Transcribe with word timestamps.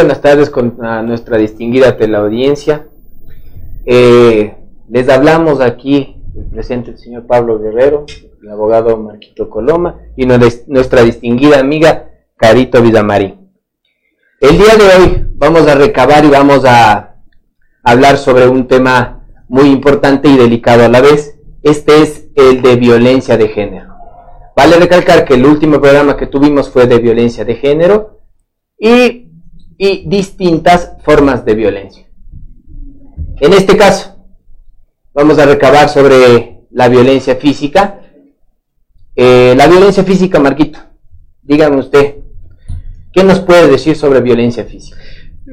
Buenas 0.00 0.22
tardes 0.22 0.48
con 0.48 0.78
nuestra 1.04 1.36
distinguida 1.36 1.94
teleaudiencia. 1.98 2.86
Eh, 3.84 4.56
les 4.88 5.10
hablamos 5.10 5.60
aquí, 5.60 6.16
el 6.34 6.46
presente 6.46 6.92
el 6.92 6.98
señor 6.98 7.26
Pablo 7.26 7.58
Guerrero, 7.58 8.06
el 8.42 8.48
abogado 8.48 8.96
Marquito 8.96 9.50
Coloma 9.50 10.00
y 10.16 10.24
nuestra 10.24 11.02
distinguida 11.02 11.60
amiga 11.60 12.12
Carito 12.38 12.80
Vidamarín. 12.80 13.50
El 14.40 14.56
día 14.56 14.74
de 14.78 14.84
hoy 14.84 15.26
vamos 15.34 15.68
a 15.68 15.74
recabar 15.74 16.24
y 16.24 16.30
vamos 16.30 16.64
a 16.64 17.16
hablar 17.82 18.16
sobre 18.16 18.48
un 18.48 18.68
tema 18.68 19.26
muy 19.48 19.68
importante 19.68 20.28
y 20.28 20.38
delicado 20.38 20.82
a 20.82 20.88
la 20.88 21.02
vez. 21.02 21.38
Este 21.62 22.00
es 22.00 22.30
el 22.36 22.62
de 22.62 22.76
violencia 22.76 23.36
de 23.36 23.48
género. 23.48 23.92
Vale 24.56 24.76
recalcar 24.76 25.26
que 25.26 25.34
el 25.34 25.44
último 25.44 25.78
programa 25.78 26.16
que 26.16 26.26
tuvimos 26.26 26.70
fue 26.70 26.86
de 26.86 27.00
violencia 27.00 27.44
de 27.44 27.56
género 27.56 28.22
y 28.78 29.19
y 29.82 30.06
distintas 30.06 30.92
formas 31.02 31.42
de 31.46 31.54
violencia. 31.54 32.06
En 33.40 33.54
este 33.54 33.78
caso, 33.78 34.14
vamos 35.14 35.38
a 35.38 35.46
recabar 35.46 35.88
sobre 35.88 36.66
la 36.70 36.90
violencia 36.90 37.36
física. 37.36 38.02
Eh, 39.16 39.54
la 39.56 39.66
violencia 39.68 40.04
física, 40.04 40.38
Marquito, 40.38 40.78
dígame 41.40 41.78
usted, 41.78 42.16
¿qué 43.10 43.24
nos 43.24 43.40
puede 43.40 43.68
decir 43.68 43.96
sobre 43.96 44.20
violencia 44.20 44.66
física? 44.66 44.98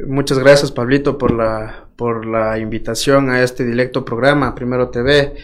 Muchas 0.06 0.40
gracias, 0.40 0.74
Pablito, 0.74 1.18
por 1.18 1.32
la, 1.32 1.88
por 1.96 2.26
la 2.26 2.60
invitación 2.60 3.30
a 3.30 3.42
este 3.44 3.64
directo 3.64 4.04
programa, 4.04 4.54
Primero 4.56 4.90
TV. 4.90 5.36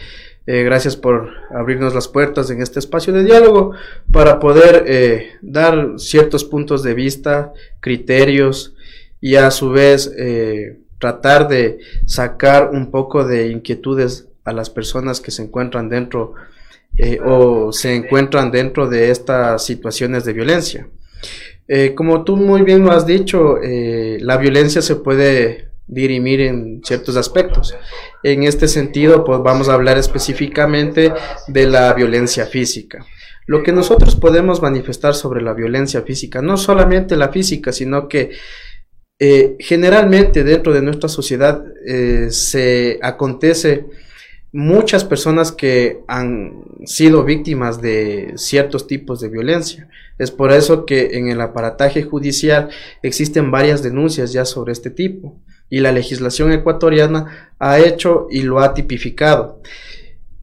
Eh, 0.46 0.62
gracias 0.62 0.94
por 0.94 1.30
abrirnos 1.50 1.94
las 1.94 2.06
puertas 2.06 2.50
en 2.50 2.60
este 2.60 2.78
espacio 2.78 3.14
de 3.14 3.24
diálogo 3.24 3.72
para 4.12 4.38
poder 4.38 4.84
eh, 4.86 5.32
dar 5.40 5.94
ciertos 5.96 6.44
puntos 6.44 6.82
de 6.82 6.92
vista, 6.92 7.54
criterios, 7.80 8.74
y 9.22 9.36
a 9.36 9.50
su 9.50 9.70
vez 9.70 10.12
eh, 10.18 10.80
tratar 10.98 11.48
de 11.48 11.78
sacar 12.04 12.70
un 12.70 12.90
poco 12.90 13.24
de 13.24 13.48
inquietudes 13.48 14.28
a 14.44 14.52
las 14.52 14.68
personas 14.68 15.22
que 15.22 15.30
se 15.30 15.42
encuentran 15.42 15.88
dentro 15.88 16.34
eh, 16.98 17.18
o 17.24 17.72
se 17.72 17.94
encuentran 17.94 18.50
dentro 18.50 18.86
de 18.86 19.10
estas 19.10 19.64
situaciones 19.64 20.26
de 20.26 20.32
violencia. 20.34 20.88
Como 21.94 22.24
tú 22.24 22.36
muy 22.36 22.60
bien 22.60 22.84
lo 22.84 22.92
has 22.92 23.06
dicho, 23.06 23.56
la 23.58 24.36
violencia 24.36 24.82
se 24.82 24.96
puede 24.96 25.70
dirimir 25.86 26.42
en 26.42 26.82
ciertos 26.84 27.16
aspectos. 27.16 27.74
En 28.24 28.42
este 28.42 28.68
sentido, 28.68 29.22
pues 29.22 29.40
vamos 29.42 29.68
a 29.68 29.74
hablar 29.74 29.98
específicamente 29.98 31.12
de 31.46 31.66
la 31.66 31.92
violencia 31.92 32.46
física. 32.46 33.04
Lo 33.46 33.62
que 33.62 33.70
nosotros 33.70 34.16
podemos 34.16 34.62
manifestar 34.62 35.14
sobre 35.14 35.42
la 35.42 35.52
violencia 35.52 36.00
física, 36.00 36.40
no 36.40 36.56
solamente 36.56 37.16
la 37.16 37.28
física, 37.28 37.70
sino 37.70 38.08
que 38.08 38.30
eh, 39.20 39.56
generalmente 39.60 40.42
dentro 40.42 40.72
de 40.72 40.80
nuestra 40.80 41.10
sociedad 41.10 41.62
eh, 41.86 42.28
se 42.30 42.98
acontece 43.02 43.84
muchas 44.52 45.04
personas 45.04 45.52
que 45.52 46.00
han 46.08 46.64
sido 46.86 47.24
víctimas 47.24 47.82
de 47.82 48.32
ciertos 48.36 48.86
tipos 48.86 49.20
de 49.20 49.28
violencia. 49.28 49.90
Es 50.18 50.30
por 50.30 50.50
eso 50.50 50.86
que 50.86 51.18
en 51.18 51.28
el 51.28 51.42
aparataje 51.42 52.04
judicial 52.04 52.70
existen 53.02 53.50
varias 53.50 53.82
denuncias 53.82 54.32
ya 54.32 54.46
sobre 54.46 54.72
este 54.72 54.88
tipo 54.88 55.42
y 55.68 55.80
la 55.80 55.92
legislación 55.92 56.52
ecuatoriana 56.52 57.50
ha 57.58 57.78
hecho 57.78 58.26
y 58.30 58.42
lo 58.42 58.60
ha 58.60 58.74
tipificado. 58.74 59.60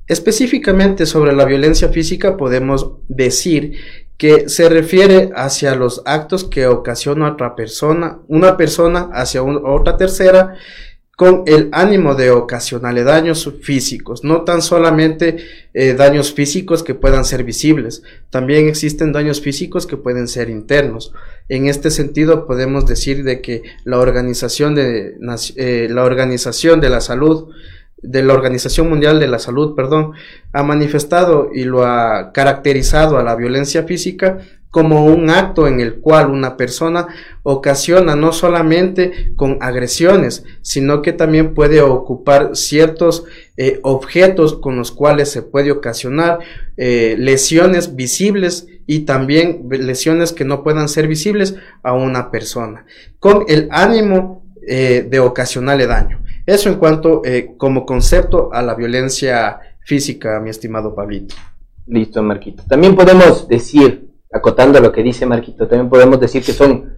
Específicamente 0.08 1.06
sobre 1.06 1.34
la 1.34 1.46
violencia 1.46 1.90
física 1.90 2.36
podemos 2.36 2.92
decir 3.08 3.78
que 4.18 4.50
se 4.50 4.70
refiere 4.70 5.32
hacia 5.36 5.74
los 5.74 6.04
actos 6.06 6.44
que 6.44 6.68
ocasiona 6.68 7.32
otra 7.32 7.56
persona, 7.56 8.20
una 8.28 8.58
persona 8.58 9.09
hacia 9.14 9.42
otra 9.42 9.98
tercera, 9.98 10.56
con 11.18 11.44
el 11.46 11.70
ánimo 11.72 12.16
de 12.16 12.32
ocasionarle 12.32 13.04
daños 13.04 13.52
físicos, 13.62 14.24
no 14.24 14.44
tan 14.44 14.62
solamente 14.62 15.38
eh, 15.74 15.94
daños 15.94 16.34
físicos 16.34 16.84
que 16.84 16.96
puedan 16.96 17.26
ser 17.26 17.44
visibles, 17.44 18.02
también 18.30 18.68
existen 18.68 19.12
daños 19.12 19.42
físicos 19.42 19.86
que 19.86 19.98
pueden 19.98 20.28
ser 20.28 20.50
internos. 20.50 21.14
En 21.48 21.68
este 21.68 21.92
sentido 21.92 22.48
podemos 22.48 22.86
decir 22.86 23.24
de 23.24 23.42
que 23.42 23.62
la 23.84 24.00
organización 24.00 24.74
de 24.74 25.16
eh, 25.58 25.88
la 25.92 26.04
organización 26.04 26.82
de 26.82 26.90
la 26.90 27.02
salud 27.02 27.50
de 28.02 28.24
la 28.24 28.34
Organización 28.34 28.90
Mundial 28.90 29.20
de 29.20 29.28
la 29.28 29.40
Salud, 29.40 29.76
perdón, 29.76 30.14
ha 30.54 30.64
manifestado 30.64 31.50
y 31.54 31.66
lo 31.66 31.86
ha 31.86 32.32
caracterizado 32.34 33.18
a 33.18 33.24
la 33.24 33.36
violencia 33.36 33.84
física 33.84 34.40
como 34.72 35.06
un 35.06 35.30
acto 35.30 35.68
en 35.68 35.82
el 35.82 36.00
cual 36.00 36.32
una 36.32 36.56
persona 36.56 37.08
ocasiona 37.44 38.16
no 38.16 38.32
solamente 38.32 39.34
con 39.36 39.58
agresiones, 39.59 40.46
sino 40.62 41.02
que 41.02 41.12
también 41.12 41.54
puede 41.54 41.82
ocupar 41.82 42.56
ciertos 42.56 43.26
eh, 43.58 43.80
objetos 43.84 44.56
con 44.56 44.78
los 44.78 44.92
cuales 44.92 45.30
se 45.30 45.42
puede 45.42 45.72
ocasionar 45.72 46.40
eh, 46.78 47.16
lesiones 47.20 47.96
visibles 47.98 48.68
y 48.88 49.02
también 49.02 49.68
lesiones 49.70 50.32
que 50.32 50.46
no 50.46 50.64
puedan 50.64 50.88
ser 50.88 51.08
visibles 51.08 51.56
a 51.84 51.94
una 51.94 52.32
persona, 52.32 52.86
con 53.20 53.44
el 53.50 53.68
ánimo 53.72 54.46
eh, 54.66 55.06
de 55.08 55.20
ocasionarle 55.20 55.86
daño. 55.86 56.24
Eso 56.46 56.70
en 56.70 56.76
cuanto 56.76 57.22
como 57.58 57.86
concepto 57.86 58.52
a 58.52 58.64
la 58.64 58.74
violencia 58.74 59.59
física, 59.86 60.40
mi 60.40 60.50
estimado 60.50 60.96
Pablito. 60.96 61.36
Listo, 61.88 62.24
Marquito. 62.24 62.64
También 62.68 62.96
podemos 62.96 63.48
decir, 63.48 64.11
acotando 64.31 64.80
lo 64.80 64.92
que 64.92 65.03
dice 65.03 65.25
Marquito, 65.25 65.68
también 65.68 65.90
podemos 65.90 66.19
decir 66.19 66.44
que 66.44 66.53
son, 66.53 66.94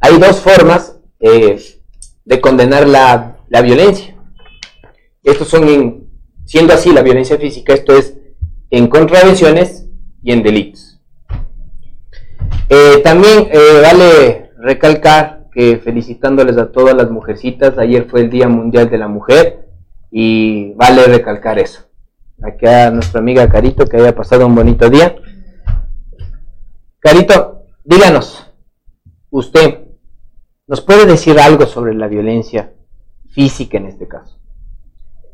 hay 0.00 0.18
dos 0.18 0.40
formas 0.40 0.98
eh, 1.20 1.58
de 2.24 2.40
condenar 2.40 2.86
la, 2.88 3.36
violencia. 3.62 4.14
Estos 5.22 5.48
son, 5.48 6.08
siendo 6.44 6.74
así 6.74 6.92
la 6.92 7.02
violencia 7.02 7.38
física, 7.38 7.72
esto 7.72 7.96
es 7.96 8.16
en 8.70 8.88
contravenciones 8.88 9.88
y 10.22 10.32
en 10.32 10.42
delitos. 10.42 11.00
Eh, 12.68 13.00
también 13.02 13.48
vale 13.82 14.50
recalcar 14.58 15.36
felicitándoles 15.82 16.58
a 16.58 16.70
todas 16.70 16.94
las 16.94 17.10
mujercitas. 17.10 17.78
Ayer 17.78 18.06
fue 18.08 18.20
el 18.20 18.30
Día 18.30 18.48
Mundial 18.48 18.90
de 18.90 18.98
la 18.98 19.08
Mujer 19.08 19.66
y 20.10 20.72
vale 20.74 21.04
recalcar 21.06 21.58
eso. 21.58 21.82
Aquí 22.42 22.66
a 22.66 22.90
nuestra 22.90 23.20
amiga 23.20 23.48
Carito 23.48 23.86
que 23.86 23.96
haya 23.96 24.14
pasado 24.14 24.46
un 24.46 24.54
bonito 24.54 24.90
día. 24.90 25.16
Carito, 27.06 27.62
díganos, 27.84 28.52
usted, 29.30 29.92
¿nos 30.66 30.80
puede 30.80 31.06
decir 31.06 31.38
algo 31.38 31.64
sobre 31.66 31.94
la 31.94 32.08
violencia 32.08 32.74
física 33.28 33.78
en 33.78 33.86
este 33.86 34.08
caso? 34.08 34.40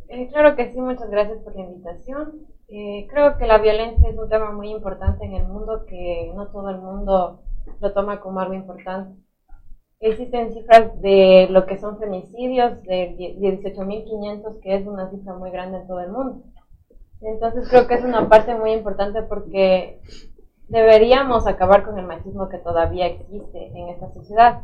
Eh, 0.09 0.29
claro 0.29 0.55
que 0.55 0.71
sí, 0.71 0.79
muchas 0.79 1.09
gracias 1.09 1.39
por 1.39 1.57
la 1.57 1.63
invitación. 1.63 2.47
Eh, 2.69 3.07
creo 3.11 3.39
que 3.39 3.47
la 3.47 3.57
violencia 3.57 4.07
es 4.07 4.19
un 4.19 4.29
tema 4.29 4.53
muy 4.53 4.69
importante 4.69 5.25
en 5.25 5.33
el 5.33 5.49
mundo 5.49 5.87
que 5.89 6.31
no 6.37 6.49
todo 6.49 6.69
el 6.69 6.77
mundo 6.77 7.41
lo 7.81 7.93
toma 7.95 8.21
como 8.21 8.41
algo 8.41 8.53
importante. 8.53 9.19
Existen 10.01 10.53
cifras 10.53 11.01
de 11.01 11.47
lo 11.49 11.65
que 11.65 11.79
son 11.79 11.99
femicidios 11.99 12.83
de 12.83 13.17
18.500, 13.41 14.61
que 14.61 14.77
es 14.77 14.87
una 14.87 15.11
cifra 15.11 15.33
muy 15.39 15.51
grande 15.51 15.79
en 15.79 15.87
todo 15.87 16.01
el 16.01 16.13
mundo. 16.13 16.43
Entonces 17.23 17.67
creo 17.71 17.87
que 17.87 17.95
es 17.95 18.05
una 18.05 18.29
parte 18.29 18.55
muy 18.55 18.73
importante 18.73 19.23
porque 19.23 20.03
deberíamos 20.73 21.47
acabar 21.47 21.85
con 21.85 21.99
el 21.99 22.07
machismo 22.07 22.49
que 22.49 22.57
todavía 22.57 23.07
existe 23.07 23.79
en 23.79 23.91
esta 23.91 24.11
sociedad. 24.11 24.63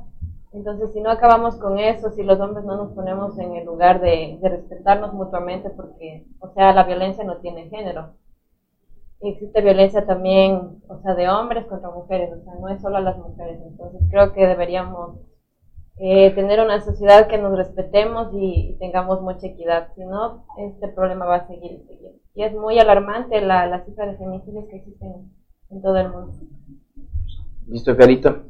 Entonces, 0.52 0.90
si 0.94 1.02
no 1.02 1.10
acabamos 1.10 1.56
con 1.56 1.78
eso, 1.78 2.10
si 2.10 2.22
los 2.22 2.40
hombres 2.40 2.64
no 2.64 2.76
nos 2.76 2.93
ponemos 2.94 3.38
en 3.38 3.55
el 3.55 3.66
lugar 3.66 4.00
de, 4.00 4.38
respetarnos 4.43 5.12
mutuamente, 5.12 5.69
porque, 5.69 6.25
o 6.40 6.49
sea, 6.55 6.72
la 6.72 6.84
violencia 6.84 7.25
no 7.25 7.37
tiene 7.37 7.69
género. 7.69 8.14
Existe 9.20 9.60
violencia 9.60 10.06
también, 10.06 10.81
o 10.88 10.99
sea, 11.02 11.14
de 11.14 11.28
hombres 11.28 11.66
contra 11.66 11.90
mujeres, 11.90 12.32
o 12.32 12.43
sea, 12.43 12.54
no 12.54 12.69
es 12.69 12.81
solo 12.81 12.96
a 12.96 13.02
las 13.02 13.19
mujeres. 13.19 13.61
Entonces, 13.62 14.00
creo 14.11 14.32
que 14.32 14.46
deberíamos 14.46 15.19
eh, 15.99 16.31
tener 16.31 16.61
una 16.61 16.81
sociedad 16.81 17.26
que 17.26 17.37
nos 17.37 17.54
respetemos 17.54 18.28
y, 18.32 18.78
tengamos 18.78 19.20
mucha 19.20 19.49
equidad. 19.49 19.88
Si 19.94 20.06
no, 20.06 20.46
este 20.56 20.88
problema 20.88 21.26
va 21.26 21.37
a 21.37 21.46
seguir 21.46 21.82
y 22.34 22.44
es 22.44 22.54
muy 22.54 22.78
alarmante 22.78 23.40
la, 23.40 23.66
la 23.66 23.84
cifra 23.84 24.06
de 24.06 24.16
femicidios 24.16 24.66
que 24.70 24.76
existen 24.76 25.38
en 25.70 25.82
todo 25.82 25.96
el 25.98 26.08
mundo. 26.10 26.32
Listo, 27.66 27.96
Carito. 27.96 28.44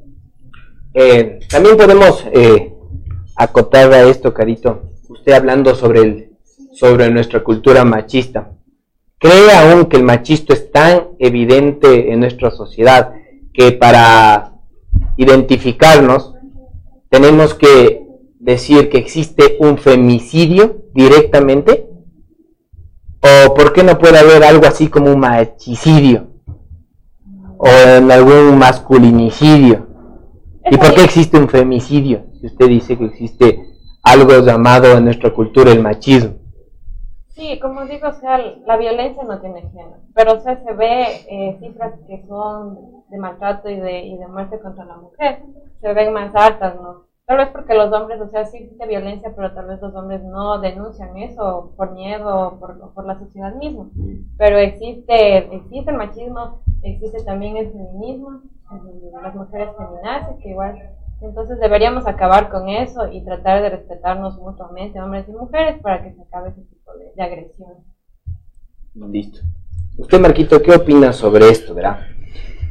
Eh, 0.95 1.41
también 1.51 1.77
podemos 1.77 2.25
eh, 2.33 2.73
acotar 3.37 3.93
a 3.93 4.03
esto, 4.03 4.33
Carito. 4.33 4.93
Usted 5.09 5.33
hablando 5.33 5.75
sobre, 5.75 6.01
el, 6.01 6.37
sobre 6.73 7.11
nuestra 7.11 7.43
cultura 7.43 7.85
machista. 7.85 8.53
¿Cree 9.19 9.51
aún 9.53 9.87
que 9.87 9.97
el 9.97 10.05
machismo 10.05 10.55
es 10.55 10.71
tan 10.71 11.09
evidente 11.19 12.13
en 12.13 12.21
nuestra 12.21 12.53
sociedad 12.53 13.15
que 13.53 13.73
para 13.73 14.53
identificarnos 15.17 16.35
tenemos 17.09 17.55
que 17.55 18.07
decir 18.39 18.89
que 18.89 18.99
existe 18.99 19.57
un 19.59 19.79
femicidio 19.79 20.85
directamente? 20.95 21.89
¿O 23.21 23.55
por 23.55 23.73
qué 23.73 23.83
no 23.83 23.99
puede 23.99 24.21
haber 24.21 24.45
algo 24.45 24.67
así 24.67 24.87
como 24.87 25.13
un 25.13 25.19
machicidio? 25.19 26.28
¿O 27.59 27.67
en 27.67 28.11
algún 28.11 28.57
masculinicidio? 28.59 29.87
¿Y 30.71 30.77
por 30.77 30.95
qué 30.95 31.05
existe 31.05 31.37
un 31.37 31.49
femicidio? 31.49 32.29
si 32.41 32.47
usted 32.47 32.69
dice 32.69 32.97
que 32.97 33.07
existe 33.07 33.65
algo 34.03 34.39
llamado 34.41 34.97
en 34.97 35.05
nuestra 35.05 35.33
cultura 35.33 35.73
el 35.73 35.83
machismo. 35.83 36.35
Sí, 37.29 37.59
como 37.61 37.85
digo, 37.85 38.09
o 38.09 38.13
sea, 38.15 38.39
la 38.67 38.77
violencia 38.77 39.23
no 39.25 39.41
tiene 39.41 39.63
género, 39.63 39.99
pero 40.15 40.41
se 40.41 40.57
ve 40.75 41.25
eh, 41.29 41.57
cifras 41.61 41.95
que 42.07 42.25
son 42.27 43.05
de 43.09 43.19
maltrato 43.19 43.69
y 43.69 43.77
de, 43.77 44.07
y 44.07 44.19
de 44.19 44.27
muerte 44.27 44.59
contra 44.61 44.85
la 44.85 44.97
mujer, 44.97 45.43
se 45.81 45.93
ven 45.93 46.13
más 46.13 46.35
altas, 46.35 46.75
¿no? 46.77 47.08
Tal 47.29 47.37
vez 47.37 47.49
porque 47.51 47.75
los 47.75 47.93
hombres, 47.93 48.19
o 48.23 48.31
sea, 48.31 48.47
sí 48.47 48.57
existe 48.57 48.87
violencia, 48.87 49.35
pero 49.37 49.53
tal 49.53 49.67
vez 49.67 49.79
los 49.83 49.95
hombres 49.95 50.25
no 50.25 50.61
denuncian 50.61 51.15
eso 51.19 51.75
por 51.77 51.93
miedo 51.93 52.49
o 52.49 52.59
por, 52.59 52.95
por 52.95 53.05
la 53.05 53.19
sociedad 53.19 53.55
misma. 53.55 53.91
Pero 54.39 54.57
existe, 54.57 55.55
existe 55.55 55.91
el 55.91 55.99
machismo, 55.99 56.63
existe 56.83 57.23
también 57.25 57.59
el 57.59 57.71
feminismo, 57.71 58.41
las 59.23 59.35
mujeres 59.35 59.69
feminazis, 59.77 60.43
que 60.43 60.49
igual 60.49 60.75
entonces 61.21 61.61
deberíamos 61.61 62.07
acabar 62.07 62.49
con 62.49 62.71
eso 62.71 63.13
y 63.13 63.23
tratar 63.23 63.61
de 63.61 63.71
respetarnos 63.77 64.39
mutuamente, 64.39 64.99
hombres 64.99 65.29
y 65.29 65.33
mujeres, 65.33 65.83
para 65.83 66.03
que 66.03 66.15
se 66.15 66.23
acabe 66.23 66.49
ese 66.49 66.63
tipo 66.63 66.93
de, 66.95 67.23
agresión. 67.23 67.73
Listo. 69.13 69.41
Usted, 69.99 70.19
Marquito, 70.19 70.63
¿qué 70.63 70.77
opina 70.77 71.13
sobre 71.13 71.51
esto, 71.51 71.75
verdad? 71.75 71.99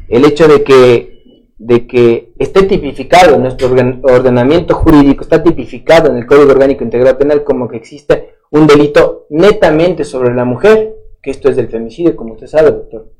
El 0.08 0.24
hecho 0.24 0.48
de 0.48 0.64
que, 0.64 1.17
de 1.58 1.86
que 1.86 2.32
esté 2.38 2.62
tipificado 2.62 3.34
en 3.34 3.42
nuestro 3.42 3.68
ordenamiento 4.02 4.74
jurídico, 4.74 5.22
está 5.22 5.42
tipificado 5.42 6.10
en 6.10 6.16
el 6.16 6.26
Código 6.26 6.52
Orgánico 6.52 6.84
Integral 6.84 7.18
Penal 7.18 7.44
como 7.44 7.68
que 7.68 7.76
existe 7.76 8.34
un 8.50 8.66
delito 8.66 9.26
netamente 9.30 10.04
sobre 10.04 10.34
la 10.34 10.44
mujer, 10.44 10.94
que 11.20 11.30
esto 11.30 11.48
es 11.50 11.56
del 11.56 11.68
femicidio, 11.68 12.16
como 12.16 12.34
usted 12.34 12.46
sabe, 12.46 12.70
doctor. 12.70 13.12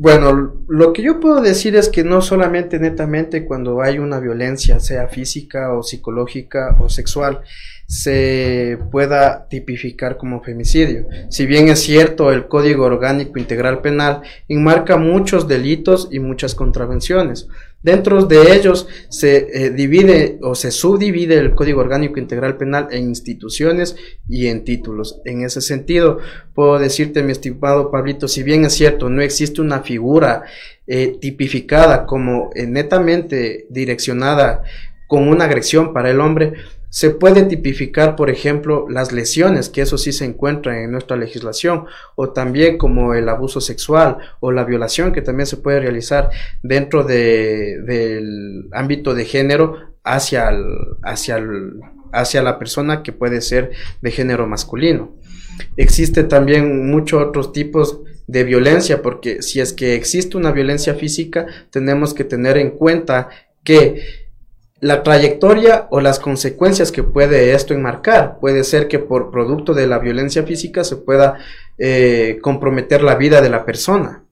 Bueno, 0.00 0.64
lo 0.68 0.92
que 0.92 1.02
yo 1.02 1.18
puedo 1.18 1.40
decir 1.40 1.74
es 1.74 1.88
que 1.88 2.04
no 2.04 2.20
solamente 2.22 2.78
netamente 2.78 3.44
cuando 3.44 3.80
hay 3.80 3.98
una 3.98 4.20
violencia, 4.20 4.78
sea 4.78 5.08
física 5.08 5.72
o 5.74 5.82
psicológica 5.82 6.76
o 6.80 6.88
sexual, 6.88 7.40
se 7.88 8.78
pueda 8.92 9.48
tipificar 9.48 10.18
como 10.18 10.42
femicidio. 10.42 11.06
Si 11.30 11.46
bien 11.46 11.68
es 11.68 11.80
cierto, 11.80 12.30
el 12.30 12.46
Código 12.46 12.84
Orgánico 12.84 13.38
Integral 13.38 13.80
Penal 13.80 14.20
enmarca 14.46 14.98
muchos 14.98 15.48
delitos 15.48 16.10
y 16.12 16.18
muchas 16.18 16.54
contravenciones. 16.54 17.48
Dentro 17.82 18.26
de 18.26 18.54
ellos 18.54 18.88
se 19.08 19.36
eh, 19.54 19.70
divide 19.70 20.38
o 20.42 20.54
se 20.54 20.70
subdivide 20.70 21.38
el 21.38 21.54
Código 21.54 21.80
Orgánico 21.80 22.20
Integral 22.20 22.58
Penal 22.58 22.88
en 22.90 23.04
instituciones 23.04 23.96
y 24.28 24.48
en 24.48 24.64
títulos. 24.64 25.22
En 25.24 25.42
ese 25.42 25.62
sentido, 25.62 26.18
puedo 26.54 26.78
decirte, 26.78 27.22
mi 27.22 27.32
estimado 27.32 27.90
Pablito, 27.90 28.28
si 28.28 28.42
bien 28.42 28.66
es 28.66 28.74
cierto, 28.74 29.08
no 29.08 29.22
existe 29.22 29.62
una 29.62 29.80
figura 29.80 30.42
eh, 30.86 31.16
tipificada 31.18 32.04
como 32.04 32.50
eh, 32.54 32.66
netamente 32.66 33.66
direccionada 33.70 34.62
con 35.06 35.26
una 35.26 35.44
agresión 35.44 35.94
para 35.94 36.10
el 36.10 36.20
hombre, 36.20 36.52
se 36.90 37.10
puede 37.10 37.42
tipificar, 37.42 38.16
por 38.16 38.30
ejemplo, 38.30 38.86
las 38.88 39.12
lesiones, 39.12 39.68
que 39.68 39.82
eso 39.82 39.98
sí 39.98 40.12
se 40.12 40.24
encuentra 40.24 40.82
en 40.82 40.90
nuestra 40.90 41.16
legislación, 41.16 41.84
o 42.14 42.30
también 42.30 42.78
como 42.78 43.14
el 43.14 43.28
abuso 43.28 43.60
sexual 43.60 44.18
o 44.40 44.52
la 44.52 44.64
violación, 44.64 45.12
que 45.12 45.22
también 45.22 45.46
se 45.46 45.58
puede 45.58 45.80
realizar 45.80 46.30
dentro 46.62 47.04
del 47.04 48.68
ámbito 48.72 49.14
de 49.14 49.24
género 49.24 49.76
hacia, 50.02 50.50
hacia, 51.02 51.44
hacia 52.12 52.42
la 52.42 52.58
persona 52.58 53.02
que 53.02 53.12
puede 53.12 53.42
ser 53.42 53.72
de 54.00 54.10
género 54.10 54.46
masculino. 54.46 55.16
Existe 55.76 56.24
también 56.24 56.90
muchos 56.90 57.22
otros 57.22 57.52
tipos 57.52 58.00
de 58.26 58.44
violencia, 58.44 59.02
porque 59.02 59.42
si 59.42 59.60
es 59.60 59.72
que 59.72 59.94
existe 59.94 60.36
una 60.36 60.52
violencia 60.52 60.94
física, 60.94 61.46
tenemos 61.70 62.14
que 62.14 62.24
tener 62.24 62.56
en 62.56 62.70
cuenta 62.70 63.28
que 63.64 64.17
la 64.80 65.02
trayectoria 65.02 65.88
o 65.90 66.00
las 66.00 66.20
consecuencias 66.20 66.92
que 66.92 67.02
puede 67.02 67.52
esto 67.54 67.74
enmarcar. 67.74 68.38
Puede 68.40 68.64
ser 68.64 68.88
que 68.88 68.98
por 68.98 69.30
producto 69.30 69.74
de 69.74 69.86
la 69.86 69.98
violencia 69.98 70.44
física 70.44 70.84
se 70.84 70.96
pueda 70.96 71.38
eh, 71.78 72.38
comprometer 72.42 73.02
la 73.02 73.16
vida 73.16 73.40
de 73.40 73.50
la 73.50 73.64
persona. 73.64 74.24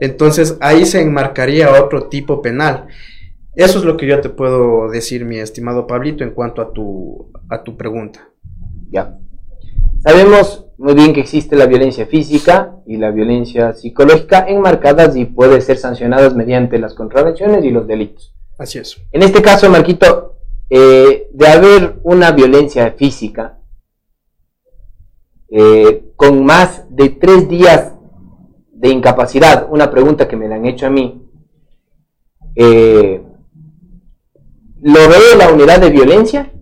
Entonces 0.00 0.56
ahí 0.60 0.86
se 0.86 1.02
enmarcaría 1.02 1.82
otro 1.82 2.08
tipo 2.08 2.42
penal. 2.42 2.86
Eso 3.54 3.78
es 3.78 3.84
lo 3.84 3.96
que 3.96 4.06
yo 4.06 4.20
te 4.20 4.28
puedo 4.28 4.90
decir, 4.90 5.24
mi 5.24 5.38
estimado 5.38 5.86
Pablito, 5.86 6.24
en 6.24 6.32
cuanto 6.32 6.60
a 6.60 6.72
tu, 6.72 7.32
a 7.48 7.62
tu 7.62 7.76
pregunta. 7.76 8.28
Ya. 8.90 9.18
Sabemos 10.00 10.66
muy 10.78 10.94
bien 10.94 11.14
que 11.14 11.20
existe 11.20 11.56
la 11.56 11.66
violencia 11.66 12.06
física 12.06 12.76
y 12.86 12.98
la 12.98 13.10
violencia 13.10 13.72
psicológica 13.72 14.44
enmarcadas 14.46 15.16
y 15.16 15.24
puede 15.24 15.62
ser 15.62 15.78
sancionadas 15.78 16.36
mediante 16.36 16.78
las 16.78 16.94
contravenciones 16.94 17.64
y 17.64 17.70
los 17.70 17.86
delitos. 17.86 18.35
Así 18.58 18.78
es. 18.78 18.96
En 19.12 19.22
este 19.22 19.42
caso, 19.42 19.68
Marquito, 19.68 20.38
eh, 20.70 21.28
de 21.32 21.46
haber 21.46 22.00
una 22.02 22.32
violencia 22.32 22.92
física 22.92 23.58
eh, 25.48 26.12
con 26.16 26.44
más 26.44 26.84
de 26.90 27.10
tres 27.10 27.48
días 27.48 27.92
de 28.72 28.88
incapacidad, 28.88 29.68
una 29.70 29.90
pregunta 29.90 30.26
que 30.26 30.36
me 30.36 30.48
la 30.48 30.56
han 30.56 30.66
hecho 30.66 30.86
a 30.86 30.90
mí, 30.90 31.22
eh, 32.56 33.22
¿lo 34.82 35.08
ve 35.08 35.36
la 35.38 35.50
unidad 35.50 35.80
de 35.80 35.90
violencia? 35.90 36.52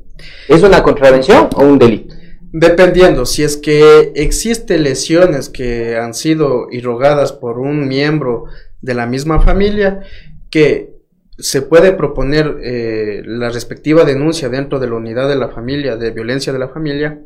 ¿Es 0.48 0.62
una 0.62 0.82
contravención 0.82 1.48
o 1.56 1.62
un 1.62 1.78
delito? 1.78 2.14
Dependiendo, 2.52 3.26
si 3.26 3.42
es 3.42 3.56
que 3.56 4.12
existe 4.14 4.78
lesiones 4.78 5.48
que 5.48 5.96
han 5.96 6.14
sido 6.14 6.68
irrogadas 6.70 7.32
por 7.32 7.58
un 7.58 7.88
miembro 7.88 8.44
de 8.80 8.94
la 8.94 9.06
misma 9.06 9.40
familia, 9.40 10.02
que 10.50 10.93
se 11.38 11.62
puede 11.62 11.92
proponer 11.92 12.58
eh, 12.62 13.22
la 13.24 13.50
respectiva 13.50 14.04
denuncia 14.04 14.48
dentro 14.48 14.78
de 14.78 14.88
la 14.88 14.94
unidad 14.94 15.28
de 15.28 15.36
la 15.36 15.48
familia, 15.48 15.96
de 15.96 16.10
violencia 16.10 16.52
de 16.52 16.58
la 16.58 16.68
familia. 16.68 17.20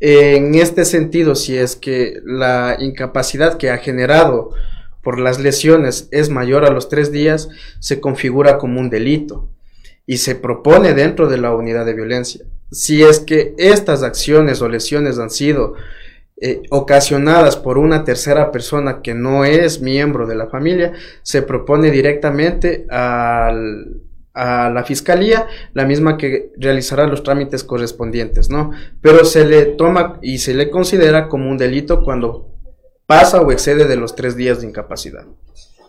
en 0.00 0.54
este 0.56 0.84
sentido, 0.84 1.34
si 1.34 1.56
es 1.56 1.76
que 1.76 2.20
la 2.24 2.76
incapacidad 2.80 3.56
que 3.56 3.70
ha 3.70 3.78
generado 3.78 4.50
por 5.02 5.18
las 5.18 5.40
lesiones 5.40 6.08
es 6.10 6.30
mayor 6.30 6.64
a 6.64 6.70
los 6.70 6.88
tres 6.88 7.12
días, 7.12 7.48
se 7.80 8.00
configura 8.00 8.58
como 8.58 8.80
un 8.80 8.90
delito 8.90 9.48
y 10.06 10.18
se 10.18 10.34
propone 10.34 10.94
dentro 10.94 11.28
de 11.28 11.38
la 11.38 11.54
unidad 11.54 11.86
de 11.86 11.94
violencia. 11.94 12.44
Si 12.70 13.02
es 13.02 13.20
que 13.20 13.54
estas 13.58 14.02
acciones 14.02 14.62
o 14.62 14.68
lesiones 14.68 15.18
han 15.18 15.30
sido 15.30 15.74
eh, 16.44 16.60
ocasionadas 16.70 17.54
por 17.56 17.78
una 17.78 18.02
tercera 18.02 18.50
persona 18.50 19.00
que 19.00 19.14
no 19.14 19.44
es 19.44 19.80
miembro 19.80 20.26
de 20.26 20.34
la 20.34 20.48
familia, 20.48 20.92
se 21.22 21.40
propone 21.42 21.92
directamente 21.92 22.84
a 22.90 23.52
la 24.34 24.82
fiscalía, 24.84 25.46
la 25.72 25.84
misma 25.84 26.18
que 26.18 26.50
realizará 26.56 27.06
los 27.06 27.22
trámites 27.22 27.62
correspondientes, 27.62 28.50
¿no? 28.50 28.72
Pero 29.00 29.24
se 29.24 29.46
le 29.46 29.66
toma 29.66 30.18
y 30.20 30.38
se 30.38 30.52
le 30.52 30.68
considera 30.68 31.28
como 31.28 31.48
un 31.48 31.58
delito 31.58 32.02
cuando 32.02 32.48
pasa 33.06 33.40
o 33.40 33.52
excede 33.52 33.86
de 33.86 33.94
los 33.94 34.16
tres 34.16 34.34
días 34.34 34.62
de 34.62 34.66
incapacidad. 34.66 35.24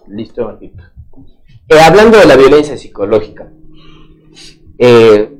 Listo. 0.07 0.59
Eh, 0.61 1.79
hablando 1.83 2.19
de 2.19 2.27
la 2.27 2.35
violencia 2.35 2.77
psicológica, 2.77 3.51
eh, 4.77 5.31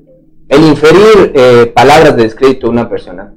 el 0.50 0.64
inferir 0.64 1.72
palabras 1.76 2.16
de 2.18 2.24
descrédito 2.24 2.66
a 2.66 2.72
una 2.72 2.90
persona 2.90 3.32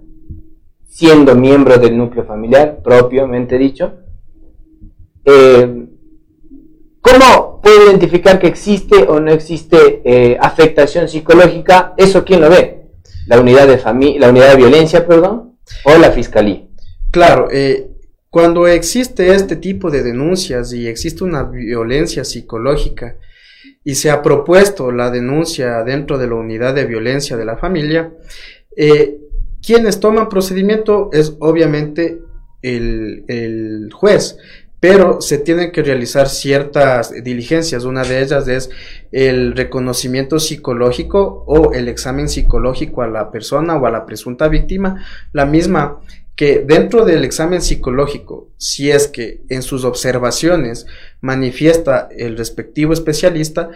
siendo 0.96 1.34
miembro 1.34 1.76
del 1.76 1.94
núcleo 1.94 2.24
familiar, 2.24 2.78
propiamente 2.82 3.58
dicho. 3.58 3.98
Eh, 5.26 5.88
¿Cómo 7.02 7.60
puede 7.62 7.84
identificar 7.90 8.38
que 8.38 8.46
existe 8.46 9.02
o 9.02 9.20
no 9.20 9.30
existe 9.30 10.00
eh, 10.06 10.38
afectación 10.40 11.06
psicológica? 11.06 11.92
¿Eso 11.98 12.24
quién 12.24 12.40
lo 12.40 12.48
ve? 12.48 12.86
¿La 13.26 13.38
unidad 13.38 13.68
de, 13.68 13.76
la 14.18 14.30
unidad 14.30 14.52
de 14.52 14.56
violencia, 14.56 15.06
perdón? 15.06 15.58
¿O 15.84 15.98
la 15.98 16.12
fiscalía? 16.12 16.66
Claro, 17.10 17.48
eh, 17.52 17.90
cuando 18.30 18.66
existe 18.66 19.34
este 19.34 19.56
tipo 19.56 19.90
de 19.90 20.02
denuncias 20.02 20.72
y 20.72 20.88
existe 20.88 21.24
una 21.24 21.42
violencia 21.42 22.24
psicológica 22.24 23.18
y 23.84 23.96
se 23.96 24.10
ha 24.10 24.22
propuesto 24.22 24.90
la 24.90 25.10
denuncia 25.10 25.84
dentro 25.84 26.16
de 26.16 26.28
la 26.28 26.36
unidad 26.36 26.74
de 26.74 26.86
violencia 26.86 27.36
de 27.36 27.44
la 27.44 27.58
familia, 27.58 28.14
eh, 28.74 29.18
quienes 29.66 29.98
toman 29.98 30.28
procedimiento 30.28 31.10
es 31.12 31.34
obviamente 31.40 32.20
el, 32.62 33.90
juez, 33.92 34.38
pero 34.78 35.20
se 35.20 35.38
tienen 35.38 35.72
que 35.72 35.82
realizar 35.82 36.28
ciertas 36.28 37.12
diligencias. 37.24 37.84
Una 37.84 38.04
de 38.04 38.22
ellas 38.22 38.46
es 38.46 38.70
el 39.10 39.56
reconocimiento 39.56 40.38
psicológico 40.38 41.44
o 41.48 41.72
el 41.72 41.88
examen 41.88 42.28
psicológico 42.28 43.02
a 43.02 43.08
la 43.08 43.32
persona 43.32 43.76
o 43.76 43.86
a 43.86 43.90
la 43.90 44.06
presunta 44.06 44.46
víctima, 44.46 45.04
la 45.32 45.46
misma 45.46 45.98
que 46.36 46.60
dentro 46.60 47.04
del 47.04 47.24
examen 47.24 47.60
psicológico, 47.60 48.50
si 48.58 48.90
es 48.90 49.08
que 49.08 49.40
en 49.48 49.62
sus 49.62 49.84
observaciones 49.84 50.86
manifiesta 51.20 52.08
el 52.16 52.36
respectivo 52.36 52.92
especialista 52.92 53.70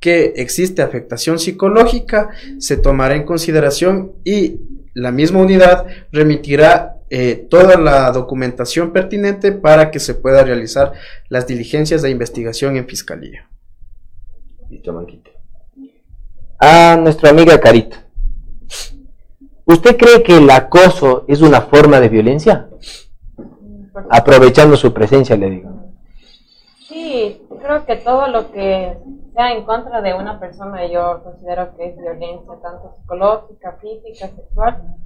que 0.00 0.32
existe 0.36 0.82
afectación 0.82 1.38
psicológica, 1.38 2.30
se 2.58 2.76
tomará 2.78 3.14
en 3.14 3.24
consideración 3.24 4.12
y 4.24 4.60
la 4.96 5.12
misma 5.12 5.40
unidad 5.40 5.86
remitirá 6.10 6.96
eh, 7.10 7.46
toda 7.50 7.76
la 7.76 8.10
documentación 8.12 8.94
pertinente 8.94 9.52
para 9.52 9.90
que 9.90 10.00
se 10.00 10.14
pueda 10.14 10.42
realizar 10.42 10.92
las 11.28 11.46
diligencias 11.46 12.00
de 12.00 12.08
investigación 12.08 12.78
en 12.78 12.86
fiscalía. 12.88 13.46
Listo, 14.70 14.94
Manquito. 14.94 15.30
a 16.58 16.96
nuestra 16.96 17.28
amiga 17.28 17.60
Carita. 17.60 18.06
¿Usted 19.66 19.98
cree 19.98 20.22
que 20.22 20.38
el 20.38 20.48
acoso 20.48 21.26
es 21.28 21.42
una 21.42 21.60
forma 21.60 22.00
de 22.00 22.08
violencia? 22.08 22.70
Aprovechando 24.08 24.78
su 24.78 24.94
presencia, 24.94 25.36
le 25.36 25.50
digo. 25.50 25.92
Sí, 26.88 27.42
creo 27.62 27.84
que 27.84 27.96
todo 27.96 28.28
lo 28.28 28.50
que 28.50 28.96
sea 29.36 29.52
en 29.52 29.64
contra 29.66 30.00
de 30.00 30.14
una 30.14 30.40
persona 30.40 30.90
yo 30.90 31.22
considero 31.22 31.76
que 31.76 31.90
es 31.90 31.98
violencia, 31.98 32.54
tanto 32.62 32.94
psicológica, 32.96 33.78
física, 33.82 34.28
sexual. 34.34 34.96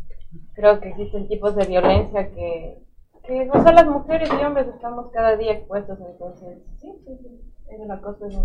Creo 0.55 0.81
que 0.81 0.91
existen 0.91 1.27
tipos 1.27 1.57
de 1.57 1.67
violencia 1.67 2.31
que, 2.31 2.79
que 3.27 3.45
no 3.47 3.55
las 3.55 3.87
mujeres 3.89 4.31
y 4.33 4.45
hombres 4.45 4.69
estamos 4.69 5.11
cada 5.13 5.37
día 5.37 5.55
expuestos, 5.55 5.99
entonces 5.99 6.59
sí, 6.81 6.93
sí, 7.05 7.19
sí, 7.21 7.41
el 7.83 7.91
acoso 7.91 8.27
es, 8.27 8.39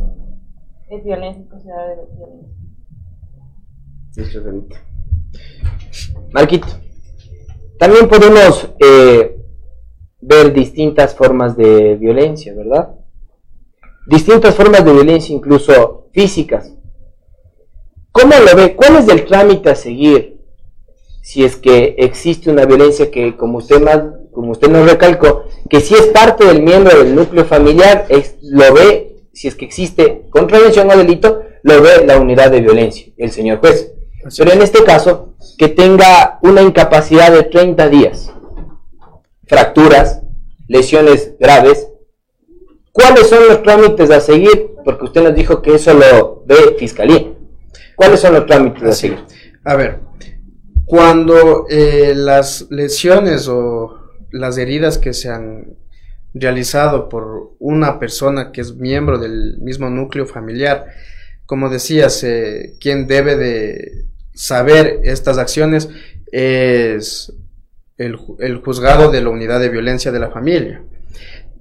es 0.90 1.04
violencia, 1.04 1.48
considerada 1.48 1.94
violencia. 2.18 2.50
Marquito, 6.34 6.68
también 7.78 8.10
podemos 8.10 8.74
eh, 8.80 9.40
ver 10.20 10.52
distintas 10.52 11.14
formas 11.14 11.56
de 11.56 11.96
violencia, 11.96 12.56
¿verdad? 12.56 13.05
Distintas 14.08 14.56
formas 14.56 14.86
de 14.86 14.94
violencia, 14.94 15.36
incluso 15.36 16.10
físicas. 16.14 16.74
¿Cómo 18.12 18.34
lo 18.38 18.56
ve? 18.56 18.76
¿Cuál 18.76 18.98
es 18.98 19.08
el 19.10 19.26
trámite 19.26 19.70
a 19.70 19.76
seguir 19.76 20.36
si 21.26 21.44
es 21.44 21.56
que 21.56 21.96
existe 21.98 22.52
una 22.52 22.66
violencia 22.66 23.10
que, 23.10 23.36
como 23.36 23.58
usted 23.58 23.82
más, 23.82 24.00
como 24.32 24.52
usted 24.52 24.70
nos 24.70 24.88
recalcó, 24.88 25.46
que 25.68 25.82
si 25.82 25.96
es 25.96 26.04
parte 26.08 26.46
del 26.46 26.62
miembro 26.62 26.96
del 27.00 27.16
núcleo 27.16 27.46
familiar, 27.46 28.06
es, 28.10 28.36
lo 28.44 28.72
ve, 28.76 29.24
si 29.34 29.48
es 29.48 29.56
que 29.56 29.66
existe 29.66 30.28
contravención 30.30 30.88
o 30.92 30.96
delito, 30.96 31.42
lo 31.64 31.82
ve 31.82 32.06
la 32.06 32.20
unidad 32.20 32.52
de 32.52 32.62
violencia, 32.62 33.12
el 33.18 33.32
señor 33.32 33.58
juez. 33.58 33.92
Pero 34.38 34.52
en 34.52 34.62
este 34.62 34.84
caso, 34.84 35.34
que 35.58 35.68
tenga 35.68 36.38
una 36.44 36.62
incapacidad 36.62 37.32
de 37.32 37.42
30 37.42 37.90
días, 37.90 38.32
fracturas, 39.48 40.22
lesiones 40.68 41.34
graves, 41.40 41.88
¿cuáles 42.96 43.28
son 43.28 43.46
los 43.50 43.62
trámites 43.62 44.10
a 44.10 44.22
seguir? 44.22 44.70
Porque 44.86 45.04
usted 45.04 45.22
nos 45.22 45.36
dijo 45.36 45.62
que 45.62 45.76
eso 45.76 45.94
lo 45.94 46.44
ve 46.46 46.76
Fiscalía. 46.80 47.34
¿Cuáles 47.96 48.22
son 48.22 48.34
los 48.34 48.46
trámites 48.46 48.84
a 48.84 48.94
seguir? 48.94 49.20
A 49.66 49.76
ver, 49.76 50.00
cuando 50.86 51.66
eh, 51.70 52.14
las 52.16 52.68
lesiones 52.70 53.50
o 53.50 54.00
las 54.32 54.58
heridas 54.58 54.98
que 54.98 55.14
se 55.14 55.30
han 55.30 55.76
realizado 56.34 57.10
por 57.10 57.56
una 57.60 58.00
persona 58.00 58.54
que 58.54 58.62
es 58.62 58.76
miembro 58.76 59.18
del 59.18 59.58
mismo 59.60 59.90
núcleo 59.90 60.26
familiar, 60.26 60.86
como 61.46 61.70
decías, 61.70 62.24
eh, 62.24 62.76
quien 62.80 63.08
debe 63.08 63.36
de 63.36 64.06
saber 64.34 65.02
estas 65.04 65.38
acciones 65.38 65.90
es 66.32 67.34
el, 67.98 68.16
juzgado 68.64 69.12
de 69.12 69.22
la 69.22 69.30
unidad 69.30 69.60
de 69.60 69.70
violencia 69.70 70.12
de 70.12 70.20
la 70.20 70.32
familia. 70.32 70.84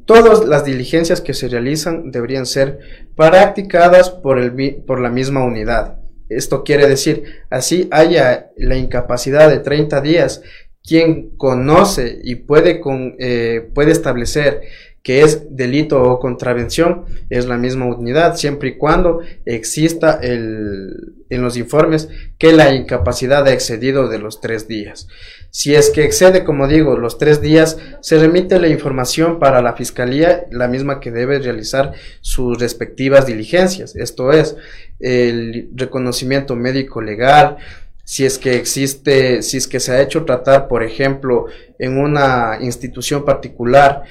Todas 0.06 0.44
las 0.44 0.64
diligencias 0.64 1.20
que 1.20 1.34
se 1.34 1.48
realizan 1.48 2.10
deberían 2.10 2.46
ser 2.46 2.78
practicadas 3.16 4.10
por, 4.10 4.38
el, 4.38 4.82
por 4.86 5.00
la 5.00 5.10
misma 5.10 5.44
unidad. 5.44 5.98
Esto 6.28 6.64
quiere 6.64 6.86
decir, 6.86 7.24
así 7.50 7.88
haya 7.90 8.50
la 8.56 8.76
incapacidad 8.76 9.48
de 9.48 9.60
30 9.60 10.00
días, 10.00 10.42
quien 10.82 11.36
conoce 11.36 12.18
y 12.22 12.36
puede, 12.36 12.80
con, 12.80 13.16
eh, 13.18 13.70
puede 13.74 13.92
establecer 13.92 14.62
que 15.04 15.20
es 15.20 15.54
delito 15.54 16.02
o 16.02 16.18
contravención, 16.18 17.04
es 17.28 17.44
la 17.44 17.58
misma 17.58 17.84
unidad, 17.84 18.36
siempre 18.36 18.70
y 18.70 18.76
cuando 18.78 19.20
exista 19.44 20.18
el, 20.22 21.12
en 21.28 21.42
los 21.42 21.58
informes 21.58 22.08
que 22.38 22.52
la 22.52 22.74
incapacidad 22.74 23.46
ha 23.46 23.52
excedido 23.52 24.08
de 24.08 24.18
los 24.18 24.40
tres 24.40 24.66
días. 24.66 25.06
Si 25.50 25.74
es 25.74 25.90
que 25.90 26.04
excede, 26.04 26.42
como 26.42 26.66
digo, 26.68 26.96
los 26.96 27.18
tres 27.18 27.42
días, 27.42 27.76
se 28.00 28.18
remite 28.18 28.58
la 28.58 28.68
información 28.68 29.38
para 29.38 29.60
la 29.60 29.74
fiscalía, 29.74 30.46
la 30.50 30.68
misma 30.68 31.00
que 31.00 31.10
debe 31.10 31.38
realizar 31.38 31.92
sus 32.22 32.58
respectivas 32.58 33.26
diligencias. 33.26 33.94
Esto 33.96 34.32
es, 34.32 34.56
el 35.00 35.68
reconocimiento 35.74 36.56
médico 36.56 37.02
legal, 37.02 37.58
si 38.04 38.24
es 38.24 38.38
que 38.38 38.56
existe, 38.56 39.42
si 39.42 39.58
es 39.58 39.68
que 39.68 39.80
se 39.80 39.92
ha 39.92 40.00
hecho 40.00 40.24
tratar, 40.24 40.66
por 40.66 40.82
ejemplo, 40.82 41.44
en 41.78 41.98
una 41.98 42.58
institución 42.62 43.26
particular, 43.26 44.04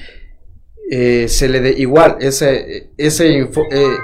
eh, 0.92 1.28
se 1.30 1.48
le 1.48 1.62
dé 1.62 1.72
igual, 1.78 2.18
ese, 2.20 2.92
ese, 2.98 3.40
eh, 3.40 3.48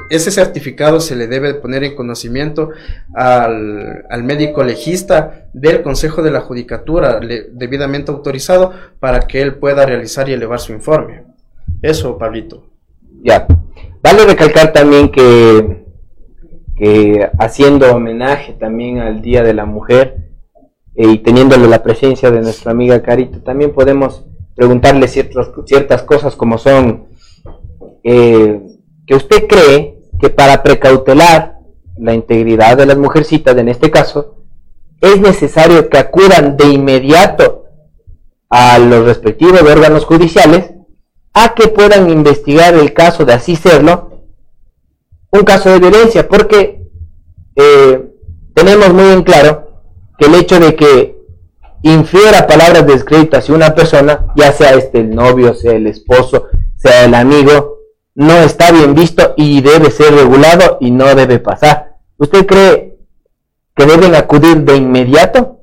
ese 0.09 0.31
certificado 0.31 1.01
se 1.01 1.15
le 1.15 1.27
debe 1.27 1.53
poner 1.55 1.83
en 1.83 1.95
conocimiento 1.95 2.69
al, 3.13 4.05
al 4.09 4.24
médico 4.24 4.63
legista 4.63 5.50
del 5.53 5.81
Consejo 5.81 6.21
de 6.21 6.31
la 6.31 6.41
Judicatura, 6.41 7.19
debidamente 7.19 8.12
autorizado, 8.12 8.74
para 9.00 9.21
que 9.21 9.41
él 9.41 9.55
pueda 9.55 9.86
realizar 9.86 10.29
y 10.29 10.33
elevar 10.33 10.59
su 10.59 10.71
informe. 10.71 11.24
Eso, 11.81 12.17
Pablito. 12.17 12.65
Ya. 13.24 13.45
Vale 14.01 14.25
recalcar 14.25 14.71
también 14.71 15.12
que, 15.12 15.83
que 16.77 17.29
haciendo 17.39 17.93
homenaje 17.93 18.53
también 18.53 19.00
al 19.00 19.21
Día 19.21 19.43
de 19.43 19.53
la 19.53 19.65
Mujer 19.65 20.29
eh, 20.95 21.07
y 21.07 21.17
teniéndole 21.19 21.67
la 21.67 21.83
presencia 21.83 22.31
de 22.31 22.39
nuestra 22.39 22.71
amiga 22.71 23.01
Carita, 23.01 23.43
también 23.43 23.74
podemos 23.74 24.25
preguntarle 24.60 25.08
ciertas, 25.08 25.51
ciertas 25.66 26.04
cosas 26.04 26.36
como 26.36 26.58
son 26.58 27.08
eh, 28.04 28.62
que 29.08 29.16
usted 29.16 29.48
cree 29.48 30.01
que 30.20 30.30
para 30.30 30.62
precautelar 30.62 31.60
la 31.98 32.13
integridad 32.13 32.75
de 32.75 32.86
las 32.86 32.98
mujercitas, 32.98 33.56
en 33.56 33.70
este 33.70 33.89
caso, 33.89 34.44
es 35.00 35.22
necesario 35.22 35.88
que 35.88 35.98
acudan 35.98 36.58
de 36.58 36.66
inmediato 36.74 37.68
a 38.50 38.78
los 38.80 39.06
respectivos 39.06 39.62
órganos 39.62 40.04
judiciales 40.04 40.74
a 41.34 41.54
que 41.56 41.70
puedan 41.70 42.10
investigar 42.10 42.74
el 42.74 42.92
caso 42.92 43.24
de 43.24 43.32
así 43.32 43.56
serlo, 43.56 44.25
un 45.32 45.44
caso 45.44 45.70
de 45.70 45.80
violencia, 45.80 46.28
porque 46.28 46.84
eh, 47.56 48.12
tenemos 48.54 48.94
muy 48.94 49.10
en 49.13 49.24
claro 49.24 49.86
que 50.18 50.25
el 50.25 50.36
hecho 50.36 50.60
de 50.60 50.75
que 50.75 51.18
infiera 51.81 52.48
palabras 52.48 52.86
de 52.86 52.93
descrédito 52.93 53.38
hacia 53.38 53.55
una 53.55 53.74
persona, 53.74 54.27
ya 54.36 54.51
sea 54.51 54.71
este 54.71 55.00
el 55.00 55.15
novio, 55.15 55.53
sea 55.53 55.74
el 55.74 55.88
esposo, 55.88 56.48
sea 56.75 57.05
el 57.05 57.13
amigo, 57.13 57.79
no 58.15 58.33
está 58.33 58.71
bien 58.71 58.95
visto 58.95 59.33
y 59.38 59.62
debe 59.62 59.91
ser 59.91 60.13
regulado 60.13 60.77
y 60.81 60.91
no 60.91 61.15
debe 61.15 61.39
pasar. 61.39 61.98
¿Usted 62.17 62.45
cree 62.45 62.98
que 63.75 63.86
deben 63.86 64.15
acudir 64.15 64.57
de 64.63 64.75
inmediato 64.75 65.62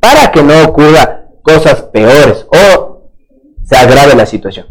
para 0.00 0.32
que 0.32 0.42
no 0.42 0.64
ocurra 0.64 1.28
cosas 1.42 1.82
peores 1.82 2.46
o 2.50 3.10
se 3.62 3.76
agrave 3.76 4.16
la 4.16 4.26
situación? 4.26 4.66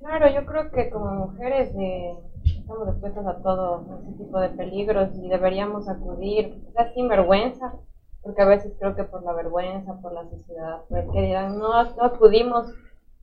Claro, 0.00 0.26
yo 0.34 0.44
creo 0.44 0.70
que 0.72 0.90
como 0.90 1.26
mujeres 1.26 1.70
eh, 1.78 2.14
estamos 2.44 2.88
expuestas 2.88 3.26
a 3.26 3.42
todo 3.42 3.86
ese 4.02 4.18
tipo 4.18 4.40
de 4.40 4.48
peligros 4.50 5.10
y 5.14 5.28
deberíamos 5.28 5.88
acudir, 5.88 6.64
sin 6.94 7.08
vergüenza, 7.08 7.74
porque 8.22 8.42
a 8.42 8.46
veces 8.46 8.74
creo 8.78 8.94
que 8.94 9.04
por 9.04 9.22
la 9.22 9.32
vergüenza, 9.32 10.00
por 10.00 10.12
la 10.12 10.28
sociedad, 10.28 10.82
porque 10.88 11.22
dirán, 11.22 11.58
no, 11.58 11.84
no 11.84 12.04
acudimos 12.04 12.66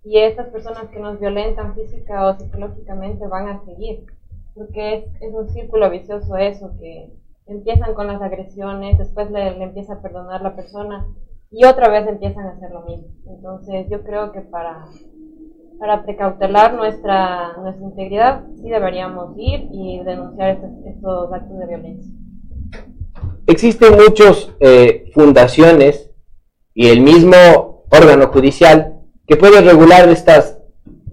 y 0.03 0.19
estas 0.19 0.47
personas 0.47 0.87
que 0.89 0.99
nos 0.99 1.19
violentan 1.19 1.75
física 1.75 2.27
o 2.27 2.37
psicológicamente 2.37 3.27
van 3.27 3.49
a 3.49 3.65
seguir, 3.65 4.05
porque 4.55 4.95
es, 4.95 5.05
es 5.21 5.33
un 5.33 5.49
círculo 5.49 5.89
vicioso 5.89 6.37
eso, 6.37 6.71
que 6.79 7.11
empiezan 7.45 7.93
con 7.93 8.07
las 8.07 8.21
agresiones, 8.21 8.97
después 8.97 9.29
le, 9.31 9.57
le, 9.57 9.65
empieza 9.65 9.93
a 9.93 10.01
perdonar 10.01 10.41
la 10.41 10.55
persona 10.55 11.05
y 11.51 11.65
otra 11.65 11.89
vez 11.89 12.07
empiezan 12.07 12.45
a 12.45 12.51
hacer 12.51 12.71
lo 12.71 12.81
mismo. 12.81 13.07
Entonces 13.27 13.87
yo 13.89 14.03
creo 14.03 14.31
que 14.31 14.41
para, 14.41 14.85
para 15.79 16.03
precautelar 16.03 16.73
nuestra, 16.73 17.57
nuestra 17.57 17.85
integridad 17.85 18.43
sí 18.55 18.69
deberíamos 18.69 19.33
ir 19.37 19.67
y 19.71 19.99
denunciar 20.03 20.49
estos, 20.51 20.71
estos 20.85 21.33
actos 21.33 21.57
de 21.59 21.65
violencia. 21.67 22.13
Existen 23.47 23.95
muchas 23.95 24.49
eh, 24.59 25.09
fundaciones 25.13 26.09
y 26.73 26.89
el 26.89 26.99
mismo 26.99 27.85
órgano 27.89 28.27
judicial 28.27 28.99
que 29.25 29.37
puede 29.37 29.61
regular 29.61 30.09
estas 30.09 30.57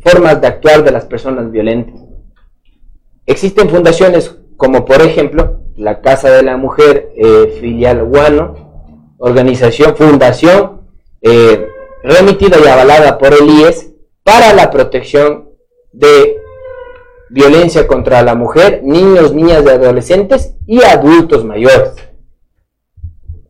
formas 0.01 0.41
de 0.41 0.49
actuar 0.49 0.83
de 0.83 0.91
las 0.91 1.05
personas 1.05 1.53
violentas. 1.53 1.95
Existen 3.25 3.71
fundaciones 3.71 4.37
como 4.57 4.85
por 4.85 5.01
ejemplo 5.01 5.61
la 5.77 6.01
Casa 6.01 6.29
de 6.31 6.43
la 6.43 6.57
Mujer 6.57 7.13
eh, 7.17 7.57
Filial 7.61 8.05
Guano, 8.05 9.15
organización, 9.19 9.97
fundación 9.97 10.89
eh, 11.23 11.69
remitida 12.03 12.57
y 12.63 12.67
avalada 12.67 13.17
por 13.17 13.33
el 13.33 13.49
IES 13.49 13.93
para 14.25 14.53
la 14.55 14.73
protección 14.73 15.51
de 15.93 16.37
violencia 17.31 17.87
contra 17.87 18.23
la 18.23 18.35
mujer, 18.35 18.81
niños, 18.83 19.33
niñas 19.33 19.63
y 19.65 19.69
adolescentes 19.69 20.57
y 20.67 20.83
adultos 20.83 21.45
mayores 21.45 21.93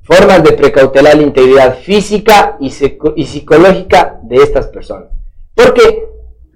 formas 0.04 0.44
de 0.44 0.52
precautelar 0.52 1.16
la 1.16 1.22
integridad 1.22 1.78
física 1.78 2.56
y, 2.60 2.70
psicológica 2.70 4.20
de 4.22 4.36
estas 4.36 4.68
personas. 4.68 5.08
Porque 5.54 6.04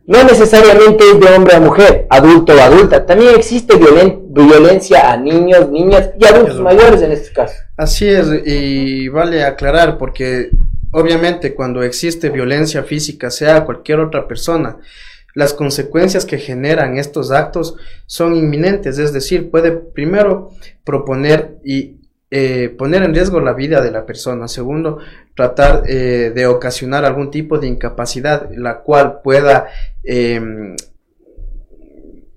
no 0.06 0.22
necesariamente 0.24 1.04
es 1.04 1.20
de 1.20 1.26
hombre 1.34 1.54
a 1.54 1.60
mujer, 1.60 2.06
adulto 2.10 2.54
o 2.54 2.60
adulta. 2.60 3.04
También 3.04 3.34
existe 3.34 3.76
violencia 3.76 5.12
a 5.12 5.16
niños, 5.16 5.70
niñas 5.70 6.10
y 6.18 6.24
adultos 6.26 6.60
mayores 6.60 7.02
en 7.02 7.12
este 7.12 7.32
caso. 7.32 7.54
Así 7.76 8.06
es, 8.08 8.26
y 8.44 9.08
vale 9.08 9.44
aclarar 9.44 9.98
porque 9.98 10.50
obviamente 10.90 11.54
cuando 11.54 11.82
existe 11.82 12.30
violencia 12.30 12.82
física, 12.82 13.30
sea 13.30 13.64
cualquier 13.64 14.00
otra 14.00 14.26
persona, 14.26 14.78
las 15.34 15.52
consecuencias 15.52 16.24
que 16.24 16.38
generan 16.38 16.98
estos 16.98 17.30
actos 17.30 17.76
son 18.06 18.34
inminentes, 18.34 18.98
es 18.98 19.12
decir, 19.12 19.50
puede 19.50 19.72
primero 19.72 20.50
proponer 20.84 21.58
y 21.64 21.97
eh, 22.30 22.74
poner 22.76 23.02
en 23.02 23.14
riesgo 23.14 23.40
la 23.40 23.54
vida 23.54 23.80
de 23.80 23.90
la 23.90 24.04
persona. 24.04 24.48
Segundo, 24.48 24.98
tratar 25.34 25.84
eh, 25.88 26.32
de 26.34 26.46
ocasionar 26.46 27.04
algún 27.04 27.30
tipo 27.30 27.58
de 27.58 27.68
incapacidad, 27.68 28.50
la 28.54 28.80
cual 28.80 29.20
pueda 29.22 29.68
em, 30.02 30.76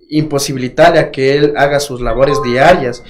imposibilitarle 0.10 1.00
a 1.00 1.12
que 1.12 1.36
él 1.36 1.53
haga 1.57 1.79
sus 1.79 2.01
labores 2.01 2.41
diarias. 2.41 3.03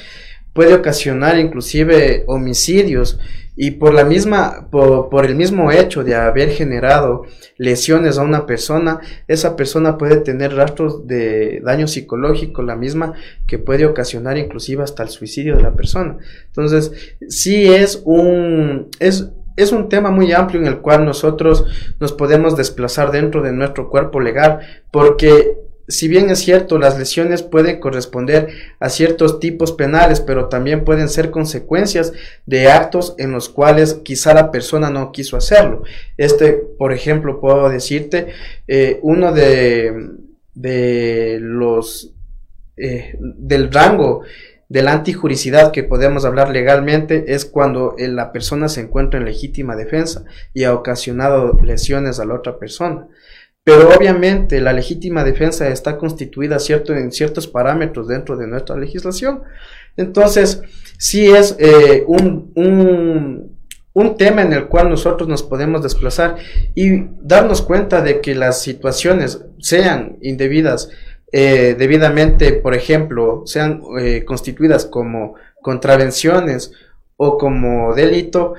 Puede 0.53 0.73
ocasionar 0.73 1.37
inclusive 1.37 2.23
homicidios 2.27 3.19
y 3.55 3.71
por 3.71 3.93
la 3.93 4.05
misma 4.05 4.67
por, 4.71 5.25
el 5.25 5.35
mismo 5.35 5.71
hecho 5.71 6.03
de 6.03 6.15
haber 6.15 6.49
generado 6.49 7.23
lesiones 7.57 8.17
a 8.17 8.23
una 8.23 8.45
persona 8.45 9.01
esa 9.27 9.55
persona 9.55 9.97
puede 9.97 10.17
tener 10.17 10.55
rastros 10.55 11.05
de 11.05 11.61
daño 11.63 11.87
psicológico 11.87 12.63
la 12.63 12.75
misma 12.75 13.13
que 13.47 13.59
puede 13.59 13.85
ocasionar 13.85 14.37
inclusive 14.37 14.83
hasta 14.83 15.03
el 15.03 15.09
suicidio 15.09 15.57
de 15.57 15.63
la 15.63 15.73
persona. 15.73 16.17
Entonces 16.47 16.91
sí 17.27 17.65
es 17.65 18.01
un 18.05 18.87
es 18.99 19.29
es 19.57 19.71
un 19.73 19.89
tema 19.89 20.11
muy 20.11 20.31
amplio 20.31 20.61
en 20.61 20.67
el 20.67 20.79
cual 20.79 21.05
nosotros 21.05 21.65
nos 21.99 22.13
podemos 22.13 22.55
desplazar 22.55 23.11
dentro 23.11 23.41
de 23.41 23.51
nuestro 23.51 23.89
cuerpo 23.89 24.19
legal 24.19 24.59
porque 24.91 25.57
si 25.91 26.07
bien 26.07 26.29
es 26.29 26.39
cierto, 26.39 26.79
las 26.79 26.97
lesiones 26.97 27.43
pueden 27.43 27.79
corresponder 27.79 28.49
a 28.79 28.89
ciertos 28.89 29.39
tipos 29.39 29.73
penales, 29.73 30.21
pero 30.21 30.49
también 30.49 30.83
pueden 30.83 31.09
ser 31.09 31.29
consecuencias 31.29 32.13
de 32.45 32.69
actos 32.69 33.15
en 33.17 33.31
los 33.31 33.49
cuales 33.49 33.95
quizá 34.03 34.33
la 34.33 34.51
persona 34.51 34.89
no 34.89 35.11
quiso 35.11 35.37
hacerlo. 35.37 35.83
Este, 36.17 36.53
por 36.53 36.93
ejemplo, 36.93 37.39
puedo 37.39 37.69
decirte, 37.69 38.27
eh, 38.67 38.99
uno 39.03 39.33
de, 39.33 40.09
de 40.55 41.37
los 41.41 42.13
eh, 42.77 43.15
del 43.19 43.71
rango 43.71 44.23
de 44.69 44.81
la 44.81 44.93
antijuricidad 44.93 45.71
que 45.71 45.83
podemos 45.83 46.23
hablar 46.23 46.49
legalmente 46.49 47.25
es 47.33 47.43
cuando 47.43 47.95
eh, 47.97 48.07
la 48.07 48.31
persona 48.31 48.69
se 48.69 48.79
encuentra 48.79 49.19
en 49.19 49.25
legítima 49.25 49.75
defensa 49.75 50.23
y 50.53 50.63
ha 50.63 50.73
ocasionado 50.73 51.59
lesiones 51.61 52.21
a 52.21 52.25
la 52.25 52.35
otra 52.35 52.57
persona. 52.57 53.09
Pero 53.63 53.89
obviamente 53.95 54.59
la 54.59 54.73
legítima 54.73 55.23
defensa 55.23 55.67
está 55.67 55.97
constituida 55.97 56.57
cierto, 56.57 56.95
en 56.95 57.11
ciertos 57.11 57.47
parámetros 57.47 58.07
dentro 58.07 58.35
de 58.35 58.47
nuestra 58.47 58.75
legislación. 58.75 59.43
Entonces, 59.97 60.63
sí 60.97 61.29
es 61.29 61.55
eh, 61.59 62.03
un, 62.07 62.51
un, 62.55 64.17
tema 64.17 64.41
en 64.41 64.53
el 64.53 64.67
cual 64.67 64.89
nosotros 64.89 65.29
nos 65.29 65.43
podemos 65.43 65.83
desplazar 65.83 66.37
y 66.75 67.05
darnos 67.21 67.61
cuenta 67.61 68.01
de 68.01 68.19
que 68.19 68.35
las 68.35 68.61
situaciones 68.61 69.43
sean 69.59 70.17
indebidas, 70.21 70.89
eh, 71.31 71.75
debidamente, 71.77 72.53
por 72.53 72.73
ejemplo, 72.73 73.43
sean 73.45 73.81
eh, 73.99 74.23
constituidas 74.25 74.85
como 74.85 75.35
contravenciones 75.61 76.71
o 77.15 77.37
como 77.37 77.93
delito, 77.93 78.55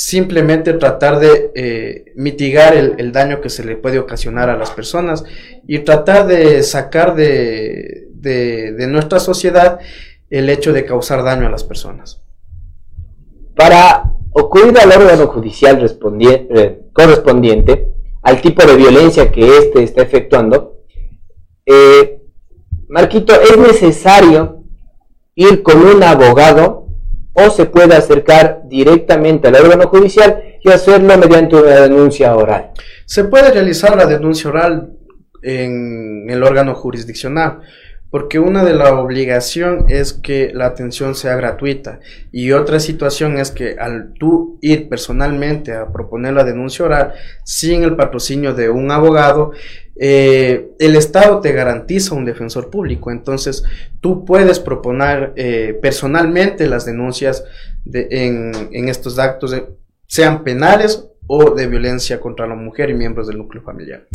simplemente 0.00 0.72
tratar 0.72 1.20
de 1.20 1.52
eh, 1.54 2.12
mitigar 2.16 2.74
el, 2.74 3.12
daño 3.12 3.42
que 3.42 3.50
se 3.50 3.62
le 3.62 3.76
puede 3.76 3.98
ocasionar 3.98 4.48
a 4.48 4.56
las 4.56 4.70
personas 4.70 5.24
y 5.68 5.80
tratar 5.80 6.26
de 6.26 6.62
sacar 6.62 7.14
de, 7.14 8.08
de, 8.14 8.86
nuestra 8.86 9.20
sociedad 9.20 9.78
el 10.30 10.48
hecho 10.48 10.72
de 10.72 10.86
causar 10.86 11.22
daño 11.22 11.46
a 11.46 11.50
las 11.50 11.64
personas. 11.64 12.22
Para 13.54 14.14
ocurrir 14.32 14.78
al 14.78 14.90
órgano 14.90 15.26
judicial 15.26 15.84
eh, 15.84 16.80
correspondiente 16.94 17.88
al 18.22 18.40
tipo 18.40 18.64
de 18.64 18.76
violencia 18.76 19.30
que 19.30 19.58
éste 19.58 19.82
está 19.82 20.00
efectuando, 20.00 20.78
eh, 21.66 22.22
Marquito, 22.88 23.34
es 23.34 23.58
necesario 23.58 24.64
ir 25.34 25.62
con 25.62 25.82
un 25.82 26.02
abogado 26.02 26.89
o 27.32 27.50
se 27.50 27.66
puede 27.66 27.94
acercar 27.94 28.62
directamente 28.64 29.48
al 29.48 29.56
órgano 29.56 29.88
judicial 29.88 30.42
y 30.62 30.70
hacerlo 30.70 31.16
mediante 31.16 31.56
una 31.56 31.80
denuncia 31.80 32.34
oral. 32.34 32.70
Se 33.06 33.24
puede 33.24 33.50
realizar 33.50 33.96
la 33.96 34.06
denuncia 34.06 34.50
oral 34.50 34.92
en 35.42 36.28
el 36.28 36.42
órgano 36.42 36.74
jurisdiccional, 36.74 37.60
porque 38.10 38.40
una 38.40 38.64
de 38.64 38.74
la 38.74 38.94
obligación 39.00 39.86
es 39.88 40.12
que 40.12 40.50
la 40.52 40.66
atención 40.66 41.14
sea 41.14 41.36
gratuita 41.36 42.00
y 42.32 42.52
otra 42.52 42.80
situación 42.80 43.38
es 43.38 43.52
que 43.52 43.76
al 43.78 44.14
tú 44.14 44.58
ir 44.60 44.88
personalmente 44.88 45.72
a 45.72 45.92
proponer 45.92 46.34
la 46.34 46.44
denuncia 46.44 46.84
oral 46.84 47.14
sin 47.44 47.84
el 47.84 47.94
patrocinio 47.96 48.52
de 48.52 48.68
un 48.68 48.90
abogado, 48.90 49.52
eh, 50.02 50.70
el 50.78 50.96
Estado 50.96 51.40
te 51.40 51.52
garantiza 51.52 52.14
un 52.14 52.24
defensor 52.24 52.70
público, 52.70 53.10
entonces 53.10 53.62
tú 54.00 54.24
puedes 54.24 54.58
proponer 54.58 55.32
eh, 55.36 55.78
personalmente 55.80 56.66
las 56.66 56.86
denuncias 56.86 57.44
en, 57.92 58.88
estos 58.88 59.18
actos, 59.18 59.54
sean 60.06 60.42
penales 60.42 61.06
o 61.26 61.50
de 61.50 61.66
violencia 61.66 62.18
contra 62.18 62.46
la 62.46 62.54
mujer 62.54 62.90
y 62.90 62.94
miembros 62.94 63.28
del 63.28 63.38
núcleo 63.38 63.62
familiar. 63.62 64.06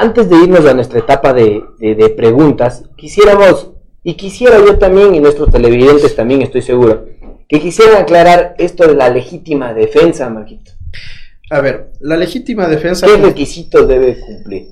Antes 0.00 0.30
de 0.30 0.36
irnos 0.36 0.64
a 0.64 0.72
nuestra 0.72 0.98
etapa 0.98 1.34
de, 1.34 2.14
preguntas, 2.16 2.84
quisiéramos, 2.96 3.72
y 4.02 4.14
quisiera 4.14 4.56
yo 4.56 4.78
también, 4.78 5.14
y 5.14 5.20
nuestros 5.20 5.50
televidentes 5.50 6.16
también 6.16 6.40
estoy 6.40 6.62
seguro, 6.62 7.06
que 7.46 7.60
quisieran 7.60 8.00
aclarar 8.00 8.54
esto 8.56 8.86
de 8.86 8.94
la 8.94 9.10
legítima 9.10 9.74
defensa, 9.74 10.30
Marquito. 10.30 10.72
A 11.50 11.60
ver, 11.60 11.90
la 12.00 12.16
legítima 12.16 12.66
defensa... 12.66 13.06
¿Qué 13.06 13.18
requisitos 13.18 13.86
debe 13.86 14.18
cumplir? 14.18 14.68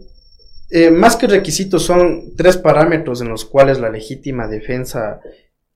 Eh, 0.71 0.91
más 0.91 1.15
que 1.17 1.27
requisitos 1.27 1.83
son 1.83 2.35
tres 2.35 2.57
parámetros 2.57 3.21
en 3.21 3.29
los 3.29 3.45
cuales 3.45 3.81
la 3.81 3.91
legítima 3.91 4.49
defensa 4.49 5.21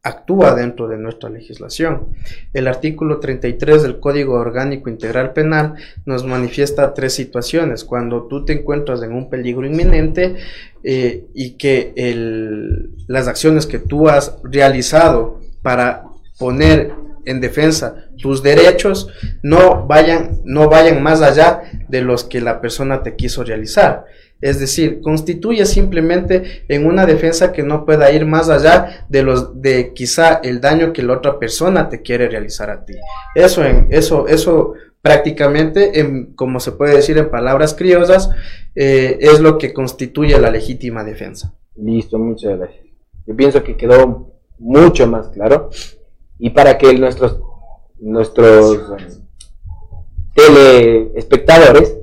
actúa 0.02 0.54
dentro 0.54 0.88
de 0.88 0.98
nuestra 0.98 1.30
legislación. 1.30 2.08
El 2.52 2.66
artículo 2.66 3.20
33 3.20 3.82
del 3.82 4.00
Código 4.00 4.34
Orgánico 4.34 4.90
Integral 4.90 5.32
Penal 5.32 5.74
nos 6.04 6.24
manifiesta 6.24 6.92
tres 6.92 7.14
situaciones. 7.14 7.84
Cuando 7.84 8.24
tú 8.24 8.44
te 8.44 8.52
encuentras 8.52 9.02
en 9.02 9.12
un 9.12 9.30
peligro 9.30 9.64
inminente 9.64 10.36
eh, 10.82 11.26
y 11.34 11.52
que 11.52 11.92
las 13.06 13.28
acciones 13.28 13.66
que 13.66 13.78
tú 13.78 14.08
has 14.08 14.38
realizado 14.42 15.40
para 15.62 16.04
poner 16.38 17.01
en 17.24 17.40
defensa 17.40 18.06
tus 18.20 18.42
derechos 18.42 19.08
no 19.42 19.86
vayan, 19.86 20.40
no 20.44 20.68
vayan 20.68 21.02
más 21.02 21.22
allá 21.22 21.62
de 21.88 22.02
los 22.02 22.24
que 22.24 22.40
la 22.40 22.60
persona 22.60 23.02
te 23.02 23.16
quiso 23.16 23.44
realizar. 23.44 24.04
Es 24.40 24.58
decir, 24.58 25.00
constituye 25.00 25.64
simplemente 25.66 26.64
en 26.68 26.84
una 26.84 27.06
defensa 27.06 27.52
que 27.52 27.62
no 27.62 27.86
pueda 27.86 28.10
ir 28.10 28.26
más 28.26 28.48
allá 28.48 29.06
de 29.08 29.22
los 29.22 29.62
de 29.62 29.92
quizá 29.94 30.40
el 30.42 30.60
daño 30.60 30.92
que 30.92 31.02
la 31.02 31.12
otra 31.12 31.38
persona 31.38 31.88
te 31.88 32.02
quiere 32.02 32.28
realizar 32.28 32.68
a 32.68 32.84
ti. 32.84 32.94
Eso 33.36 33.62
eso 33.90 34.26
eso 34.26 34.74
prácticamente, 35.00 36.00
en, 36.00 36.34
como 36.34 36.60
se 36.60 36.72
puede 36.72 36.96
decir 36.96 37.18
en 37.18 37.30
palabras 37.30 37.74
criollas, 37.74 38.30
eh, 38.74 39.18
es 39.20 39.40
lo 39.40 39.58
que 39.58 39.72
constituye 39.72 40.38
la 40.38 40.50
legítima 40.50 41.04
defensa. 41.04 41.54
Listo, 41.76 42.18
muchas 42.18 42.58
gracias. 42.58 42.84
Yo 43.26 43.36
pienso 43.36 43.62
que 43.62 43.76
quedó 43.76 44.32
mucho 44.58 45.06
más 45.06 45.28
claro 45.28 45.70
y 46.44 46.50
para 46.50 46.76
que 46.76 46.92
nuestros 46.98 47.40
nuestros 48.00 48.82
telespectadores 50.34 51.96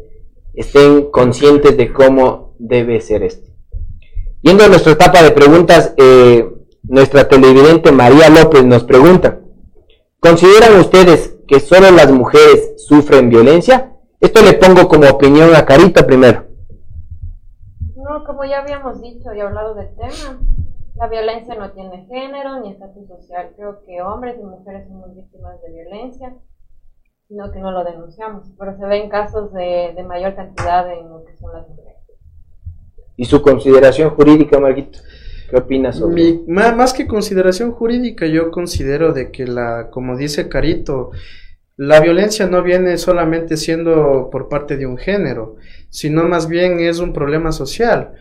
estén 0.53 1.11
conscientes 1.11 1.75
de 1.75 1.91
cómo 1.91 2.55
debe 2.57 3.01
ser 3.01 3.23
esto. 3.23 3.51
Yendo 4.41 4.63
a 4.63 4.69
nuestra 4.69 4.93
etapa 4.93 5.21
de 5.21 5.31
preguntas, 5.31 5.93
eh, 5.97 6.49
nuestra 6.83 7.27
televidente 7.27 7.91
María 7.91 8.29
López 8.29 8.63
nos 8.63 8.85
pregunta, 8.85 9.41
¿consideran 10.21 10.79
ustedes 10.79 11.35
que 11.45 11.59
solo 11.59 11.91
las 11.91 12.09
mujeres 12.09 12.75
sufren 12.77 13.29
violencia? 13.29 13.97
Esto 14.21 14.41
le 14.41 14.53
pongo 14.53 14.87
como 14.87 15.09
opinión 15.09 15.53
a 15.53 15.65
Carita 15.65 16.07
primero. 16.07 16.45
No, 17.97 18.23
como 18.25 18.45
ya 18.45 18.59
habíamos 18.59 19.01
dicho 19.01 19.33
y 19.35 19.41
hablado 19.41 19.75
del 19.75 19.93
tema, 19.97 20.39
la 20.99 21.07
violencia 21.07 21.55
no 21.55 21.71
tiene 21.71 22.05
género 22.05 22.59
ni 22.59 22.71
estatus 22.71 23.07
social. 23.07 23.53
Creo 23.55 23.81
que 23.85 24.01
hombres 24.01 24.37
y 24.39 24.43
mujeres 24.43 24.87
somos 24.87 25.15
víctimas 25.15 25.61
de 25.61 25.71
violencia 25.71 26.35
sino 27.29 27.51
que 27.51 27.59
no 27.59 27.71
lo 27.71 27.83
denunciamos, 27.83 28.47
pero 28.57 28.75
se 28.75 28.85
ven 28.87 29.07
casos 29.07 29.53
de, 29.53 29.95
mayor 30.07 30.35
cantidad 30.35 30.91
en 30.91 31.09
lo 31.09 31.23
que 31.23 31.37
son 31.37 31.53
las 31.53 31.69
mujeres. 31.69 32.01
¿Y 33.15 33.25
su 33.25 33.39
consideración 33.43 34.09
jurídica, 34.09 34.59
Marquito? 34.59 34.97
¿Qué 35.47 35.57
opinas 35.57 35.97
sobre 35.97 36.39
más, 36.47 36.75
más 36.75 36.91
que 36.91 37.07
consideración 37.07 37.71
jurídica, 37.71 38.25
yo 38.25 38.49
considero 38.49 39.13
de 39.13 39.31
que 39.31 39.45
la, 39.45 39.89
como 39.91 40.17
dice 40.17 40.49
Carito, 40.49 41.11
la 41.77 41.99
violencia 41.99 42.47
no 42.47 42.63
viene 42.63 42.97
solamente 42.97 43.57
siendo 43.57 44.29
por 44.31 44.49
parte 44.49 44.75
de 44.75 44.87
un 44.87 44.97
género, 44.97 45.55
sino 45.89 46.27
más 46.27 46.47
bien 46.47 46.79
es 46.79 46.97
un 46.97 47.13
problema 47.13 47.51
social. 47.51 48.13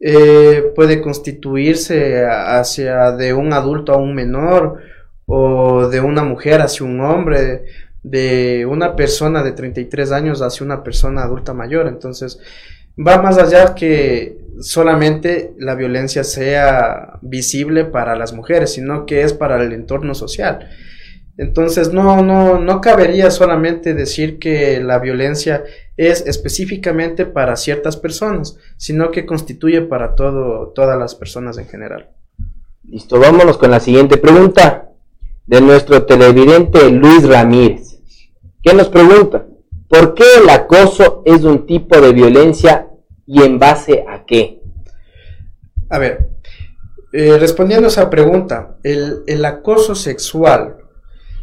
Eh, 0.00 0.72
puede 0.74 1.00
constituirse 1.00 2.26
hacia 2.26 3.12
de 3.12 3.32
un 3.32 3.52
adulto 3.52 3.92
a 3.92 3.96
un 3.96 4.14
menor 4.14 4.80
o 5.26 5.88
de 5.88 6.00
una 6.00 6.22
mujer 6.24 6.60
hacia 6.60 6.84
un 6.84 7.00
hombre, 7.00 7.64
de 8.02 8.66
una 8.66 8.96
persona 8.96 9.42
de 9.42 9.52
33 9.52 10.12
años 10.12 10.42
hacia 10.42 10.64
una 10.64 10.82
persona 10.82 11.22
adulta 11.22 11.54
mayor. 11.54 11.88
Entonces, 11.88 12.38
va 12.98 13.20
más 13.20 13.38
allá 13.38 13.74
que 13.74 14.38
solamente 14.60 15.54
la 15.58 15.74
violencia 15.74 16.22
sea 16.22 17.18
visible 17.22 17.84
para 17.84 18.14
las 18.16 18.32
mujeres, 18.32 18.72
sino 18.72 19.06
que 19.06 19.22
es 19.22 19.32
para 19.32 19.62
el 19.62 19.72
entorno 19.72 20.14
social. 20.14 20.68
Entonces 21.36 21.92
no, 21.92 22.22
no, 22.22 22.60
no 22.60 22.80
cabería 22.80 23.30
solamente 23.30 23.92
decir 23.92 24.38
que 24.38 24.80
la 24.80 25.00
violencia 25.00 25.64
es 25.96 26.24
específicamente 26.26 27.26
para 27.26 27.56
ciertas 27.56 27.96
personas, 27.96 28.56
sino 28.76 29.10
que 29.10 29.26
constituye 29.26 29.82
para 29.82 30.14
todo, 30.14 30.68
todas 30.74 30.98
las 30.98 31.14
personas 31.14 31.58
en 31.58 31.66
general. 31.66 32.10
Listo, 32.84 33.18
vámonos 33.18 33.58
con 33.58 33.70
la 33.70 33.80
siguiente 33.80 34.16
pregunta 34.16 34.90
de 35.46 35.60
nuestro 35.60 36.04
televidente 36.04 36.90
Luis 36.90 37.26
Ramírez, 37.28 37.94
¿Qué 38.62 38.72
nos 38.72 38.88
pregunta, 38.88 39.44
¿por 39.88 40.14
qué 40.14 40.24
el 40.42 40.48
acoso 40.48 41.22
es 41.26 41.44
un 41.44 41.66
tipo 41.66 42.00
de 42.00 42.14
violencia 42.14 42.88
y 43.26 43.42
en 43.42 43.58
base 43.58 44.06
a 44.08 44.24
qué? 44.24 44.62
A 45.90 45.98
ver, 45.98 46.30
eh, 47.12 47.36
respondiendo 47.38 47.86
a 47.86 47.90
esa 47.90 48.08
pregunta, 48.08 48.78
el, 48.82 49.22
el 49.26 49.44
acoso 49.44 49.94
sexual 49.94 50.83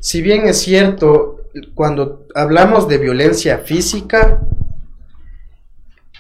si 0.02 0.24
bien 0.24 0.48
es 0.48 0.58
cierto, 0.58 1.46
cuando 1.76 2.26
hablamos 2.34 2.88
de 2.88 2.98
violencia 2.98 3.60
física, 3.60 4.42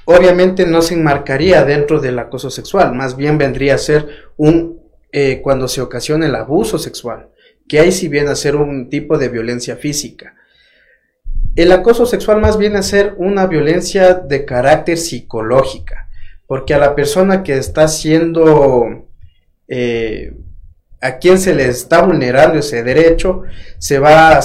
obviamente 0.05 0.67
no 0.67 0.83
se 0.83 0.93
enmarcaría 0.93 1.65
dentro 1.65 1.99
del 1.99 2.19
acoso 2.19 2.51
sexual, 2.51 2.93
más 2.93 3.17
bien 3.17 3.39
vendría 3.39 3.75
a 3.75 3.79
ser 3.79 4.07
un 4.37 4.79
eh, 5.11 5.41
cuando 5.41 5.67
se 5.67 5.81
ocasiona 5.81 6.27
el 6.27 6.35
abuso 6.35 6.77
sexual, 6.77 7.29
que 7.67 7.79
ahí 7.79 7.91
sí 7.91 8.07
viene 8.07 8.29
a 8.29 8.35
ser 8.35 8.55
un 8.55 8.87
tipo 8.87 9.17
de 9.17 9.29
violencia 9.29 9.75
física. 9.75 10.35
El 11.55 11.71
acoso 11.71 12.05
sexual 12.05 12.39
más 12.39 12.57
viene 12.57 12.77
a 12.77 12.83
ser 12.83 13.15
una 13.17 13.47
violencia 13.47 14.13
de 14.13 14.45
carácter 14.45 14.99
psicológica, 14.99 16.07
porque 16.45 16.75
a 16.75 16.77
la 16.77 16.93
persona 16.93 17.41
que 17.41 17.57
está 17.57 17.87
siendo 17.87 19.07
eh, 19.67 20.33
a 21.01 21.17
quien 21.17 21.39
se 21.39 21.55
le 21.55 21.67
está 21.67 22.03
vulnerando 22.03 22.59
ese 22.59 22.83
derecho 22.83 23.41
se 23.79 23.97
va 23.99 24.37
a, 24.37 24.39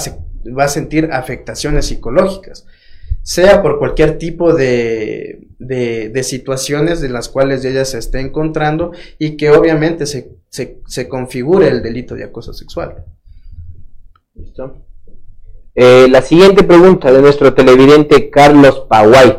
va 0.57 0.63
a 0.65 0.69
sentir 0.69 1.09
afectaciones 1.11 1.85
psicológicas, 1.85 2.65
sea 3.21 3.61
por 3.61 3.77
cualquier 3.77 4.17
tipo 4.17 4.53
de, 4.53 5.47
de, 5.59 6.23
situaciones 6.23 6.99
de 6.99 7.09
las 7.09 7.29
cuales 7.29 7.63
ella 7.63 7.85
se 7.85 7.99
esté 7.99 8.19
encontrando 8.19 8.91
y 9.19 9.37
que 9.37 9.51
obviamente 9.51 10.05
se, 10.07 10.31
se, 10.49 11.07
configure 11.07 11.67
el 11.67 11.83
delito 11.83 12.15
de 12.15 12.23
acoso 12.23 12.53
sexual. 12.53 13.05
¿Listo? 14.33 14.85
Eh, 15.75 16.07
la 16.09 16.21
siguiente 16.21 16.63
pregunta 16.63 17.11
de 17.11 17.21
nuestro 17.21 17.53
televidente 17.53 18.31
Carlos 18.31 18.85
Paguay. 18.89 19.37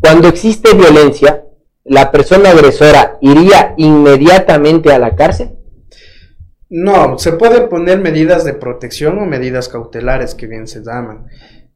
Cuando 0.00 0.26
existe 0.26 0.74
violencia, 0.74 1.44
¿la 1.84 2.10
persona 2.10 2.50
agresora 2.50 3.18
iría 3.20 3.74
inmediatamente 3.76 4.92
a 4.92 4.98
la 4.98 5.14
cárcel? 5.14 5.52
No, 6.70 7.18
se 7.18 7.32
pueden 7.32 7.68
poner 7.68 8.00
medidas 8.00 8.44
de 8.44 8.54
protección 8.54 9.18
o 9.18 9.26
medidas 9.26 9.68
cautelares 9.68 10.34
que 10.34 10.46
bien 10.46 10.66
se 10.66 10.82
llaman. 10.82 11.26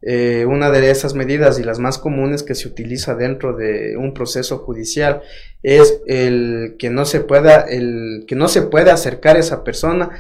Eh, 0.01 0.47
una 0.47 0.71
de 0.71 0.91
esas 0.91 1.15
medidas 1.15 1.59
y 1.59 1.65
las 1.65 1.81
más 1.81 1.99
comunes 1.99 2.45
que 2.45 2.55
se 2.55 2.69
utiliza 2.69 3.17
dentro 3.17 3.57
de 3.57 3.97
un 3.97 4.15
proceso 4.15 4.59
judicial 4.59 5.23
es 5.63 6.01
el 6.07 6.77
que 6.79 6.89
no 6.89 7.05
se 7.05 7.21
pueda, 7.21 7.63
el 7.63 8.25
que 8.29 8.37
no 8.37 8.47
se 8.49 8.69
acercar 8.91 9.37
esa 9.37 9.65
persona 9.65 10.11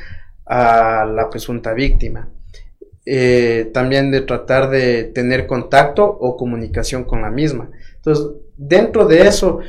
a 0.45 1.05
la 1.05 1.31
presunta 1.31 1.75
víctima. 1.75 2.31
Eh, 3.11 3.71
también 3.73 4.11
de 4.11 4.21
tratar 4.21 4.69
de 4.69 5.05
tener 5.05 5.47
contacto 5.47 6.05
o 6.05 6.37
comunicación 6.37 7.05
con 7.05 7.23
la 7.23 7.31
misma. 7.31 7.71
Entonces, 7.97 8.27
dentro 8.57 9.07
de 9.07 9.23
eso, 9.23 9.61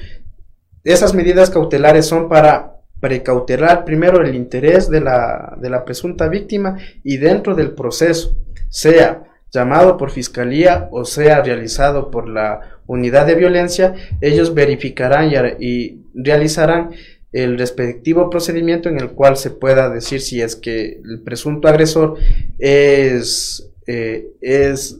esas 0.83 1.13
medidas 1.13 1.49
cautelares 1.49 2.05
son 2.05 2.27
para 2.27 2.78
precautelar 2.99 3.85
primero 3.85 4.21
el 4.21 4.35
interés 4.35 4.89
de 4.89 5.01
la, 5.01 5.57
de 5.59 5.69
la 5.69 5.85
presunta 5.85 6.27
víctima 6.27 6.77
y 7.03 7.17
dentro 7.17 7.55
del 7.55 7.71
proceso, 7.71 8.35
sea 8.69 9.23
llamado 9.51 9.97
por 9.97 10.12
fiscalía 10.12 10.88
o 10.91 11.05
sea 11.05 11.41
realizado 11.41 12.12
por 12.12 12.29
la 12.29 12.79
unidad 12.85 13.25
de 13.25 13.35
violencia, 13.35 13.95
ellos 14.21 14.53
verificarán 14.53 15.31
y, 15.59 16.01
realizarán 16.13 16.91
el 17.31 17.57
respectivo 17.57 18.29
procedimiento 18.29 18.89
en 18.89 18.99
el 18.99 19.12
cual 19.12 19.38
se 19.38 19.51
pueda 19.51 19.89
decir 19.89 20.21
si 20.21 20.41
es 20.41 20.55
que 20.55 20.99
el 21.03 21.21
presunto 21.23 21.67
agresor 21.67 22.17
es, 22.57 23.69
eh, 23.85 24.29
es 24.41 24.99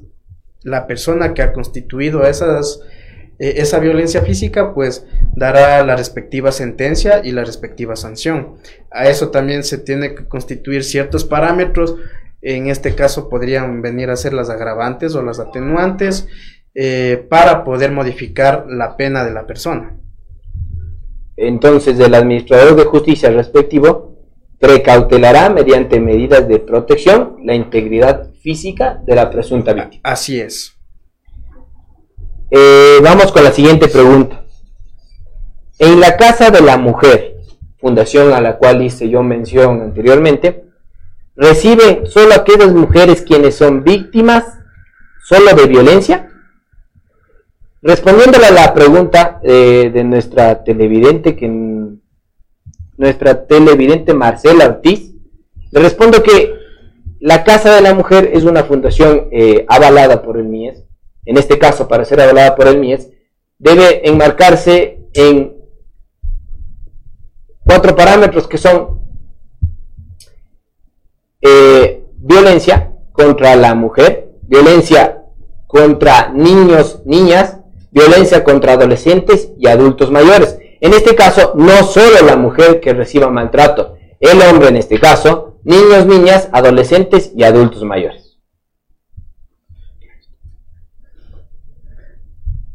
la 0.62 0.86
persona 0.86 1.34
que 1.34 1.42
ha 1.42 1.52
constituido 1.52 2.26
esas 2.26 2.82
eh, 3.40 3.56
esa 3.58 3.80
violencia 3.80 4.22
física, 4.22 4.74
pues 4.74 5.08
dará 5.36 5.84
la 5.86 5.96
respectiva 5.96 6.52
sentencia 6.52 7.22
y 7.24 7.32
la 7.32 7.46
respectiva 7.46 7.96
sanción. 7.96 8.56
A 8.92 9.08
eso 9.10 9.30
también 9.30 9.64
se 9.64 9.78
tiene 9.78 10.14
que 10.14 10.28
constituir 10.28 10.84
ciertos 10.84 11.24
parámetros. 11.24 11.96
En 12.42 12.68
este 12.68 12.96
caso 12.96 13.30
podrían 13.30 13.82
venir 13.82 14.10
a 14.10 14.16
ser 14.16 14.34
las 14.34 14.50
agravantes 14.50 15.16
o 15.16 15.24
las 15.24 15.40
atenuantes 15.40 16.28
eh, 16.76 17.26
para 17.30 17.64
poder 17.64 17.92
modificar 17.92 18.66
la 18.68 18.96
pena 18.98 19.24
de 19.24 19.32
la 19.32 19.48
persona. 19.48 19.98
Entonces, 21.36 21.98
el 22.00 22.14
administrador 22.14 22.76
de 22.76 22.84
justicia 22.84 23.30
respectivo 23.30 24.18
precautelará 24.60 25.50
mediante 25.50 26.00
medidas 26.02 26.48
de 26.48 26.60
protección 26.60 27.38
la 27.46 27.56
integridad 27.56 28.34
física 28.42 29.02
de 29.06 29.16
la 29.16 29.30
presunta 29.30 29.72
víctima. 29.74 30.02
Así 30.04 30.40
es. 30.40 30.79
Eh, 32.52 33.00
vamos 33.04 33.32
con 33.32 33.44
la 33.44 33.52
siguiente 33.52 33.88
pregunta. 33.88 34.44
En 35.78 36.00
la 36.00 36.18
Casa 36.18 36.50
de 36.50 36.62
la 36.62 36.78
Mujer, 36.78 37.38
fundación 37.78 38.34
a 38.34 38.42
la 38.42 38.58
cual 38.58 38.82
hice 38.82 39.08
yo 39.08 39.22
mención 39.22 39.82
anteriormente, 39.82 40.66
recibe 41.36 42.08
solo 42.08 42.34
aquellas 42.34 42.74
mujeres 42.74 43.22
quienes 43.22 43.56
son 43.56 43.84
víctimas 43.84 44.46
solo 45.24 45.54
de 45.54 45.68
violencia? 45.68 46.28
Respondiéndole 47.84 48.48
a 48.48 48.52
la 48.52 48.74
pregunta 48.74 49.40
eh, 49.44 49.92
de 49.94 50.04
nuestra 50.04 50.64
televidente, 50.64 51.36
que 51.36 51.48
nuestra 52.98 53.46
televidente 53.46 54.16
Marcela 54.16 54.66
Ortiz, 54.66 55.14
le 55.72 55.80
respondo 55.80 56.24
que 56.24 56.56
la 57.20 57.44
Casa 57.44 57.76
de 57.76 57.82
la 57.82 57.94
Mujer 57.94 58.32
es 58.34 58.44
una 58.44 58.64
fundación 58.64 59.28
eh, 59.32 59.66
avalada 59.70 60.24
por 60.24 60.38
el 60.38 60.46
MIES 60.46 60.89
en 61.26 61.38
este 61.38 61.58
caso 61.60 61.88
para 61.88 62.06
ser 62.06 62.22
avalada 62.22 62.56
por 62.56 62.68
el 62.68 62.80
MIES, 62.80 63.10
debe 63.58 64.08
enmarcarse 64.08 65.08
en 65.14 65.56
cuatro 67.64 67.96
parámetros 67.96 68.48
que 68.48 68.58
son 68.58 69.02
eh, 71.42 72.04
violencia 72.18 72.94
contra 73.12 73.56
la 73.56 73.76
mujer, 73.76 74.32
violencia 74.44 75.24
contra 75.68 76.30
niños, 76.30 77.02
niñas, 77.06 77.58
violencia 77.92 78.44
contra 78.44 78.74
adolescentes 78.74 79.52
y 79.58 79.68
adultos 79.68 80.12
mayores. 80.12 80.58
En 80.82 80.94
este 80.94 81.16
caso, 81.16 81.54
no 81.56 81.84
solo 81.84 82.26
la 82.26 82.38
mujer 82.38 82.80
que 82.80 82.94
reciba 82.94 83.30
maltrato, 83.30 83.96
el 84.20 84.42
hombre 84.42 84.70
en 84.70 84.78
este 84.78 85.00
caso, 85.00 85.60
niños, 85.64 86.06
niñas, 86.06 86.50
adolescentes 86.52 87.32
y 87.36 87.44
adultos 87.44 87.84
mayores. 87.84 88.29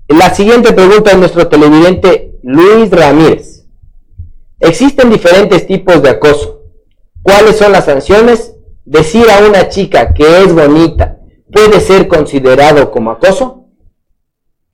La 0.09 0.35
siguiente 0.35 0.75
pregunta 0.75 1.11
de 1.11 1.17
nuestro 1.17 1.49
televidente 1.49 2.39
Luis 2.43 2.91
Ramírez. 2.91 3.65
Existen 4.61 5.09
diferentes 5.09 5.67
tipos 5.67 6.03
de 6.03 6.11
acoso. 6.11 6.61
¿Cuáles 7.23 7.57
son 7.57 7.73
las 7.73 7.87
sanciones? 7.87 8.55
Decir 8.85 9.31
a 9.31 9.47
una 9.47 9.71
chica 9.71 10.13
que 10.13 10.43
es 10.43 10.55
bonita 10.55 11.21
puede 11.51 11.81
ser 11.81 12.07
considerado 12.07 12.91
como 12.91 13.13
acoso. 13.13 13.69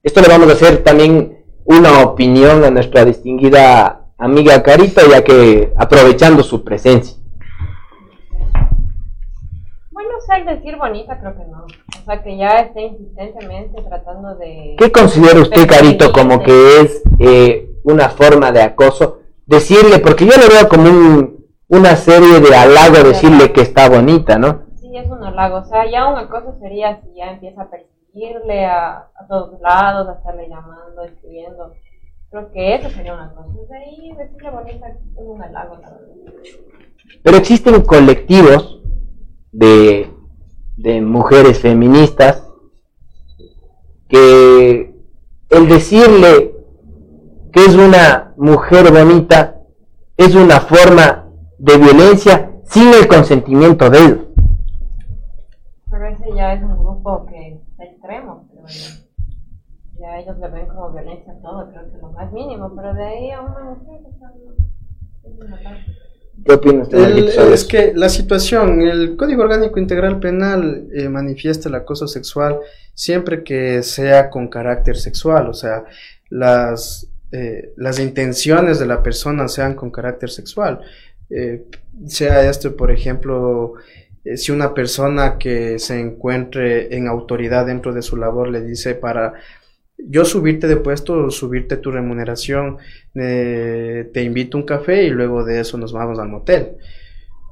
Esto 0.02 0.20
le 0.20 0.28
vamos 0.28 0.48
a 0.48 0.54
hacer 0.54 0.82
también 0.82 1.44
una 1.64 2.00
opinión 2.02 2.64
a 2.64 2.70
nuestra 2.70 3.04
distinguida 3.04 4.08
amiga 4.18 4.64
Carita, 4.64 5.02
ya 5.08 5.22
que 5.22 5.72
aprovechando 5.76 6.42
su 6.42 6.64
presencia. 6.64 7.16
Bueno, 9.92 10.19
al 10.30 10.46
decir 10.46 10.76
bonita 10.76 11.18
creo 11.18 11.36
que 11.36 11.44
no. 11.44 11.64
O 11.64 12.04
sea, 12.04 12.22
que 12.22 12.36
ya 12.36 12.60
esté 12.60 12.82
insistentemente 12.82 13.82
tratando 13.82 14.34
de... 14.36 14.76
¿Qué 14.78 14.90
considera 14.90 15.40
usted, 15.40 15.66
Carito, 15.68 16.12
como 16.12 16.42
que 16.42 16.80
es 16.80 17.02
eh, 17.18 17.70
una 17.84 18.08
forma 18.08 18.52
de 18.52 18.62
acoso? 18.62 19.20
Decirle, 19.46 19.98
porque 19.98 20.26
yo 20.26 20.32
lo 20.36 20.48
veo 20.48 20.68
como 20.68 21.40
una 21.68 21.96
serie 21.96 22.40
de 22.40 22.54
halago 22.54 23.02
decirle 23.04 23.52
que 23.52 23.60
está 23.62 23.88
bonita, 23.88 24.38
¿no? 24.38 24.62
Sí, 24.76 24.96
es 24.96 25.08
un 25.08 25.22
halago. 25.22 25.58
O 25.58 25.64
sea, 25.64 25.88
ya 25.90 26.08
una 26.08 26.28
cosa 26.28 26.52
sería 26.60 27.00
si 27.00 27.14
ya 27.14 27.32
empieza 27.32 27.62
a 27.62 27.70
perseguirle 27.70 28.64
a, 28.66 29.08
todos 29.28 29.60
lados, 29.60 30.08
a 30.08 30.14
estarle 30.14 30.48
llamando, 30.48 31.02
escribiendo. 31.04 31.74
Creo 32.30 32.50
que 32.52 32.74
eso 32.74 32.90
sería 32.90 33.14
una 33.14 33.32
cosa. 33.34 33.48
De 33.68 33.76
ahí 33.76 34.12
decirle 34.16 34.50
bonita 34.50 34.88
es 34.88 34.96
un 35.16 35.42
halago. 35.42 35.80
Pero 37.22 37.36
existen 37.36 37.82
colectivos 37.82 38.80
de, 39.52 40.09
de 40.80 41.02
mujeres 41.02 41.60
feministas 41.60 42.42
que 44.08 44.94
el 45.50 45.68
decirle 45.68 46.54
que 47.52 47.60
es 47.66 47.76
una 47.76 48.32
mujer 48.38 48.90
bonita 48.90 49.60
es 50.16 50.34
una 50.34 50.60
forma 50.60 51.28
de 51.58 51.76
violencia 51.76 52.52
sin 52.64 52.94
el 52.94 53.06
consentimiento 53.08 53.90
de 53.90 53.98
ellos. 53.98 54.18
Pero 55.90 56.06
ese 56.06 56.24
ya 56.34 56.54
es 56.54 56.62
un 56.62 56.78
grupo 56.78 57.26
que 57.26 57.60
está 57.70 57.84
extremo, 57.84 58.48
pero 58.50 58.66
ya 60.00 60.18
ellos 60.18 60.38
le 60.38 60.48
ven 60.48 60.66
como 60.66 60.92
violencia 60.92 61.34
todo, 61.42 61.68
creo 61.70 61.92
que 61.92 61.98
lo 61.98 62.12
más 62.12 62.32
mínimo, 62.32 62.72
pero 62.74 62.94
de 62.94 63.04
ahí 63.04 63.30
a 63.32 63.42
una 63.42 63.64
mujer 63.64 64.00
es 65.24 65.38
una 65.40 65.60
¿Qué 66.44 66.52
opina 66.52 66.82
usted? 66.82 67.52
es 67.52 67.64
que 67.64 67.92
la 67.94 68.08
situación, 68.08 68.82
el 68.82 69.16
Código 69.16 69.42
Orgánico 69.42 69.78
Integral 69.78 70.20
Penal 70.20 70.88
eh, 70.94 71.08
manifiesta 71.08 71.68
el 71.68 71.74
acoso 71.74 72.06
sexual 72.06 72.58
siempre 72.94 73.42
que 73.42 73.82
sea 73.82 74.30
con 74.30 74.48
carácter 74.48 74.96
sexual, 74.96 75.48
o 75.48 75.54
sea, 75.54 75.84
las, 76.28 77.08
eh, 77.32 77.72
las 77.76 77.98
intenciones 77.98 78.78
de 78.78 78.86
la 78.86 79.02
persona 79.02 79.48
sean 79.48 79.74
con 79.74 79.90
carácter 79.90 80.30
sexual. 80.30 80.80
Eh, 81.30 81.64
sea 82.06 82.48
esto, 82.48 82.76
por 82.76 82.90
ejemplo, 82.90 83.74
si 84.36 84.52
una 84.52 84.74
persona 84.74 85.38
que 85.38 85.78
se 85.78 85.98
encuentre 85.98 86.94
en 86.94 87.08
autoridad 87.08 87.66
dentro 87.66 87.92
de 87.92 88.02
su 88.02 88.16
labor 88.16 88.48
le 88.48 88.62
dice 88.62 88.94
para 88.94 89.34
yo 90.08 90.24
subirte 90.24 90.66
de 90.66 90.76
puesto, 90.76 91.30
subirte 91.30 91.76
tu 91.76 91.90
remuneración, 91.90 92.78
eh, 93.14 94.10
te 94.12 94.22
invito 94.22 94.56
a 94.56 94.60
un 94.60 94.66
café 94.66 95.04
y 95.04 95.10
luego 95.10 95.44
de 95.44 95.60
eso 95.60 95.78
nos 95.78 95.92
vamos 95.92 96.18
al 96.18 96.28
motel. 96.28 96.76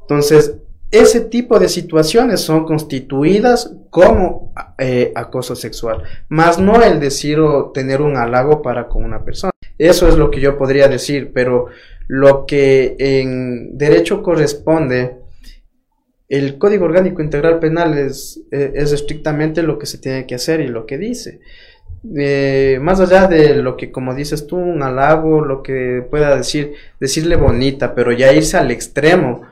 Entonces, 0.03 0.57
ese 0.91 1.21
tipo 1.21 1.59
de 1.59 1.69
situaciones 1.69 2.41
son 2.41 2.65
constituidas 2.65 3.75
como 3.91 4.55
eh, 4.79 5.13
acoso 5.15 5.55
sexual, 5.55 6.03
más 6.29 6.59
no 6.59 6.83
el 6.83 6.99
decir 6.99 7.41
o 7.41 7.73
tener 7.73 8.01
un 8.01 8.17
halago 8.17 8.63
para 8.63 8.89
con 8.89 9.05
una 9.05 9.23
persona. 9.25 9.51
Eso 9.77 10.09
es 10.09 10.17
lo 10.17 10.31
que 10.31 10.41
yo 10.41 10.57
podría 10.57 10.89
decir, 10.89 11.31
pero 11.35 11.67
lo 12.09 12.47
que 12.47 12.97
en 12.99 13.77
derecho 13.77 14.23
corresponde, 14.23 15.19
el 16.29 16.59
Código 16.59 16.87
Orgánico 16.87 17.23
Integral 17.23 17.59
Penal 17.59 17.97
es, 17.97 18.41
eh, 18.51 18.73
es 18.75 18.93
estrictamente 18.93 19.63
lo 19.63 19.79
que 19.79 19.87
se 19.87 19.99
tiene 19.99 20.27
que 20.27 20.35
hacer 20.35 20.61
y 20.61 20.69
lo 20.69 20.87
que 20.87 20.99
dice. 20.99 21.41
Eh, 22.17 22.79
más 22.81 23.01
allá 23.01 23.27
de 23.27 23.57
lo 23.57 23.77
que, 23.77 23.91
como 23.91 24.15
dices 24.15 24.47
tú, 24.47 24.57
un 24.57 24.83
halago, 24.83 25.45
lo 25.45 25.63
que 25.63 26.07
pueda 26.09 26.37
decir, 26.37 26.75
decirle 27.01 27.37
bonita, 27.37 27.95
pero 27.95 28.13
ya 28.13 28.33
irse 28.33 28.57
al 28.57 28.71
extremo, 28.71 29.43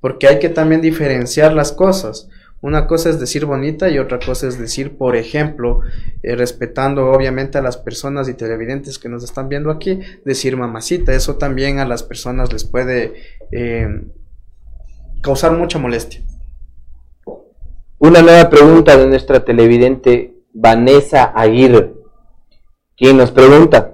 porque 0.00 0.26
hay 0.26 0.38
que 0.38 0.48
también 0.48 0.80
diferenciar 0.80 1.52
las 1.52 1.72
cosas. 1.72 2.28
Una 2.60 2.86
cosa 2.86 3.10
es 3.10 3.18
decir 3.18 3.44
bonita 3.44 3.90
y 3.90 3.98
otra 3.98 4.20
cosa 4.20 4.46
es 4.46 4.56
decir, 4.56 4.96
por 4.96 5.16
ejemplo, 5.16 5.80
eh, 6.22 6.36
respetando 6.36 7.10
obviamente 7.10 7.58
a 7.58 7.62
las 7.62 7.76
personas 7.76 8.28
y 8.28 8.34
televidentes 8.34 9.00
que 9.00 9.08
nos 9.08 9.24
están 9.24 9.48
viendo 9.48 9.68
aquí, 9.68 9.98
decir 10.24 10.56
mamacita. 10.56 11.12
Eso 11.12 11.36
también 11.36 11.80
a 11.80 11.86
las 11.86 12.04
personas 12.04 12.52
les 12.52 12.62
puede 12.62 13.14
eh, 13.50 13.88
causar 15.22 15.52
mucha 15.52 15.80
molestia. 15.80 16.20
Una 17.98 18.22
nueva 18.22 18.48
pregunta 18.48 18.96
de 18.96 19.06
nuestra 19.06 19.44
televidente 19.44 20.31
Vanessa 20.54 21.32
Aguirre, 21.34 21.94
quien 22.96 23.16
nos 23.16 23.30
pregunta, 23.30 23.92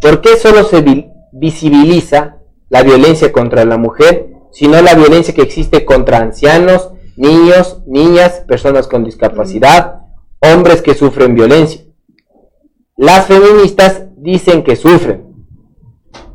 ¿por 0.00 0.20
qué 0.20 0.36
solo 0.36 0.64
se 0.64 1.10
visibiliza 1.32 2.38
la 2.68 2.82
violencia 2.82 3.32
contra 3.32 3.64
la 3.64 3.76
mujer, 3.76 4.28
sino 4.52 4.80
la 4.80 4.94
violencia 4.94 5.34
que 5.34 5.42
existe 5.42 5.84
contra 5.84 6.18
ancianos, 6.18 6.90
niños, 7.16 7.82
niñas, 7.86 8.44
personas 8.46 8.86
con 8.86 9.04
discapacidad, 9.04 10.02
hombres 10.40 10.82
que 10.82 10.94
sufren 10.94 11.34
violencia? 11.34 11.82
Las 12.96 13.26
feministas 13.26 14.04
dicen 14.16 14.62
que 14.62 14.76
sufren 14.76 15.32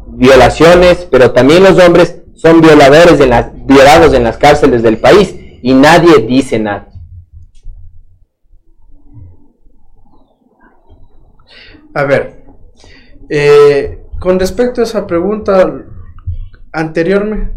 violaciones, 0.07 1.07
pero 1.09 1.31
también 1.31 1.63
los 1.63 1.79
hombres 1.79 2.21
son 2.35 2.61
violadores 2.61 3.17
violados 3.65 4.13
en 4.13 4.23
las 4.23 4.37
cárceles 4.37 4.83
del 4.83 4.97
país 4.97 5.35
y 5.61 5.73
nadie 5.73 6.19
dice 6.19 6.59
nada. 6.59 6.86
A 11.97 12.03
ver, 12.03 12.43
eh, 13.27 14.03
con 14.19 14.39
respecto 14.39 14.81
a 14.81 14.83
esa 14.83 15.07
pregunta 15.07 15.83
anteriormente, 16.71 17.53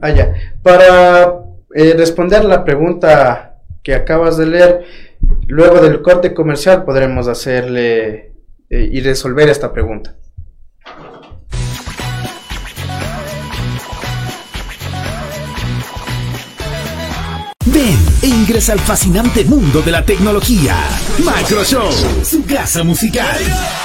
allá, 0.00 0.34
ah, 0.34 0.58
para 0.64 1.44
eh, 1.76 1.94
responder 1.96 2.44
la 2.44 2.64
pregunta 2.64 3.60
que 3.84 3.94
acabas 3.94 4.36
de 4.36 4.46
leer, 4.46 4.84
luego 5.46 5.80
del 5.80 6.02
corte 6.02 6.34
comercial 6.34 6.84
podremos 6.84 7.28
hacerle 7.28 8.32
eh, 8.68 8.88
y 8.90 9.00
resolver 9.00 9.48
esta 9.48 9.72
pregunta. 9.72 10.16
E 18.22 18.26
ingresa 18.26 18.72
al 18.72 18.80
fascinante 18.80 19.44
mundo 19.44 19.80
de 19.82 19.92
la 19.92 20.04
tecnología. 20.04 20.74
Show, 21.64 21.90
su 22.24 22.44
casa 22.44 22.82
musical. 22.82 23.38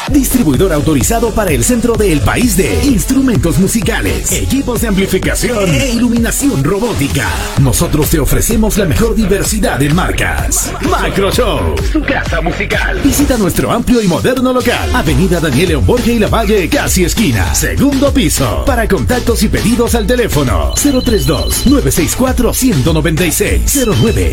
Distribuidor 0.10 0.74
autorizado 0.74 1.32
para 1.32 1.52
el 1.52 1.64
centro 1.64 1.96
del 1.96 2.20
país 2.22 2.58
de 2.58 2.84
instrumentos 2.86 3.58
musicales, 3.60 4.32
equipos 4.32 4.82
de 4.82 4.88
amplificación 4.88 5.74
e 5.74 5.92
iluminación 5.92 6.64
robótica. 6.64 7.30
Nosotros 7.62 8.10
te 8.10 8.20
ofrecemos 8.20 8.78
la 8.78 8.86
mejor 8.86 9.16
diversidad 9.16 9.80
de 9.80 9.90
marcas. 9.90 10.72
Show, 11.34 11.76
su 11.92 12.02
casa 12.02 12.42
musical. 12.42 13.00
Visita 13.04 13.38
nuestro 13.38 13.72
amplio 13.72 14.02
y 14.02 14.08
moderno 14.08 14.54
local. 14.54 14.96
Avenida 14.96 15.40
Daniel 15.40 15.70
León 15.70 15.86
Borges 15.86 16.16
y 16.16 16.20
La 16.20 16.28
Valle, 16.28 16.68
casi 16.70 17.04
esquina. 17.04 17.54
Segundo 17.54 18.14
piso. 18.14 18.64
Para 18.66 18.88
contactos 18.88 19.44
y 19.44 19.48
pedidos 19.48 19.96
al 19.96 20.08
teléfono 20.08 20.74
032 20.76 21.68
964 21.68 22.54
196 22.54 23.86
09 24.02 24.33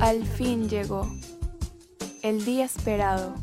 Al 0.00 0.24
fin 0.24 0.68
llegó 0.68 1.06
el 2.22 2.44
día 2.44 2.64
esperado. 2.64 3.34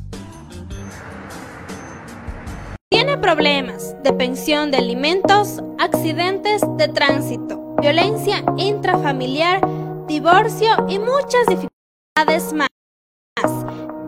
Tiene 2.90 3.18
problemas 3.18 3.96
de 4.04 4.14
pensión 4.14 4.72
de 4.72 4.78
alimentos, 4.78 5.62
accidentes 5.80 6.62
de 6.78 6.88
tránsito, 6.88 7.76
violencia 7.82 8.44
intrafamiliar, 8.58 9.62
divorcio 10.08 10.70
y 10.88 10.98
muchas 10.98 11.46
dificultades 11.48 12.54
más. 12.54 12.70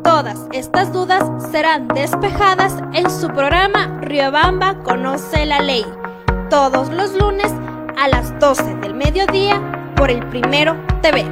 Todas 0.03 0.47
estas 0.53 0.93
dudas 0.93 1.23
serán 1.51 1.89
despejadas 1.89 2.75
en 2.93 3.09
su 3.11 3.27
programa 3.27 3.99
Riobamba 4.01 4.81
Conoce 4.83 5.45
la 5.45 5.59
Ley, 5.59 5.85
todos 6.49 6.89
los 6.89 7.13
lunes 7.13 7.51
a 7.97 8.07
las 8.07 8.39
12 8.39 8.75
del 8.75 8.93
mediodía 8.93 9.59
por 9.95 10.11
el 10.11 10.25
Primero 10.27 10.77
TV. 11.01 11.25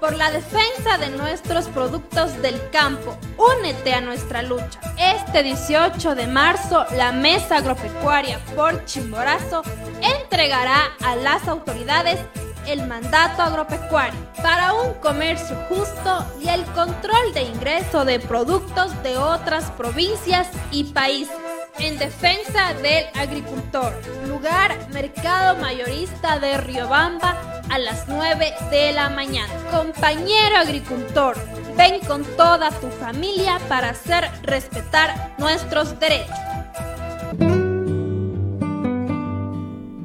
por 0.00 0.14
la 0.14 0.30
defensa 0.30 0.98
de 0.98 1.08
nuestros 1.16 1.66
productos 1.66 2.40
del 2.40 2.70
campo. 2.70 3.18
Únete 3.38 3.92
a 3.92 4.00
nuestra 4.00 4.42
lucha. 4.42 4.78
Este 4.96 5.42
18 5.42 6.14
de 6.14 6.28
marzo, 6.28 6.86
la 6.96 7.10
Mesa 7.10 7.56
Agropecuaria 7.56 8.38
por 8.54 8.84
Chimborazo 8.84 9.62
entregará 10.00 10.92
a 11.02 11.16
las 11.16 11.48
autoridades 11.48 12.20
el 12.68 12.86
mandato 12.86 13.42
agropecuario 13.42 14.20
para 14.42 14.74
un 14.74 14.94
comercio 14.94 15.56
justo 15.68 16.24
y 16.40 16.48
el 16.48 16.64
control 16.66 17.34
de 17.34 17.42
ingreso 17.42 18.04
de 18.04 18.20
productos 18.20 19.02
de 19.02 19.18
otras 19.18 19.72
provincias 19.72 20.46
y 20.70 20.84
países. 20.84 21.45
En 21.78 21.98
defensa 21.98 22.74
del 22.82 23.04
agricultor. 23.14 23.92
Lugar 24.28 24.76
Mercado 24.92 25.60
Mayorista 25.60 26.38
de 26.38 26.56
Riobamba 26.58 27.62
a 27.68 27.78
las 27.78 28.06
9 28.08 28.52
de 28.70 28.92
la 28.92 29.10
mañana. 29.10 29.52
Compañero 29.70 30.56
agricultor, 30.58 31.36
ven 31.76 32.00
con 32.06 32.24
toda 32.36 32.70
tu 32.70 32.88
familia 32.88 33.58
para 33.68 33.90
hacer 33.90 34.24
respetar 34.42 35.34
nuestros 35.38 35.98
derechos. 35.98 36.36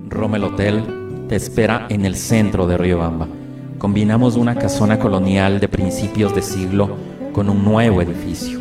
Romel 0.10 0.43
Hotel 0.43 1.25
te 1.29 1.36
espera 1.36 1.88
en 1.89 2.05
el 2.05 2.15
centro 2.15 2.67
de 2.67 2.77
Riobamba. 2.77 3.27
Combinamos 3.77 4.36
una 4.36 4.55
casona 4.55 4.99
colonial 4.99 5.60
de 5.60 5.67
principios 5.67 6.36
de 6.36 6.41
siglo 6.41 6.97
con 7.34 7.49
un 7.49 7.63
nuevo 7.63 8.01
edificio, 8.01 8.61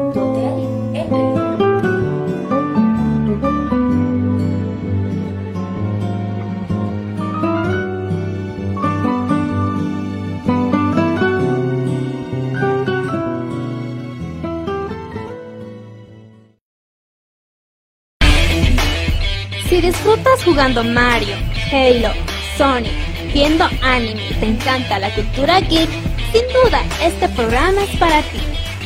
jugando 20.61 20.83
Mario, 20.83 21.35
Halo, 21.71 22.13
Sonic, 22.55 22.93
viendo 23.33 23.67
anime 23.81 24.29
y 24.29 24.33
te 24.35 24.45
encanta 24.45 24.99
la 24.99 25.09
cultura 25.15 25.59
geek, 25.59 25.89
sin 26.31 26.43
duda 26.53 26.83
este 27.01 27.27
programa 27.29 27.81
es 27.81 27.97
para 27.97 28.21
ti. 28.21 28.37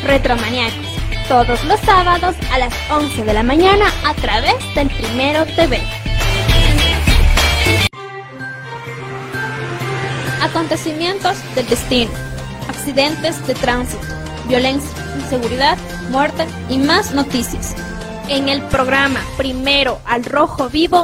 Retromaniacos, 0.05 0.87
todos 1.27 1.61
los 1.65 1.77
sábados 1.81 2.33
a 2.53 2.59
las 2.59 2.73
11 2.89 3.25
de 3.25 3.33
la 3.33 3.43
mañana 3.43 3.87
a 4.05 4.13
través 4.13 4.55
del 4.73 4.87
Primero 4.87 5.45
TV. 5.47 5.81
Acontecimientos 10.41 11.35
del 11.55 11.67
destino, 11.67 12.11
accidentes 12.69 13.45
de 13.47 13.53
tránsito, 13.53 14.07
violencia, 14.47 14.95
inseguridad, 15.17 15.77
muerte 16.09 16.45
y 16.69 16.77
más 16.77 17.11
noticias. 17.13 17.75
En 18.29 18.47
el 18.47 18.61
programa 18.61 19.19
Primero 19.35 19.99
al 20.05 20.23
Rojo 20.23 20.69
Vivo, 20.69 21.03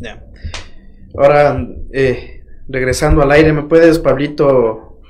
Ya. 0.00 0.24
Ahora, 1.16 1.66
eh, 1.92 2.44
regresando 2.68 3.22
al 3.22 3.30
aire, 3.32 3.52
¿me 3.52 3.62
puedes, 3.62 3.98
Pablito, 3.98 5.00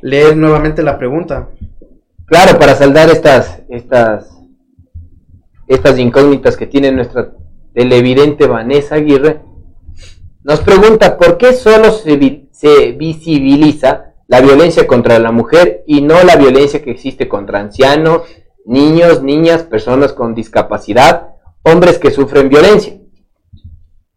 leer 0.00 0.36
nuevamente 0.36 0.82
la 0.82 0.98
pregunta? 0.98 1.50
Claro, 2.26 2.58
para 2.58 2.74
saldar 2.74 3.08
estas, 3.10 3.62
estas, 3.68 4.30
estas 5.66 5.98
incógnitas 5.98 6.56
que 6.56 6.66
tiene 6.66 6.92
nuestra 6.92 7.32
televidente 7.74 8.46
Vanessa 8.46 8.96
Aguirre, 8.96 9.40
nos 10.42 10.60
pregunta 10.60 11.16
por 11.16 11.38
qué 11.38 11.52
solo 11.52 11.90
se, 11.92 12.16
vi- 12.16 12.48
se 12.52 12.92
visibiliza 12.92 14.14
la 14.26 14.40
violencia 14.40 14.86
contra 14.86 15.18
la 15.18 15.32
mujer 15.32 15.84
y 15.86 16.02
no 16.02 16.22
la 16.22 16.36
violencia 16.36 16.82
que 16.82 16.90
existe 16.90 17.28
contra 17.28 17.60
ancianos, 17.60 18.22
niños, 18.66 19.22
niñas, 19.22 19.62
personas 19.62 20.12
con 20.12 20.34
discapacidad, 20.34 21.28
hombres 21.62 21.98
que 21.98 22.10
sufren 22.10 22.48
violencia. 22.48 22.97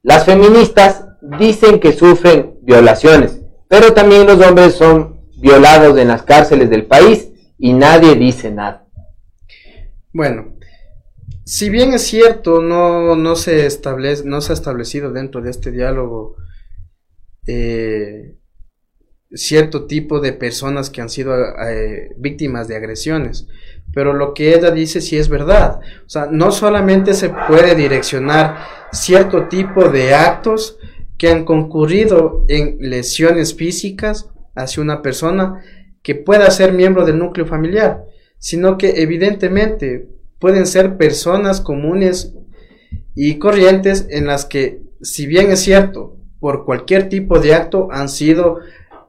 Las 0.03 0.25
feministas 0.25 1.05
dicen 1.39 1.79
que 1.79 1.93
sufren 1.93 2.57
violaciones, 2.61 3.41
pero 3.67 3.93
también 3.93 4.25
los 4.25 4.39
hombres 4.45 4.75
son 4.75 5.21
violados 5.37 5.97
en 5.97 6.07
las 6.07 6.23
cárceles 6.23 6.69
del 6.69 6.85
país 6.85 7.29
y 7.57 7.73
nadie 7.73 8.15
dice 8.15 8.51
nada. 8.51 8.87
Bueno, 10.13 10.57
si 11.45 11.69
bien 11.69 11.93
es 11.93 12.03
cierto, 12.03 12.61
no, 12.61 13.15
no, 13.15 13.35
se, 13.35 13.65
establece, 13.65 14.23
no 14.25 14.41
se 14.41 14.53
ha 14.53 14.55
establecido 14.55 15.11
dentro 15.11 15.41
de 15.41 15.51
este 15.51 15.71
diálogo 15.71 16.35
eh, 17.47 18.37
cierto 19.33 19.85
tipo 19.85 20.19
de 20.19 20.33
personas 20.33 20.89
que 20.89 21.01
han 21.01 21.09
sido 21.09 21.33
eh, 21.35 22.09
víctimas 22.17 22.67
de 22.67 22.75
agresiones, 22.75 23.47
pero 23.93 24.13
lo 24.13 24.33
que 24.33 24.55
ella 24.55 24.71
dice 24.71 25.01
sí 25.01 25.17
es 25.17 25.29
verdad. 25.29 25.79
O 26.05 26.09
sea, 26.09 26.27
no 26.31 26.51
solamente 26.51 27.13
se 27.13 27.29
puede 27.29 27.75
direccionar 27.75 28.57
cierto 28.91 29.47
tipo 29.47 29.89
de 29.89 30.13
actos 30.13 30.77
que 31.17 31.29
han 31.29 31.45
concurrido 31.45 32.45
en 32.47 32.77
lesiones 32.79 33.55
físicas 33.55 34.29
hacia 34.55 34.81
una 34.81 35.01
persona 35.01 35.61
que 36.01 36.15
pueda 36.15 36.49
ser 36.49 36.73
miembro 36.73 37.05
del 37.05 37.19
núcleo 37.19 37.45
familiar, 37.45 38.05
sino 38.37 38.77
que 38.77 39.01
evidentemente 39.01 40.07
pueden 40.39 40.65
ser 40.65 40.97
personas 40.97 41.61
comunes 41.61 42.33
y 43.13 43.37
corrientes 43.37 44.07
en 44.09 44.25
las 44.25 44.45
que, 44.45 44.81
si 45.01 45.27
bien 45.27 45.51
es 45.51 45.59
cierto, 45.59 46.17
por 46.39 46.65
cualquier 46.65 47.07
tipo 47.07 47.39
de 47.39 47.53
acto 47.53 47.89
han 47.91 48.09
sido 48.09 48.59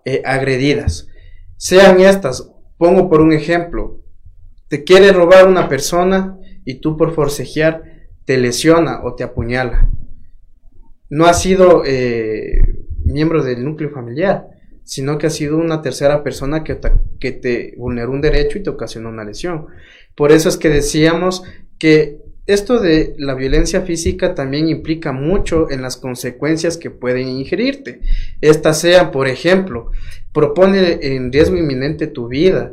eh, 0.04 0.22
agredidas. 0.26 1.08
Sean 1.56 2.00
estas, 2.00 2.50
pongo 2.76 3.08
por 3.08 3.22
un 3.22 3.32
ejemplo, 3.32 4.01
te 4.72 4.84
quiere 4.84 5.12
robar 5.12 5.46
una 5.46 5.68
persona 5.68 6.38
y 6.64 6.76
tú 6.76 6.96
por 6.96 7.14
forcejear 7.14 8.08
te 8.24 8.38
lesiona 8.38 9.04
o 9.04 9.14
te 9.14 9.22
apuñala. 9.22 9.90
No 11.10 11.26
ha 11.26 11.34
sido 11.34 11.82
eh, 11.84 12.56
miembro 13.04 13.44
del 13.44 13.66
núcleo 13.66 13.90
familiar, 13.90 14.46
sino 14.82 15.18
que 15.18 15.26
ha 15.26 15.30
sido 15.30 15.58
una 15.58 15.82
tercera 15.82 16.24
persona 16.24 16.64
que 16.64 16.76
te, 16.76 16.90
que 17.20 17.32
te 17.32 17.74
vulneró 17.76 18.12
un 18.12 18.22
derecho 18.22 18.56
y 18.56 18.62
te 18.62 18.70
ocasionó 18.70 19.10
una 19.10 19.24
lesión. 19.24 19.66
Por 20.16 20.32
eso 20.32 20.48
es 20.48 20.56
que 20.56 20.70
decíamos 20.70 21.42
que 21.78 22.22
esto 22.46 22.80
de 22.80 23.14
la 23.18 23.34
violencia 23.34 23.82
física 23.82 24.34
también 24.34 24.70
implica 24.70 25.12
mucho 25.12 25.70
en 25.70 25.82
las 25.82 25.98
consecuencias 25.98 26.78
que 26.78 26.88
pueden 26.88 27.28
ingerirte. 27.28 28.00
Estas 28.40 28.80
sean, 28.80 29.10
por 29.10 29.28
ejemplo, 29.28 29.90
propone 30.32 30.98
en 31.02 31.30
riesgo 31.30 31.58
inminente 31.58 32.06
tu 32.06 32.28
vida, 32.28 32.72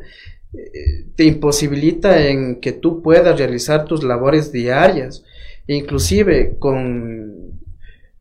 te 1.15 1.25
imposibilita 1.25 2.27
en 2.27 2.59
que 2.59 2.71
tú 2.71 3.01
puedas 3.01 3.37
realizar 3.37 3.85
tus 3.85 4.03
labores 4.03 4.51
diarias, 4.51 5.23
inclusive 5.67 6.55
con, 6.57 7.59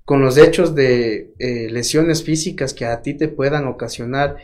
con 0.05 0.20
los 0.20 0.37
hechos 0.37 0.74
de 0.74 1.33
eh, 1.39 1.68
lesiones 1.70 2.22
físicas 2.22 2.74
que 2.74 2.85
a 2.87 3.03
ti 3.03 3.14
te 3.14 3.29
puedan 3.29 3.66
ocasionar 3.66 4.37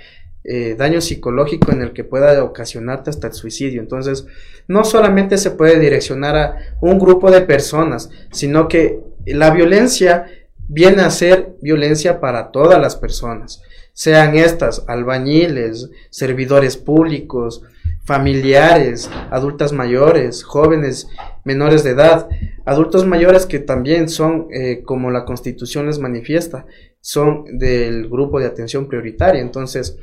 eh, 0.44 0.74
daño 0.76 1.00
psicológico 1.00 1.72
en 1.72 1.80
el 1.80 1.92
que 1.92 2.04
pueda 2.04 2.44
ocasionarte 2.44 3.10
hasta 3.10 3.28
el 3.28 3.32
suicidio. 3.32 3.80
Entonces, 3.80 4.26
no 4.68 4.84
solamente 4.84 5.38
se 5.38 5.50
puede 5.50 5.78
direccionar 5.78 6.36
a 6.36 6.56
un 6.82 6.98
grupo 6.98 7.30
de 7.30 7.40
personas, 7.40 8.10
sino 8.30 8.68
que 8.68 9.00
la 9.24 9.50
violencia 9.50 10.26
viene 10.68 11.02
a 11.02 11.10
ser 11.10 11.56
violencia 11.62 12.20
para 12.20 12.50
todas 12.50 12.80
las 12.80 12.96
personas, 12.96 13.62
sean 13.94 14.36
estas 14.36 14.84
albañiles, 14.86 15.88
servidores 16.10 16.76
públicos, 16.76 17.62
familiares, 18.04 19.10
adultas 19.30 19.72
mayores, 19.72 20.44
jóvenes 20.44 21.08
menores 21.44 21.84
de 21.84 21.90
edad, 21.90 22.28
adultos 22.64 23.06
mayores 23.06 23.46
que 23.46 23.58
también 23.58 24.08
son, 24.08 24.48
eh, 24.50 24.82
como 24.84 25.10
la 25.10 25.24
constitución 25.24 25.86
les 25.86 25.98
manifiesta, 25.98 26.66
son 27.00 27.58
del 27.58 28.08
grupo 28.08 28.40
de 28.40 28.46
atención 28.46 28.88
prioritaria. 28.88 29.40
Entonces, 29.40 29.98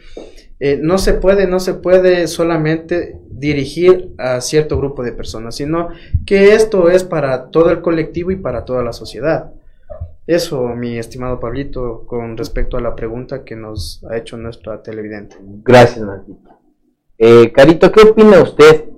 eh, 0.60 0.80
no 0.82 0.98
se 0.98 1.14
puede, 1.14 1.48
no 1.48 1.60
se 1.60 1.74
puede 1.76 2.28
solamente 2.28 3.18
dirigir 3.30 4.14
a 4.18 4.42
cierto 4.42 4.78
grupo 4.78 5.04
de 5.04 5.12
personas, 5.12 5.56
sino 5.56 5.90
que 6.26 6.54
esto 6.54 6.90
es 6.90 7.04
para 7.04 7.50
todo 7.50 7.72
el 7.72 7.82
colectivo 7.82 8.32
y 8.32 8.36
para 8.36 8.66
toda 8.66 8.84
la 8.84 8.94
sociedad. 8.94 9.54
Eso, 10.28 10.68
mi 10.70 11.00
estimado 11.00 11.40
Pablito, 11.40 12.06
con 12.06 12.38
respecto 12.38 12.78
a 12.78 12.82
la 12.82 12.96
pregunta 12.96 13.44
que 13.44 13.56
nos 13.56 14.04
ha 14.10 14.18
hecho 14.18 14.38
nuestra 14.38 14.84
televidente. 14.84 15.36
Gracias, 15.64 16.06
Martito. 16.06 16.61
Eh, 17.24 17.52
Carito, 17.52 17.92
¿qué 17.92 18.02
opina 18.02 18.42
usted 18.42 18.90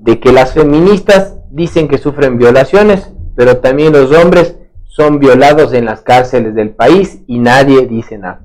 de 0.00 0.20
que 0.20 0.30
las 0.30 0.52
feministas 0.52 1.38
dicen 1.48 1.88
que 1.88 1.96
sufren 1.96 2.36
violaciones, 2.36 3.10
pero 3.34 3.60
también 3.60 3.94
los 3.94 4.12
hombres 4.12 4.60
son 4.84 5.18
violados 5.18 5.72
en 5.72 5.86
las 5.86 6.02
cárceles 6.02 6.54
del 6.54 6.74
país 6.74 7.24
y 7.26 7.38
nadie 7.38 7.86
dice 7.86 8.18
nada? 8.18 8.44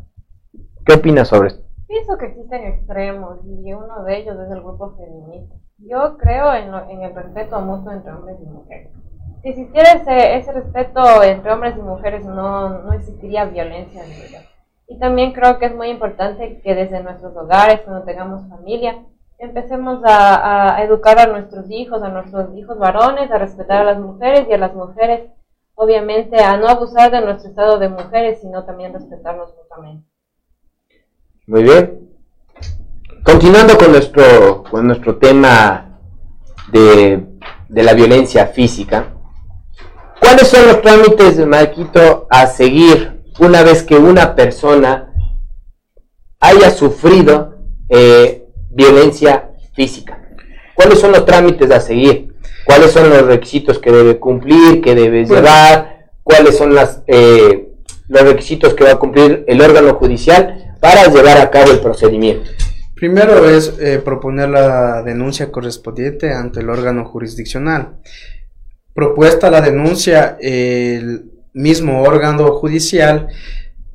¿Qué 0.85 0.93
opina 0.93 1.25
sobre 1.25 1.49
esto? 1.49 1.67
Pienso 1.89 2.17
que 2.17 2.27
existen 2.27 2.67
extremos 2.67 3.39
y 3.45 3.73
uno 3.73 4.05
de 4.05 4.17
ellos 4.17 4.37
es 4.45 4.49
el 4.49 4.61
grupo 4.61 4.95
feminista. 4.95 5.55
Yo 5.79 6.17
creo 6.17 6.53
en, 6.53 6.73
en 6.89 7.01
el 7.01 7.13
respeto 7.13 7.59
mutuo 7.59 7.91
entre 7.91 8.13
hombres 8.13 8.37
y 8.41 8.45
mujeres. 8.45 8.93
Si 9.41 9.49
existiera 9.49 9.91
ese, 9.91 10.37
ese 10.37 10.53
respeto 10.53 11.21
entre 11.21 11.51
hombres 11.51 11.75
y 11.77 11.81
mujeres 11.81 12.23
no, 12.23 12.81
no 12.81 12.93
existiría 12.93 13.43
violencia 13.43 14.05
en 14.05 14.11
ellos. 14.13 14.43
Y 14.87 14.97
también 14.99 15.33
creo 15.33 15.59
que 15.59 15.65
es 15.65 15.75
muy 15.75 15.89
importante 15.89 16.61
que 16.63 16.75
desde 16.75 17.03
nuestros 17.03 17.35
hogares, 17.35 17.81
cuando 17.81 18.05
tengamos 18.05 18.47
familia, 18.47 19.03
empecemos 19.39 20.01
a, 20.03 20.81
educar 20.83 21.19
a 21.19 21.27
nuestros 21.27 21.69
hijos, 21.69 22.01
a 22.01 22.09
nuestros 22.09 22.55
hijos 22.55 22.77
varones, 22.77 23.31
a 23.31 23.37
respetar 23.37 23.81
a 23.81 23.93
las 23.93 23.99
mujeres 23.99 24.47
y 24.49 24.53
a 24.53 24.57
las 24.57 24.73
mujeres, 24.73 25.29
obviamente, 25.75 26.37
a 26.39 26.57
no 26.57 26.67
abusar 26.67 27.11
de 27.11 27.21
nuestro 27.21 27.49
estado 27.49 27.79
de 27.79 27.89
mujeres, 27.89 28.39
sino 28.41 28.63
también 28.65 28.93
respetarnos 28.93 29.53
mutuamente. 29.55 30.07
Muy 31.45 31.63
bien. 31.63 32.09
Continuando 33.23 33.77
con 33.77 33.91
nuestro, 33.91 34.63
con 34.63 34.87
nuestro 34.87 35.17
tema 35.17 35.99
de, 36.71 37.25
de 37.69 37.83
la 37.83 37.93
violencia 37.93 38.47
física, 38.47 39.13
¿cuáles 40.19 40.47
son 40.47 40.67
los 40.67 40.81
trámites, 40.81 41.45
Marquito, 41.45 42.27
a 42.29 42.47
seguir 42.47 43.23
una 43.39 43.63
vez 43.63 43.83
que 43.83 43.95
una 43.95 44.35
persona 44.35 45.13
haya 46.39 46.71
sufrido 46.71 47.55
eh, 47.89 48.46
violencia 48.77 49.49
física. 49.73 50.21
¿Cuáles 50.75 50.99
son 50.99 51.11
los 51.11 51.25
trámites 51.25 51.71
a 51.71 51.79
seguir? 51.81 52.35
¿Cuáles 52.63 52.91
son 52.91 53.09
los 53.09 53.23
requisitos 53.23 53.79
que 53.79 53.91
debe 53.91 54.19
cumplir, 54.19 54.81
que 54.81 54.93
debe 54.93 55.25
llevar? 55.25 56.09
¿Cuáles 56.21 56.55
son 56.57 56.75
las, 56.75 57.01
eh, 57.07 57.69
los 58.07 58.21
requisitos 58.21 58.75
que 58.75 58.83
va 58.83 58.91
a 58.91 58.99
cumplir 58.99 59.43
el 59.47 59.61
órgano 59.61 59.95
judicial 59.95 60.75
para 60.79 61.07
llevar 61.07 61.39
a 61.39 61.49
cabo 61.49 61.71
el 61.71 61.79
procedimiento? 61.79 62.51
Primero 62.93 63.49
es 63.49 63.73
eh, 63.79 63.99
proponer 64.03 64.49
la 64.49 65.01
denuncia 65.01 65.51
correspondiente 65.51 66.31
ante 66.31 66.59
el 66.59 66.69
órgano 66.69 67.05
jurisdiccional. 67.05 67.97
Propuesta 68.93 69.49
la 69.49 69.61
denuncia, 69.61 70.37
el 70.39 71.31
mismo 71.53 72.03
órgano 72.03 72.53
judicial 72.53 73.27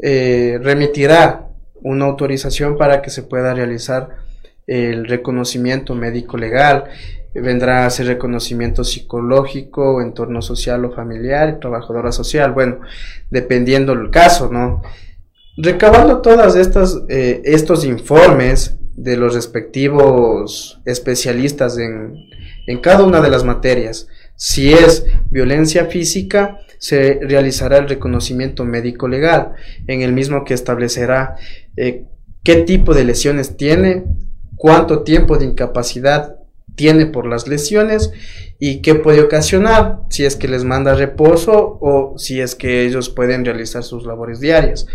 eh, 0.01 0.59
remitirá 0.61 1.49
una 1.83 2.07
autorización 2.07 2.76
para 2.76 3.03
que 3.03 3.11
se 3.11 3.22
pueda 3.22 3.55
realizar 3.55 4.09
el 4.66 5.06
reconocimiento 5.06 5.94
médico 5.94 6.36
legal, 6.36 6.84
vendrá 7.34 7.86
a 7.86 7.90
ser 7.90 8.06
reconocimiento 8.06 8.84
psicológico, 8.84 10.02
entorno 10.02 10.42
social 10.42 10.84
o 10.84 10.92
familiar, 10.92 11.58
trabajadora 11.60 12.12
social, 12.12 12.52
bueno, 12.52 12.80
dependiendo 13.30 13.92
el 13.92 14.10
caso, 14.10 14.50
¿no? 14.52 14.82
Recabando 15.56 16.20
todas 16.20 16.56
estas, 16.56 17.02
eh, 17.08 17.40
estos 17.44 17.84
informes 17.84 18.76
de 18.94 19.16
los 19.16 19.34
respectivos 19.34 20.80
especialistas 20.84 21.78
en, 21.78 22.14
en 22.66 22.80
cada 22.80 23.04
una 23.04 23.20
de 23.20 23.30
las 23.30 23.44
materias, 23.44 24.08
si 24.36 24.72
es 24.72 25.06
violencia 25.30 25.86
física, 25.86 26.58
se 26.78 27.20
realizará 27.22 27.78
el 27.78 27.88
reconocimiento 27.88 28.64
médico 28.64 29.06
legal, 29.06 29.52
en 29.86 30.02
el 30.02 30.12
mismo 30.12 30.44
que 30.44 30.52
establecerá 30.52 31.36
eh, 31.76 32.06
qué 32.42 32.56
tipo 32.56 32.92
de 32.92 33.04
lesiones 33.04 33.56
tiene, 33.56 34.04
cuánto 34.62 35.02
tiempo 35.02 35.38
de 35.38 35.44
incapacidad 35.44 36.36
tiene 36.76 37.06
por 37.06 37.26
las 37.26 37.48
lesiones 37.48 38.12
y 38.60 38.80
qué 38.80 38.94
puede 38.94 39.20
ocasionar, 39.20 39.98
si 40.08 40.24
es 40.24 40.36
que 40.36 40.46
les 40.46 40.62
manda 40.62 40.94
reposo 40.94 41.78
o 41.80 42.14
si 42.16 42.40
es 42.40 42.54
que 42.54 42.86
ellos 42.86 43.10
pueden 43.10 43.44
realizar 43.44 43.82
sus 43.82 44.06
labores 44.06 44.38
diarias. 44.38 44.86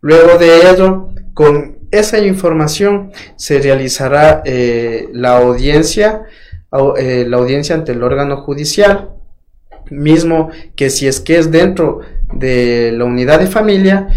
Luego 0.00 0.36
de 0.36 0.68
ello, 0.68 1.10
con 1.32 1.78
esa 1.92 2.18
información 2.18 3.12
se 3.36 3.60
realizará 3.60 4.42
eh, 4.44 5.08
la 5.12 5.36
audiencia, 5.36 6.24
eh, 6.98 7.24
la 7.28 7.36
audiencia 7.36 7.76
ante 7.76 7.92
el 7.92 8.02
órgano 8.02 8.38
judicial, 8.38 9.10
mismo 9.92 10.50
que 10.74 10.90
si 10.90 11.06
es 11.06 11.20
que 11.20 11.38
es 11.38 11.52
dentro 11.52 12.00
de 12.32 12.90
la 12.90 13.04
unidad 13.04 13.38
de 13.38 13.46
familia, 13.46 14.08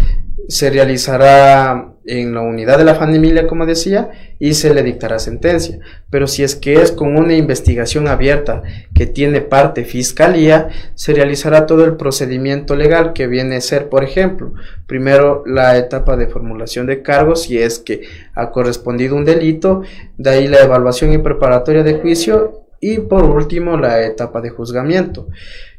se 0.48 0.70
realizará 0.70 1.87
en 2.08 2.32
la 2.32 2.40
unidad 2.40 2.78
de 2.78 2.84
la 2.84 2.94
familia, 2.94 3.46
como 3.46 3.66
decía, 3.66 4.10
y 4.38 4.54
se 4.54 4.72
le 4.72 4.82
dictará 4.82 5.18
sentencia. 5.18 5.78
Pero 6.10 6.26
si 6.26 6.42
es 6.42 6.56
que 6.56 6.74
es 6.74 6.90
con 6.90 7.16
una 7.16 7.34
investigación 7.34 8.08
abierta 8.08 8.62
que 8.94 9.06
tiene 9.06 9.42
parte 9.42 9.84
fiscalía, 9.84 10.68
se 10.94 11.12
realizará 11.12 11.66
todo 11.66 11.84
el 11.84 11.96
procedimiento 11.96 12.74
legal 12.76 13.12
que 13.12 13.26
viene 13.26 13.56
a 13.56 13.60
ser, 13.60 13.90
por 13.90 14.04
ejemplo, 14.04 14.54
primero 14.86 15.42
la 15.46 15.76
etapa 15.76 16.16
de 16.16 16.28
formulación 16.28 16.86
de 16.86 17.02
cargos, 17.02 17.42
si 17.42 17.58
es 17.58 17.78
que 17.78 18.00
ha 18.34 18.50
correspondido 18.50 19.14
un 19.14 19.26
delito, 19.26 19.82
de 20.16 20.30
ahí 20.30 20.48
la 20.48 20.62
evaluación 20.62 21.12
y 21.12 21.18
preparatoria 21.18 21.82
de 21.82 21.94
juicio, 21.94 22.64
y 22.80 23.00
por 23.00 23.24
último 23.24 23.76
la 23.76 24.02
etapa 24.06 24.40
de 24.40 24.50
juzgamiento, 24.50 25.28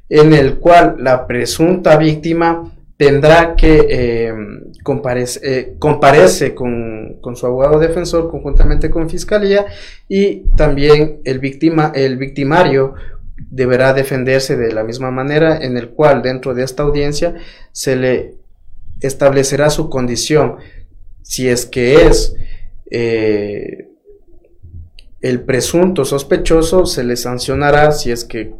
en 0.09 0.34
el 0.34 0.59
cual 0.59 0.97
la 0.99 1.25
presunta 1.25 1.97
víctima 1.97 2.71
tendrá 2.97 3.55
que 3.55 3.88
eh, 3.89 4.34
comparece, 4.84 5.39
eh, 5.43 5.75
comparece 5.80 6.55
con, 6.55 7.17
con, 7.21 7.36
su 7.36 7.45
abogado 7.45 7.80
defensor 7.80 8.30
conjuntamente 8.30 8.89
con 8.89 9.09
fiscalía 9.09 9.65
y 10.07 10.49
también 10.55 11.21
el, 11.25 11.41
el 11.95 12.17
victimario 12.17 12.95
deberá 13.49 13.93
defenderse 13.93 14.57
de 14.57 14.71
la 14.71 14.84
misma 14.84 15.11
manera 15.11 15.57
en 15.57 15.77
el 15.77 15.89
cual 15.89 16.21
dentro 16.21 16.53
de 16.53 16.63
esta 16.63 16.84
audiencia 16.84 17.36
se 17.71 17.95
le 17.95 18.36
establecerá 19.01 19.69
su 19.69 19.89
condición. 19.89 20.57
Si 21.21 21.47
es 21.47 21.65
que 21.65 22.07
es 22.07 22.36
eh, 22.91 23.89
el 25.21 25.41
presunto 25.41 26.05
sospechoso 26.05 26.86
se 26.86 27.03
le 27.03 27.15
sancionará 27.15 27.91
si 27.91 28.11
es 28.11 28.23
que 28.23 28.53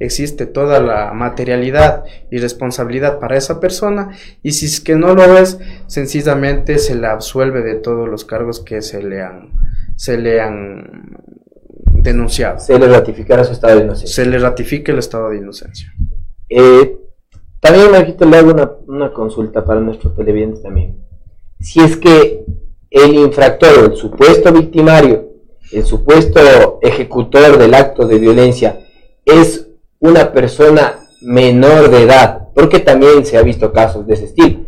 existe 0.00 0.46
toda 0.46 0.80
la 0.80 1.12
materialidad 1.12 2.04
y 2.30 2.38
responsabilidad 2.38 3.20
para 3.20 3.36
esa 3.36 3.60
persona 3.60 4.10
y 4.42 4.52
si 4.52 4.66
es 4.66 4.80
que 4.80 4.96
no 4.96 5.14
lo 5.14 5.38
es, 5.38 5.58
sencillamente 5.86 6.78
se 6.78 6.96
le 6.96 7.06
absuelve 7.06 7.62
de 7.62 7.76
todos 7.76 8.08
los 8.08 8.24
cargos 8.24 8.60
que 8.60 8.82
se 8.82 9.02
le 9.02 9.22
han, 9.22 9.52
se 9.96 10.18
le 10.18 10.40
han 10.40 11.20
denunciado. 12.02 12.58
Se 12.58 12.78
le 12.78 12.88
ratificará 12.88 13.44
su 13.44 13.52
estado 13.52 13.76
de 13.76 13.84
inocencia. 13.84 14.24
Se 14.24 14.28
le 14.28 14.38
ratifica 14.38 14.90
el 14.90 14.98
estado 14.98 15.30
de 15.30 15.36
inocencia. 15.36 15.92
Eh, 16.48 16.98
también, 17.60 17.90
Marquito, 17.90 18.24
le 18.24 18.38
hago 18.38 18.52
una, 18.52 18.70
una 18.86 19.12
consulta 19.12 19.64
para 19.64 19.80
nuestros 19.80 20.16
televidentes 20.16 20.62
también. 20.62 20.96
Si 21.60 21.78
es 21.80 21.96
que 21.96 22.44
el 22.90 23.14
infractor, 23.14 23.90
el 23.90 23.96
supuesto 23.96 24.50
victimario, 24.50 25.28
el 25.72 25.84
supuesto 25.84 26.78
ejecutor 26.82 27.58
del 27.58 27.74
acto 27.74 28.06
de 28.06 28.18
violencia 28.18 28.80
es 29.24 29.69
una 30.00 30.32
persona 30.32 30.98
menor 31.20 31.90
de 31.90 32.02
edad, 32.02 32.48
porque 32.54 32.80
también 32.80 33.24
se 33.24 33.36
ha 33.36 33.42
visto 33.42 33.72
casos 33.72 34.06
de 34.06 34.14
ese 34.14 34.24
estilo. 34.24 34.60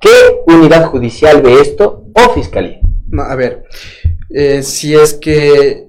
¿Qué 0.00 0.10
unidad 0.46 0.86
judicial 0.86 1.40
ve 1.42 1.60
esto 1.60 2.04
o 2.14 2.34
fiscalía? 2.34 2.80
a 3.18 3.34
ver, 3.34 3.64
eh, 4.28 4.62
si 4.62 4.94
es 4.94 5.14
que 5.14 5.88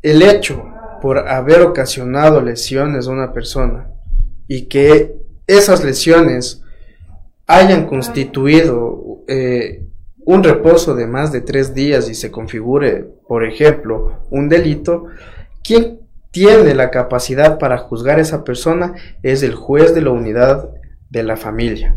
el 0.00 0.22
hecho 0.22 0.64
por 1.02 1.28
haber 1.28 1.60
ocasionado 1.60 2.40
lesiones 2.40 3.06
a 3.06 3.10
una 3.10 3.32
persona 3.32 3.90
y 4.48 4.66
que 4.66 5.14
esas 5.46 5.84
lesiones 5.84 6.62
hayan 7.46 7.86
constituido 7.86 9.22
eh, 9.28 9.86
un 10.24 10.42
reposo 10.42 10.94
de 10.94 11.06
más 11.06 11.32
de 11.32 11.42
tres 11.42 11.74
días 11.74 12.08
y 12.08 12.14
se 12.14 12.30
configure, 12.30 13.04
por 13.28 13.44
ejemplo, 13.44 14.22
un 14.30 14.48
delito, 14.48 15.04
quien 15.62 16.00
tiene 16.30 16.74
la 16.74 16.90
capacidad 16.90 17.58
para 17.58 17.78
juzgar 17.78 18.18
a 18.18 18.22
esa 18.22 18.44
persona 18.44 18.94
es 19.22 19.42
el 19.42 19.54
juez 19.54 19.94
de 19.94 20.02
la 20.02 20.10
unidad 20.10 20.70
de 21.10 21.22
la 21.22 21.36
familia, 21.36 21.96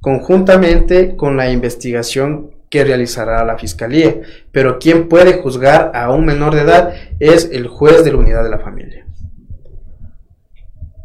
conjuntamente 0.00 1.16
con 1.16 1.36
la 1.36 1.50
investigación 1.50 2.50
que 2.70 2.84
realizará 2.84 3.44
la 3.44 3.58
fiscalía. 3.58 4.20
Pero 4.52 4.78
quien 4.78 5.08
puede 5.08 5.40
juzgar 5.40 5.92
a 5.94 6.10
un 6.10 6.24
menor 6.24 6.54
de 6.54 6.62
edad 6.62 6.94
es 7.18 7.48
el 7.52 7.68
juez 7.68 8.04
de 8.04 8.12
la 8.12 8.18
unidad 8.18 8.44
de 8.44 8.50
la 8.50 8.58
familia. 8.58 9.06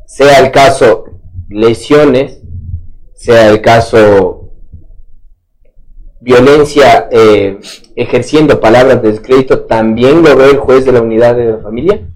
Sea 0.06 0.40
el 0.40 0.52
caso 0.52 1.06
lesiones, 1.50 2.42
sea 3.14 3.50
el 3.50 3.62
caso 3.62 4.42
violencia 6.20 7.08
eh, 7.12 7.60
ejerciendo 7.96 8.60
palabras 8.60 9.02
de 9.02 9.12
descrédito, 9.12 9.62
¿también 9.62 10.22
lo 10.22 10.36
ve 10.36 10.52
el 10.52 10.58
juez 10.58 10.86
de 10.86 10.92
la 10.92 11.02
unidad 11.02 11.36
de 11.36 11.46
la 11.46 11.58
familia? 11.58 12.08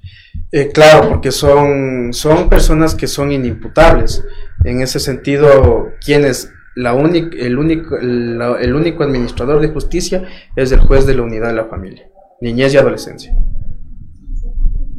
Eh, 0.58 0.70
claro, 0.72 1.10
porque 1.10 1.34
son, 1.34 2.14
son 2.14 2.47
personas 2.47 2.95
que 2.95 3.08
son 3.08 3.34
inimputables. 3.34 4.24
En 4.64 4.80
ese 4.80 5.01
sentido, 5.01 5.89
quienes 5.99 6.49
la 6.76 6.93
el, 6.93 7.58
único, 7.58 7.97
el 7.97 8.74
único 8.74 9.03
administrador 9.03 9.60
de 9.60 9.68
justicia 9.68 10.24
es 10.56 10.72
el 10.72 10.80
juez 10.80 11.06
de 11.06 11.14
la 11.14 11.24
unidad 11.24 11.49
de 11.49 11.56
la 11.56 11.66
familia, 11.66 12.10
niñez 12.39 12.74
y 12.74 12.78
adolescencia. 12.78 13.36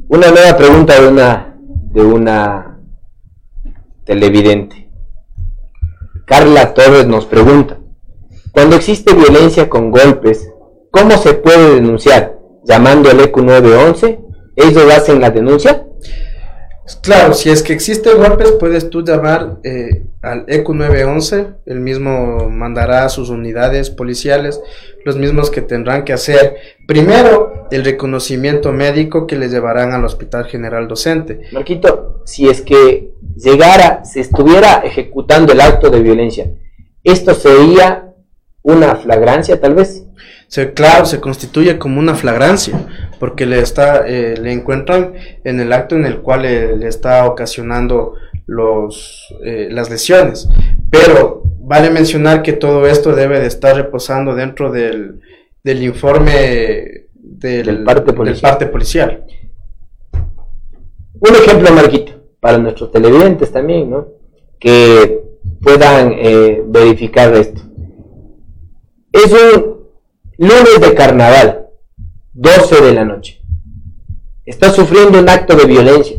Una 0.09 0.31
nueva 0.31 0.59
pregunta 0.59 1.01
de 1.01 1.09
una, 1.09 1.57
de 1.91 2.03
una 2.03 2.79
televidente. 4.05 4.91
Carla 6.27 6.75
Torres 6.75 7.07
nos 7.07 7.25
pregunta, 7.25 7.79
cuando 8.53 8.77
existe 8.77 9.15
violencia 9.15 9.71
con 9.71 9.91
golpes, 9.91 10.53
¿cómo 10.91 11.17
se 11.17 11.33
puede 11.33 11.77
denunciar? 11.77 12.37
¿Llamando 12.63 13.09
al 13.09 13.21
ECU 13.21 13.41
911? 13.41 14.26
¿Ellos 14.57 14.93
hacen 14.93 15.21
la 15.21 15.31
denuncia? 15.31 15.87
Claro, 17.03 17.35
si 17.35 17.51
es 17.51 17.63
que 17.63 17.73
existe 17.73 18.15
golpes, 18.15 18.53
puedes 18.53 18.91
tú 18.91 19.03
llamar 19.03 19.59
eh, 19.65 20.07
al 20.23 20.45
ECU 20.47 20.73
911, 20.73 21.47
el 21.67 21.81
mismo 21.81 22.49
mandará 22.49 23.05
a 23.05 23.09
sus 23.09 23.29
unidades 23.29 23.91
policiales, 23.91 24.61
los 25.05 25.17
mismos 25.17 25.51
que 25.51 25.63
tendrán 25.63 26.05
que 26.05 26.13
hacer 26.13 26.57
primero 26.87 27.67
el 27.73 27.85
reconocimiento 27.85 28.73
médico 28.73 29.27
que 29.27 29.37
les 29.37 29.51
llevarán 29.51 29.93
al 29.93 30.05
Hospital 30.05 30.47
General 30.47 30.87
Docente. 30.87 31.43
Marquito, 31.51 32.23
si 32.25 32.49
es 32.49 32.63
que 32.63 33.11
llegara, 33.37 34.05
se 34.05 34.21
estuviera 34.21 34.83
ejecutando 34.85 35.53
el 35.53 35.61
acto 35.61 35.91
de 35.91 36.01
violencia, 36.01 36.53
¿esto 37.03 37.35
sería 37.35 38.07
una 38.67 38.97
flagrancia 38.97 39.61
tal 39.61 39.75
vez. 39.75 40.06
Se, 40.49 40.73
claro, 40.73 41.07
se 41.07 41.21
constituye 41.21 41.79
como 41.79 41.99
una 41.99 42.15
flagrancia, 42.15 42.87
porque 43.19 43.47
le 43.47 43.61
está, 43.61 44.07
eh, 44.07 44.37
le 44.41 44.53
encuentran 44.53 45.15
en 45.45 45.61
el 45.61 45.73
acto 45.73 45.97
en 45.97 46.05
el 46.07 46.21
cual 46.21 46.43
le, 46.43 46.87
está 46.87 47.27
ocasionando 47.27 48.15
los, 48.47 49.35
eh, 49.45 49.69
las 49.71 49.91
lesiones. 49.91 50.49
Pero 50.91 51.43
vale 51.61 51.91
mencionar 51.91 52.43
que 52.43 52.53
todo 52.53 52.87
esto 52.87 53.13
debe 53.13 53.41
de 53.41 53.47
estar 53.47 53.75
reposando 53.75 54.35
dentro 54.35 54.71
del, 54.71 55.21
del 55.65 55.83
informe 55.83 57.07
del, 57.13 57.85
parte 57.85 58.13
parte 58.41 58.67
policial. 58.67 59.25
Un 61.19 61.35
ejemplo, 61.35 61.73
Marquito, 61.73 62.13
para 62.41 62.59
nuestros 62.59 62.93
televidentes 62.93 63.51
también, 63.51 63.91
¿no? 63.91 64.07
Que 64.61 65.21
puedan 65.61 66.13
eh, 66.13 66.63
verificar 66.67 67.35
esto. 67.35 67.63
Es 69.13 69.33
un 69.33 69.76
lunes 70.39 70.81
de 70.81 70.95
carnaval, 70.95 71.67
12 72.33 72.83
de 72.83 72.95
la 72.95 73.05
noche. 73.05 73.43
Está 74.45 74.71
sufriendo 74.71 75.19
un 75.19 75.29
acto 75.29 75.57
de 75.57 75.67
violencia. 75.67 76.19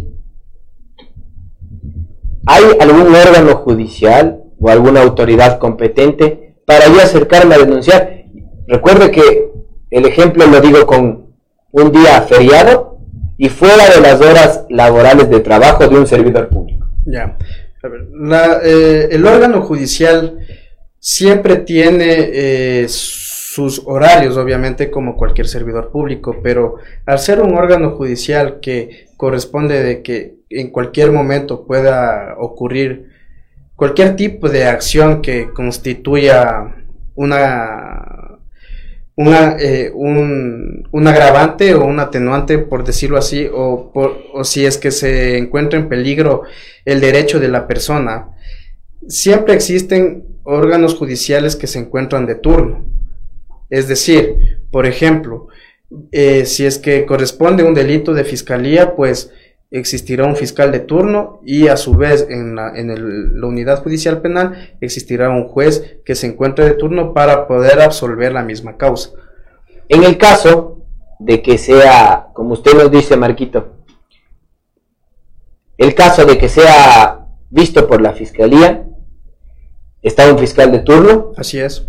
¿Hay 2.45 2.63
algún 2.79 3.13
órgano 3.13 3.55
judicial 3.57 4.43
o 4.59 4.69
alguna 4.69 5.01
autoridad 5.01 5.59
competente 5.59 6.55
para 6.65 6.87
yo 6.87 7.01
acercarme 7.01 7.55
a 7.55 7.59
denunciar? 7.59 8.25
Recuerde 8.67 9.11
que 9.11 9.51
el 9.91 10.05
ejemplo 10.05 10.45
lo 10.47 10.59
digo 10.59 10.85
con 10.85 11.27
un 11.71 11.91
día 11.91 12.21
feriado 12.21 12.99
y 13.37 13.49
fuera 13.49 13.89
de 13.89 14.01
las 14.01 14.19
horas 14.19 14.65
laborales 14.69 15.29
de 15.29 15.39
trabajo 15.39 15.87
de 15.87 15.97
un 15.97 16.07
servidor 16.07 16.49
público. 16.49 16.87
Ya. 17.05 17.37
Eh, 18.63 19.09
el 19.11 19.25
órgano 19.25 19.61
judicial 19.61 20.39
siempre 20.99 21.57
tiene 21.57 22.15
eh, 22.33 22.87
sus 23.57 23.81
horarios, 23.87 24.37
obviamente, 24.37 24.91
como 24.91 25.17
cualquier 25.17 25.47
servidor 25.47 25.89
público, 25.89 26.37
pero 26.43 26.75
al 27.07 27.17
ser 27.17 27.41
un 27.41 27.55
órgano 27.55 27.95
judicial 27.97 28.59
que 28.61 29.07
corresponde 29.17 29.81
de 29.81 30.03
que 30.03 30.35
en 30.51 30.69
cualquier 30.69 31.11
momento 31.11 31.65
pueda 31.65 32.35
ocurrir 32.37 33.09
cualquier 33.75 34.15
tipo 34.15 34.47
de 34.47 34.65
acción 34.65 35.23
que 35.23 35.49
constituya 35.51 36.75
una, 37.15 38.37
una 39.15 39.55
eh, 39.59 39.91
un, 39.91 40.87
un, 40.91 41.07
agravante 41.07 41.73
o 41.73 41.83
un 41.83 41.99
atenuante, 41.99 42.59
por 42.59 42.83
decirlo 42.83 43.17
así, 43.17 43.49
o, 43.51 43.91
por, 43.91 44.19
o 44.35 44.43
si 44.43 44.67
es 44.67 44.77
que 44.77 44.91
se 44.91 45.35
encuentra 45.39 45.79
en 45.79 45.89
peligro 45.89 46.43
el 46.85 47.01
derecho 47.01 47.39
de 47.39 47.47
la 47.47 47.65
persona, 47.65 48.29
siempre 49.07 49.55
existen 49.55 50.25
órganos 50.43 50.93
judiciales 50.93 51.55
que 51.55 51.65
se 51.65 51.79
encuentran 51.79 52.27
de 52.27 52.35
turno. 52.35 52.86
Es 53.69 53.87
decir, 53.87 54.59
por 54.71 54.85
ejemplo, 54.85 55.47
eh, 56.11 56.45
si 56.45 56.65
es 56.65 56.77
que 56.79 57.05
corresponde 57.05 57.63
un 57.63 57.73
delito 57.73 58.13
de 58.13 58.23
fiscalía, 58.23 58.95
pues 58.95 59.31
existirá 59.69 60.25
un 60.25 60.35
fiscal 60.35 60.71
de 60.71 60.79
turno 60.79 61.41
y 61.45 61.67
a 61.67 61.75
su 61.75 61.95
vez 61.95 62.27
en 62.29 62.55
la, 62.55 62.77
en 62.77 63.39
la 63.39 63.47
unidad 63.47 63.83
judicial 63.83 64.21
penal 64.21 64.75
existirá 64.79 65.29
un 65.29 65.47
juez 65.49 65.97
que 66.05 66.15
se 66.15 66.27
encuentre 66.27 66.65
de 66.65 66.73
turno 66.73 67.13
para 67.13 67.47
poder 67.47 67.81
absolver 67.81 68.31
la 68.31 68.43
misma 68.43 68.77
causa. 68.77 69.11
En 69.89 70.03
el 70.03 70.17
caso 70.17 70.85
de 71.19 71.41
que 71.41 71.57
sea, 71.57 72.27
como 72.33 72.53
usted 72.53 72.73
nos 72.73 72.91
dice, 72.91 73.17
Marquito, 73.17 73.73
el 75.77 75.93
caso 75.93 76.25
de 76.25 76.37
que 76.37 76.49
sea 76.49 77.27
visto 77.49 77.87
por 77.87 78.01
la 78.01 78.13
fiscalía, 78.13 78.85
está 80.01 80.31
un 80.31 80.39
fiscal 80.39 80.71
de 80.71 80.79
turno. 80.79 81.33
Así 81.37 81.59
es. 81.59 81.87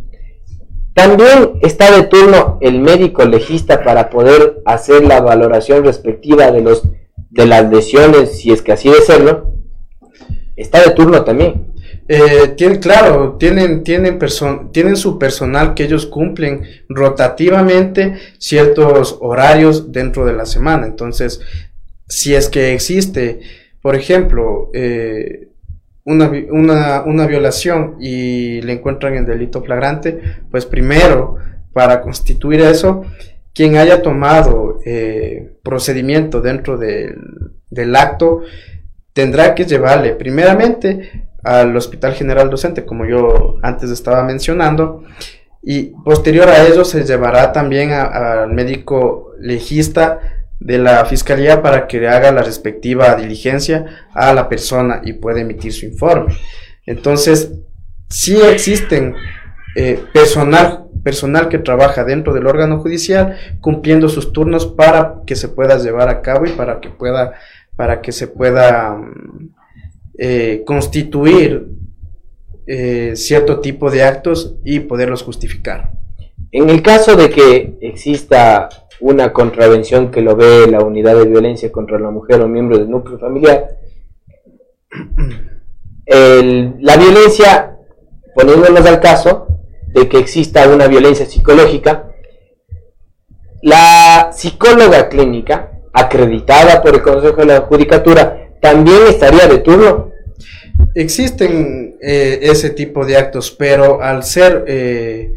También 0.99 1.61
está 1.63 1.97
de 1.97 2.09
turno 2.09 2.59
el 2.61 2.81
médico 2.81 3.25
legista 3.25 3.85
para 3.85 4.11
poder 4.11 4.63
hacer 4.65 5.05
la 5.05 5.21
valoración 5.21 5.85
respectiva 5.85 6.51
de 6.51 6.61
los 6.61 6.83
de 7.31 7.47
las 7.47 7.71
lesiones, 7.71 8.41
si 8.41 8.51
es 8.51 8.63
que 8.63 8.73
así 8.73 8.89
de 8.89 9.01
serlo. 9.03 9.53
Está 10.57 10.83
de 10.83 10.91
turno 10.91 11.23
también. 11.23 11.73
Eh, 12.09 12.57
claro, 12.81 13.37
tienen, 13.39 13.85
tienen, 13.85 14.19
tienen 14.73 14.97
su 14.97 15.21
personal 15.21 15.75
que 15.75 15.85
ellos 15.85 16.05
cumplen 16.05 16.65
rotativamente 16.89 18.17
ciertos 18.39 19.19
horarios 19.21 19.93
dentro 19.93 20.27
de 20.27 20.33
la 20.33 20.47
semana. 20.47 20.85
Entonces, 20.85 21.41
si 22.09 22.35
es 22.35 22.49
que 22.49 22.75
existe, 22.75 23.39
por 23.81 23.95
ejemplo, 23.95 24.71
eh, 24.75 25.48
una, 26.09 26.31
una, 26.51 27.03
una 27.03 27.27
violación 27.27 27.97
y 28.01 28.63
le 28.63 28.73
encuentran 28.73 29.15
el 29.15 29.27
delito 29.27 29.63
flagrante, 29.63 30.21
pues 30.51 30.65
primero, 30.65 31.37
para 31.75 32.01
constituir 32.01 32.61
eso, 32.63 33.05
quien 33.55 33.77
haya 33.77 34.01
tomado 34.01 34.81
eh, 34.87 35.59
procedimiento 35.63 36.41
dentro 36.41 36.79
del, 36.79 37.17
del 37.71 37.95
acto, 37.95 38.43
tendrá 39.13 39.55
que 39.55 39.67
llevarle 39.67 40.15
primeramente 40.15 41.29
al 41.45 41.77
Hospital 41.77 42.15
General 42.15 42.49
Docente, 42.49 42.87
como 42.87 43.05
yo 43.05 43.59
antes 43.63 43.91
estaba 43.91 44.25
mencionando, 44.25 45.05
y 45.63 45.93
posterior 46.05 46.49
a 46.49 46.67
ello 46.67 46.85
se 46.85 47.05
llevará 47.05 47.53
también 47.53 47.91
al 47.93 48.51
médico 48.55 49.33
legista 49.39 50.38
de 50.61 50.79
la 50.79 51.05
fiscalía 51.05 51.63
para 51.63 51.87
que 51.87 52.07
haga 52.09 52.33
la 52.33 52.43
respectiva 52.43 53.15
diligencia 53.15 54.09
a 54.13 54.33
la 54.35 54.49
persona 54.49 55.01
y 55.05 55.15
pueda 55.15 55.41
emitir 55.41 55.73
su 55.73 55.87
informe. 55.87 56.37
Entonces, 56.87 57.53
si 58.09 58.41
existen 58.41 59.15
eh, 59.77 60.03
personal, 60.13 60.87
personal 61.05 61.49
que 61.49 61.59
trabaja 61.59 62.05
dentro 62.05 62.33
del 62.33 62.47
órgano 62.47 62.81
judicial 62.81 63.37
cumpliendo 63.61 64.09
sus 64.09 64.33
turnos 64.33 64.67
para 64.67 65.17
que 65.27 65.37
se 65.37 65.49
pueda 65.49 65.79
llevar 65.79 66.09
a 66.09 66.23
cabo 66.23 66.47
y 66.47 66.51
para 66.51 66.81
que 66.81 66.89
pueda, 66.89 67.35
para 67.77 68.01
que 68.01 68.11
se 68.11 68.27
pueda 68.27 68.97
mm, 68.97 69.51
eh, 70.19 70.63
constituir 70.67 71.69
eh, 72.67 73.13
cierto 73.15 73.61
tipo 73.61 73.91
de 73.91 74.03
actos 74.03 74.57
y 74.65 74.81
poderlos 74.81 75.23
justificar. 75.23 75.93
En 76.51 76.71
el 76.71 76.83
caso 76.83 77.15
de 77.15 77.31
que 77.31 77.79
exista 77.81 78.69
una 79.01 79.33
contravención 79.33 80.11
que 80.11 80.21
lo 80.21 80.37
ve 80.37 80.67
la 80.69 80.81
unidad 80.81 81.17
de 81.17 81.27
violencia 81.27 81.71
contra 81.71 81.99
la 81.99 82.11
mujer 82.11 82.41
o 82.41 82.49
miembro 82.49 82.79
del 82.79 82.91
núcleo 82.91 83.19
familiar, 83.19 83.79
la 86.07 86.97
violencia, 86.97 87.77
poniéndonos 88.35 88.87
al 88.87 89.01
caso 89.01 89.47
de 89.89 90.09
que 90.09 90.19
exista 90.19 90.69
una 90.69 90.87
violencia 90.87 91.27
psicológica, 91.27 92.13
la 93.63 94.31
psicóloga 94.33 95.09
clínica, 95.09 95.73
acreditada 95.93 96.83
por 96.83 96.95
el 96.95 97.03
Consejo 97.03 97.37
de 97.37 97.47
la 97.47 97.61
Judicatura, 97.63 98.51
también 98.61 98.99
estaría 99.09 99.47
de 99.47 99.59
turno. 99.59 100.13
Existen 100.95 101.97
eh, 102.01 102.39
ese 102.43 102.71
tipo 102.71 103.05
de 103.05 103.17
actos, 103.17 103.51
pero 103.51 104.03
al 104.03 104.23
ser 104.23 104.65
eh, 104.67 105.35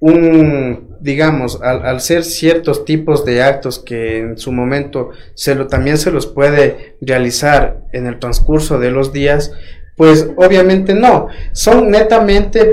un, 0.00 0.96
digamos, 1.00 1.60
al, 1.62 2.00
ser 2.00 2.24
ciertos 2.24 2.84
tipos 2.84 3.24
de 3.24 3.42
actos 3.42 3.78
que 3.78 4.18
en 4.18 4.38
su 4.38 4.52
momento 4.52 5.10
se 5.34 5.54
lo, 5.54 5.68
también 5.68 5.98
se 5.98 6.10
los 6.10 6.26
puede 6.26 6.96
realizar 7.00 7.82
en 7.92 8.06
el 8.06 8.18
transcurso 8.18 8.78
de 8.78 8.90
los 8.90 9.12
días, 9.12 9.52
pues 9.96 10.28
obviamente 10.36 10.94
no, 10.94 11.28
son 11.52 11.90
netamente 11.90 12.72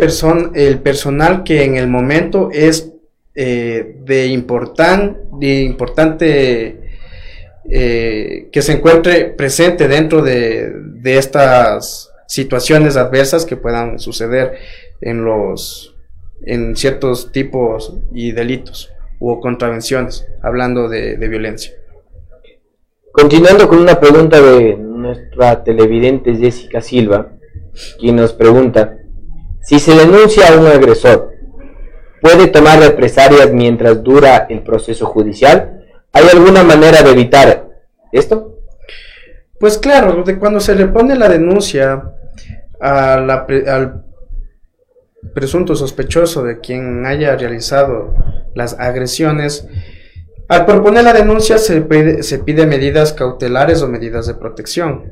el 0.55 0.79
personal 0.79 1.43
que 1.43 1.63
en 1.63 1.77
el 1.77 1.87
momento 1.87 2.49
es 2.51 2.91
eh, 3.35 3.95
de 4.03 4.27
importante 4.27 4.83
eh, 7.69 8.49
que 8.51 8.61
se 8.61 8.73
encuentre 8.73 9.25
presente 9.25 9.87
dentro 9.87 10.21
de, 10.21 10.69
de 10.75 11.17
estas 11.17 12.11
situaciones 12.27 12.97
adversas 12.97 13.45
que 13.45 13.55
puedan 13.55 13.99
suceder 13.99 14.57
en 14.99 15.23
los 15.23 15.92
en 16.45 16.75
ciertos 16.75 17.31
tipos 17.31 17.93
y 18.13 18.31
delitos 18.31 18.91
o 19.19 19.39
contravenciones, 19.39 20.27
hablando 20.41 20.89
de, 20.89 21.15
violencia. 21.15 21.73
Continuando 23.11 23.69
con 23.69 23.79
una 23.79 23.99
pregunta 23.99 24.41
de 24.41 24.75
nuestra 24.75 25.63
televidente 25.63 26.35
Jessica 26.35 26.81
Silva, 26.81 27.29
quien 27.99 28.17
nos 28.17 28.33
pregunta, 28.33 28.97
si 29.61 29.79
se 29.79 29.95
denuncia 29.95 30.47
a 30.49 30.59
un 30.59 30.67
agresor, 30.67 31.31
¿puede 32.21 32.47
tomar 32.47 32.79
represalias 32.79 33.53
mientras 33.53 34.03
dura 34.03 34.45
el 34.49 34.61
proceso 34.61 35.05
judicial? 35.05 35.85
¿Hay 36.11 36.27
alguna 36.27 36.63
manera 36.63 37.01
de 37.01 37.11
evitar 37.11 37.69
esto? 38.11 38.59
Pues 39.57 39.77
claro, 39.77 40.23
de 40.23 40.37
cuando 40.37 40.59
se 40.59 40.75
le 40.75 40.87
pone 40.87 41.15
la 41.15 41.29
denuncia 41.29 42.03
a 42.81 43.17
la, 43.17 43.45
al 43.67 44.03
presunto 45.33 45.75
sospechoso 45.75 46.43
de 46.43 46.59
quien 46.59 47.05
haya 47.05 47.35
realizado 47.35 48.13
las 48.55 48.79
agresiones, 48.79 49.67
al 50.49 50.65
proponer 50.65 51.03
la 51.03 51.13
denuncia 51.13 51.57
se 51.57 51.81
pide, 51.81 52.65
medidas 52.67 53.13
cautelares 53.13 53.81
o 53.81 53.87
medidas 53.87 54.27
de 54.27 54.35
protección. 54.35 55.11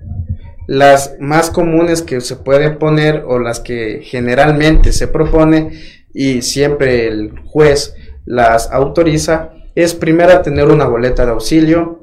Las 0.68 1.16
más 1.20 1.50
comunes 1.50 2.02
que 2.02 2.22
se 2.22 2.36
pueden 2.36 2.78
poner 2.78 3.24
o 3.26 3.40
las 3.40 3.60
que 3.60 4.02
generalmente 4.04 4.92
se 4.92 5.08
propone 5.08 5.72
y 6.14 6.42
siempre 6.42 7.08
el 7.08 7.34
juez 7.46 7.96
las 8.26 8.72
autoriza 8.72 9.52
es 9.74 9.96
primero 9.96 10.42
tener 10.42 10.68
una 10.68 10.86
boleta 10.86 11.26
de 11.26 11.32
auxilio 11.32 12.02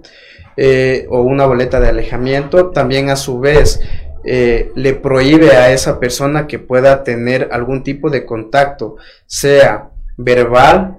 eh, 0.57 1.07
o 1.11 1.23
una 1.23 1.47
boleta 1.47 1.79
de 1.79 1.89
alejamiento. 1.89 2.71
También 2.71 3.11
a 3.11 3.17
su 3.17 3.39
vez 3.39 3.81
eh, 4.25 4.73
le 4.75 4.95
prohíbe 4.95 5.53
a 5.53 5.73
esa 5.73 6.01
persona 6.01 6.47
que 6.47 6.59
pueda 6.59 7.05
tener 7.05 7.49
algún 7.53 7.83
tipo 7.83 8.11
de 8.11 8.27
contacto, 8.27 8.97
sea 9.27 9.91
verbal 10.17 10.99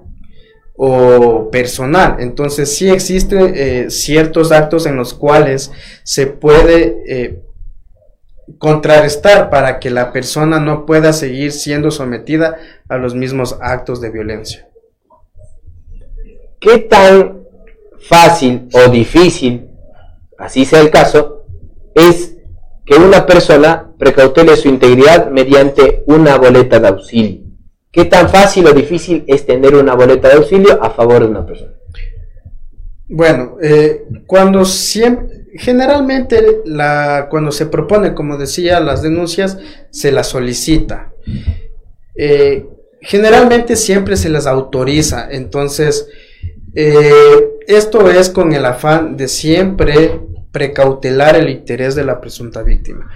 o 0.74 1.50
personal. 1.50 2.16
Entonces 2.20 2.74
sí 2.74 2.88
existen 2.88 3.52
eh, 3.54 3.90
ciertos 3.90 4.50
actos 4.50 4.86
en 4.86 4.96
los 4.96 5.12
cuales 5.12 5.70
se 6.02 6.26
puede 6.26 6.96
eh, 7.06 7.42
contrarrestar 8.58 9.50
para 9.50 9.78
que 9.78 9.90
la 9.90 10.12
persona 10.12 10.58
no 10.58 10.86
pueda 10.86 11.12
seguir 11.12 11.52
siendo 11.52 11.90
sometida 11.90 12.56
a 12.88 12.96
los 12.96 13.14
mismos 13.14 13.58
actos 13.60 14.00
de 14.00 14.10
violencia. 14.10 14.68
¿Qué 16.58 16.78
tan 16.78 17.40
fácil 18.00 18.68
o 18.72 18.90
difícil, 18.90 19.68
así 20.38 20.64
sea 20.64 20.80
el 20.80 20.90
caso, 20.90 21.44
es 21.94 22.36
que 22.90 22.96
una 22.96 23.24
persona 23.24 23.92
precautele 23.96 24.56
su 24.56 24.68
integridad 24.68 25.30
mediante 25.30 26.02
una 26.06 26.36
boleta 26.36 26.80
de 26.80 26.88
auxilio. 26.88 27.42
¿Qué 27.92 28.06
tan 28.06 28.28
fácil 28.28 28.66
o 28.66 28.72
difícil 28.72 29.22
es 29.28 29.46
tener 29.46 29.76
una 29.76 29.94
boleta 29.94 30.26
de 30.26 30.34
auxilio 30.34 30.82
a 30.82 30.90
favor 30.90 31.20
de 31.20 31.28
una 31.28 31.46
persona? 31.46 31.70
Bueno, 33.08 33.58
eh, 33.62 34.06
cuando 34.26 34.64
siempre, 34.64 35.44
generalmente 35.54 36.62
la, 36.64 37.28
cuando 37.30 37.52
se 37.52 37.66
propone, 37.66 38.12
como 38.12 38.36
decía, 38.36 38.80
las 38.80 39.02
denuncias, 39.02 39.56
se 39.90 40.10
las 40.10 40.26
solicita. 40.26 41.12
Eh, 42.16 42.66
generalmente 43.00 43.76
siempre 43.76 44.16
se 44.16 44.30
las 44.30 44.48
autoriza, 44.48 45.28
entonces 45.30 46.08
eh, 46.74 47.50
esto 47.68 48.10
es 48.10 48.30
con 48.30 48.52
el 48.52 48.64
afán 48.64 49.16
de 49.16 49.28
siempre 49.28 50.29
precautelar 50.52 51.36
el 51.36 51.48
interés 51.48 51.94
de 51.94 52.04
la 52.04 52.20
presunta 52.20 52.62
víctima. 52.62 53.10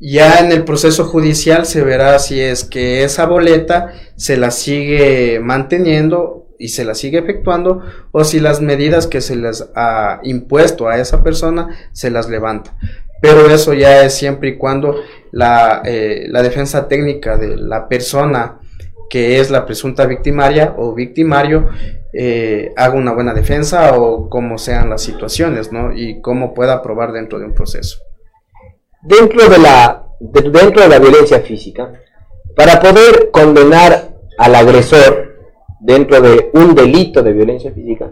Ya 0.00 0.40
en 0.40 0.52
el 0.52 0.64
proceso 0.64 1.04
judicial 1.04 1.64
se 1.64 1.82
verá 1.82 2.18
si 2.18 2.40
es 2.40 2.64
que 2.64 3.02
esa 3.02 3.26
boleta 3.26 3.92
se 4.16 4.36
la 4.36 4.50
sigue 4.50 5.40
manteniendo 5.40 6.48
y 6.58 6.68
se 6.68 6.84
la 6.84 6.94
sigue 6.94 7.18
efectuando 7.18 7.82
o 8.12 8.24
si 8.24 8.40
las 8.40 8.60
medidas 8.60 9.06
que 9.06 9.20
se 9.20 9.36
les 9.36 9.68
ha 9.74 10.20
impuesto 10.22 10.88
a 10.88 10.98
esa 10.98 11.22
persona 11.22 11.68
se 11.92 12.10
las 12.10 12.28
levanta. 12.28 12.76
Pero 13.22 13.48
eso 13.48 13.72
ya 13.72 14.04
es 14.04 14.14
siempre 14.14 14.50
y 14.50 14.56
cuando 14.58 14.96
la, 15.32 15.82
eh, 15.84 16.26
la 16.28 16.42
defensa 16.42 16.88
técnica 16.88 17.38
de 17.38 17.56
la 17.56 17.88
persona 17.88 18.60
que 19.08 19.40
es 19.40 19.50
la 19.50 19.64
presunta 19.66 20.06
victimaria 20.06 20.74
o 20.76 20.94
victimario 20.94 21.68
eh, 22.12 22.72
haga 22.76 22.94
una 22.94 23.12
buena 23.12 23.34
defensa 23.34 23.98
o 23.98 24.30
cómo 24.30 24.56
sean 24.56 24.88
las 24.88 25.02
situaciones, 25.02 25.70
¿no? 25.70 25.92
Y 25.92 26.20
cómo 26.22 26.54
pueda 26.54 26.82
probar 26.82 27.12
dentro 27.12 27.38
de 27.38 27.44
un 27.44 27.52
proceso. 27.52 27.98
Dentro 29.02 29.48
de 29.48 29.58
la, 29.58 30.06
dentro 30.20 30.82
de 30.82 30.88
la 30.88 30.98
violencia 30.98 31.40
física, 31.40 31.92
para 32.56 32.80
poder 32.80 33.30
condenar 33.30 34.14
al 34.38 34.54
agresor 34.54 35.36
dentro 35.80 36.20
de 36.22 36.50
un 36.54 36.74
delito 36.74 37.22
de 37.22 37.34
violencia 37.34 37.70
física, 37.72 38.10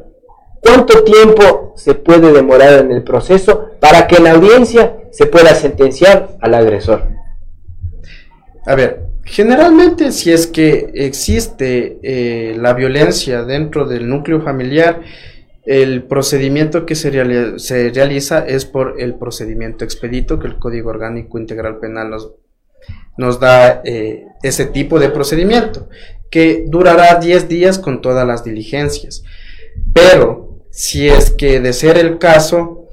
¿cuánto 0.61 1.03
tiempo 1.03 1.73
se 1.77 1.95
puede 1.95 2.31
demorar 2.31 2.81
en 2.81 2.93
el 2.93 3.03
proceso 3.05 3.71
para 3.81 4.07
que 4.07 4.17
en 4.17 4.25
la 4.25 4.33
audiencia 4.33 4.99
se 5.13 5.25
pueda 5.27 5.55
sentenciar 5.55 6.37
al 6.41 6.53
agresor? 6.53 7.09
A 8.67 8.75
ver, 8.75 9.14
Generalmente, 9.25 10.13
si 10.13 10.33
es 10.33 10.47
que 10.47 10.91
existe 10.95 11.99
eh, 12.03 12.57
la 12.59 12.75
violencia 12.75 13.43
dentro 13.43 13.87
del 13.87 14.09
núcleo 14.09 14.43
familiar, 14.43 15.01
el 15.65 16.03
procedimiento 16.03 16.85
que 16.85 16.95
se, 16.95 17.11
realiza 17.11 18.47
es 18.47 18.67
por 18.67 19.01
el 19.01 19.15
procedimiento 19.15 19.85
expedito 19.85 20.39
que 20.39 20.47
el 20.47 20.59
Código 20.59 20.91
Orgánico 20.91 21.39
Integral 21.39 21.79
Penal 21.79 22.15
nos, 23.17 23.41
da 23.41 23.81
eh, 23.85 24.27
ese 24.43 24.67
tipo 24.67 25.01
de 25.01 25.09
procedimiento, 25.09 25.89
que 26.31 26.65
durará 26.67 27.19
10 27.19 27.49
días 27.49 27.79
con 27.79 28.03
todas 28.03 28.27
las 28.27 28.45
diligencias. 28.45 29.25
Pero, 29.95 30.61
si 30.71 31.09
es 31.09 31.31
que 31.31 31.61
de 31.61 31.73
ser 31.73 31.97
el 31.97 32.19
caso, 32.19 32.89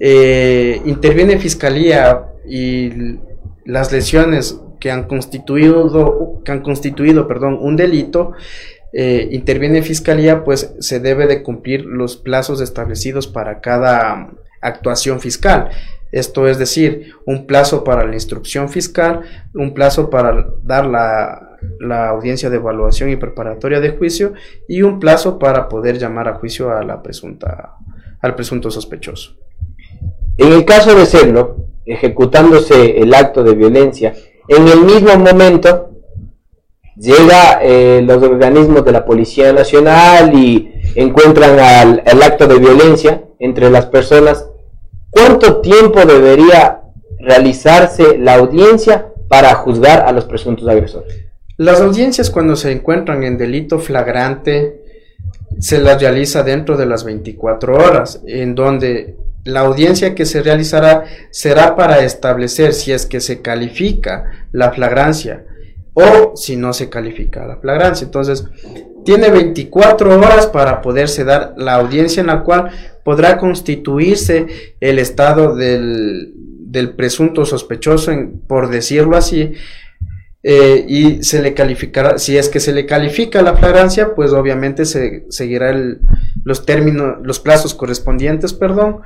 eh, 0.00 0.80
interviene 0.84 1.38
Fiscalía 1.38 2.24
y 2.48 3.18
las 3.64 3.92
lesiones 3.92 4.58
que 4.86 4.92
han 4.92 5.08
constituido, 5.08 6.42
que 6.44 6.52
han 6.52 6.62
constituido 6.62 7.26
perdón, 7.26 7.58
un 7.60 7.74
delito, 7.74 8.34
eh, 8.92 9.26
interviene 9.32 9.82
fiscalía, 9.82 10.44
pues 10.44 10.76
se 10.78 11.00
debe 11.00 11.26
de 11.26 11.42
cumplir 11.42 11.84
los 11.84 12.16
plazos 12.16 12.60
establecidos 12.60 13.26
para 13.26 13.60
cada 13.60 14.30
actuación 14.60 15.18
fiscal. 15.18 15.70
Esto 16.12 16.46
es 16.46 16.58
decir, 16.58 17.14
un 17.26 17.48
plazo 17.48 17.82
para 17.82 18.06
la 18.06 18.14
instrucción 18.14 18.68
fiscal, 18.68 19.22
un 19.54 19.74
plazo 19.74 20.08
para 20.08 20.50
dar 20.62 20.86
la, 20.86 21.58
la, 21.80 22.10
audiencia 22.10 22.48
de 22.48 22.58
evaluación 22.58 23.10
y 23.10 23.16
preparatoria 23.16 23.80
de 23.80 23.90
juicio 23.90 24.34
y 24.68 24.82
un 24.82 25.00
plazo 25.00 25.36
para 25.40 25.68
poder 25.68 25.98
llamar 25.98 26.28
a 26.28 26.34
juicio 26.34 26.70
a 26.70 26.84
la 26.84 27.02
presunta, 27.02 27.74
al 28.20 28.36
presunto 28.36 28.70
sospechoso. 28.70 29.34
En 30.38 30.52
el 30.52 30.64
caso 30.64 30.94
de 30.94 31.06
serlo, 31.06 31.56
ejecutándose 31.84 33.00
el 33.00 33.12
acto 33.14 33.42
de 33.42 33.56
violencia, 33.56 34.14
en 34.48 34.68
el 34.68 34.80
mismo 34.80 35.16
momento 35.16 35.90
llega 36.96 37.60
eh, 37.62 38.02
los 38.04 38.22
organismos 38.22 38.84
de 38.84 38.92
la 38.92 39.04
Policía 39.04 39.52
Nacional 39.52 40.32
y 40.34 40.72
encuentran 40.94 42.00
el 42.04 42.22
acto 42.22 42.46
de 42.46 42.58
violencia 42.58 43.22
entre 43.38 43.70
las 43.70 43.86
personas 43.86 44.46
¿Cuánto 45.16 45.62
tiempo 45.62 46.04
debería 46.04 46.82
realizarse 47.18 48.18
la 48.18 48.34
audiencia 48.34 49.12
para 49.28 49.54
juzgar 49.54 50.04
a 50.06 50.12
los 50.12 50.26
presuntos 50.26 50.68
agresores? 50.68 51.24
Las 51.56 51.80
audiencias 51.80 52.28
cuando 52.28 52.54
se 52.54 52.70
encuentran 52.70 53.24
en 53.24 53.38
delito 53.38 53.78
flagrante 53.78 54.82
se 55.58 55.78
las 55.78 56.02
realiza 56.02 56.42
dentro 56.42 56.76
de 56.76 56.84
las 56.84 57.02
24 57.02 57.76
horas, 57.76 58.20
en 58.26 58.54
donde 58.54 59.16
la 59.46 59.60
audiencia 59.60 60.14
que 60.14 60.26
se 60.26 60.42
realizará 60.42 61.04
será 61.30 61.76
para 61.76 62.04
establecer 62.04 62.74
si 62.74 62.92
es 62.92 63.06
que 63.06 63.20
se 63.20 63.40
califica 63.42 64.48
la 64.52 64.72
flagrancia 64.72 65.44
o 65.94 66.36
si 66.36 66.56
no 66.56 66.72
se 66.72 66.90
califica 66.90 67.46
la 67.46 67.56
flagrancia. 67.56 68.04
Entonces, 68.04 68.44
tiene 69.04 69.30
24 69.30 70.18
horas 70.18 70.48
para 70.48 70.82
poderse 70.82 71.24
dar 71.24 71.54
la 71.56 71.74
audiencia 71.74 72.20
en 72.20 72.26
la 72.26 72.42
cual 72.42 72.70
podrá 73.04 73.38
constituirse 73.38 74.74
el 74.80 74.98
estado 74.98 75.54
del, 75.54 76.34
presunto 76.96 77.46
sospechoso, 77.46 78.12
por 78.48 78.68
decirlo 78.68 79.16
así, 79.16 79.54
eh, 80.48 80.84
y 80.86 81.24
se 81.24 81.42
le 81.42 81.54
calificará, 81.54 82.18
si 82.18 82.38
es 82.38 82.48
que 82.48 82.60
se 82.60 82.72
le 82.72 82.86
califica 82.86 83.42
la 83.42 83.56
flagrancia, 83.56 84.14
pues 84.14 84.32
obviamente 84.32 84.84
se 84.84 85.24
seguirá 85.28 85.74
los 86.44 86.64
términos, 86.64 87.16
los 87.24 87.40
plazos 87.40 87.74
correspondientes, 87.74 88.52
perdón, 88.52 89.00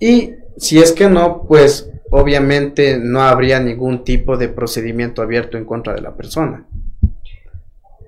y 0.00 0.32
si 0.56 0.80
es 0.80 0.90
que 0.90 1.08
no, 1.08 1.44
pues 1.46 1.92
obviamente 2.10 2.98
no 2.98 3.22
habría 3.22 3.60
ningún 3.60 4.02
tipo 4.02 4.36
de 4.36 4.48
procedimiento 4.48 5.22
abierto 5.22 5.56
en 5.56 5.64
contra 5.64 5.94
de 5.94 6.00
la 6.00 6.16
persona. 6.16 6.66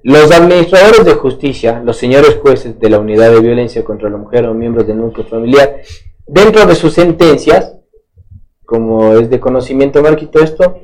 Los 0.02 0.32
administradores 0.32 1.04
de 1.04 1.14
justicia, 1.14 1.80
los 1.84 1.96
señores 1.96 2.40
jueces 2.42 2.80
de 2.80 2.90
la 2.90 2.98
Unidad 2.98 3.30
de 3.30 3.38
Violencia 3.38 3.84
contra 3.84 4.10
la 4.10 4.16
Mujer 4.16 4.44
o 4.46 4.54
miembros 4.54 4.88
del 4.88 4.96
núcleo 4.96 5.24
familiar, 5.28 5.82
dentro 6.26 6.66
de 6.66 6.74
sus 6.74 6.94
sentencias, 6.94 7.76
como 8.64 9.14
es 9.18 9.30
de 9.30 9.38
conocimiento, 9.38 10.02
Marquito, 10.02 10.42
esto, 10.42 10.80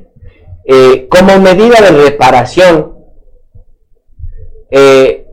eh, 0.71 1.09
como 1.09 1.41
medida 1.41 1.81
de 1.81 1.91
reparación, 1.91 2.95
eh, 4.71 5.27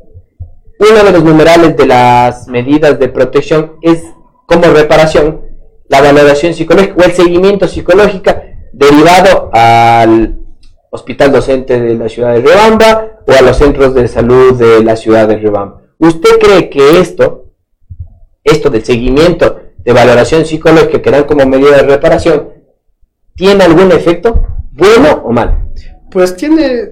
uno 0.79 1.03
de 1.03 1.11
los 1.11 1.23
numerales 1.25 1.75
de 1.75 1.85
las 1.85 2.47
medidas 2.47 2.97
de 2.97 3.09
protección 3.09 3.73
es 3.81 4.01
como 4.45 4.63
reparación 4.63 5.41
la 5.89 6.01
valoración 6.01 6.53
psicológica 6.53 6.95
o 6.97 7.03
el 7.03 7.11
seguimiento 7.11 7.67
psicológico 7.67 8.31
derivado 8.71 9.49
al 9.51 10.39
hospital 10.89 11.33
docente 11.33 11.81
de 11.81 11.95
la 11.95 12.07
ciudad 12.07 12.33
de 12.33 12.39
Riobamba 12.39 13.19
o 13.27 13.31
a 13.33 13.41
los 13.41 13.57
centros 13.57 13.93
de 13.93 14.07
salud 14.07 14.53
de 14.53 14.81
la 14.85 14.95
ciudad 14.95 15.27
de 15.27 15.35
Riobamba. 15.35 15.81
¿Usted 15.97 16.39
cree 16.39 16.69
que 16.69 17.01
esto, 17.01 17.51
esto 18.41 18.69
del 18.69 18.85
seguimiento 18.85 19.59
de 19.79 19.91
valoración 19.91 20.45
psicológica 20.45 21.01
que 21.01 21.11
dan 21.11 21.25
como 21.25 21.45
medida 21.45 21.75
de 21.75 21.83
reparación, 21.83 22.53
tiene 23.35 23.65
algún 23.65 23.91
efecto, 23.91 24.54
bueno 24.75 25.21
o 25.23 25.31
mal? 25.31 25.71
Pues 26.11 26.35
tiene, 26.35 26.91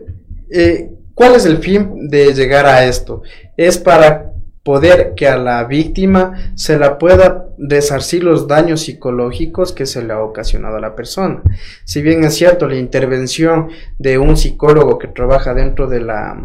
eh, 0.51 0.89
¿cuál 1.13 1.35
es 1.35 1.45
el 1.45 1.57
fin 1.57 2.09
de 2.09 2.33
llegar 2.33 2.65
a 2.65 2.85
esto? 2.85 3.21
Es 3.55 3.77
para 3.77 4.33
poder 4.63 5.13
que 5.15 5.27
a 5.27 5.37
la 5.37 5.65
víctima 5.65 6.53
se 6.55 6.79
la 6.79 6.97
pueda 6.97 7.47
desarcir 7.57 8.23
los 8.23 8.47
daños 8.47 8.81
psicológicos 8.81 9.73
que 9.73 9.85
se 9.85 10.01
le 10.01 10.13
ha 10.13 10.21
ocasionado 10.21 10.77
a 10.77 10.81
la 10.81 10.95
persona. 10.95 11.41
Si 11.83 12.01
bien 12.01 12.23
es 12.23 12.35
cierto, 12.35 12.67
la 12.67 12.77
intervención 12.77 13.69
de 13.99 14.17
un 14.17 14.37
psicólogo 14.37 14.97
que 14.97 15.09
trabaja 15.09 15.53
dentro 15.53 15.87
de 15.87 15.99
la 15.99 16.41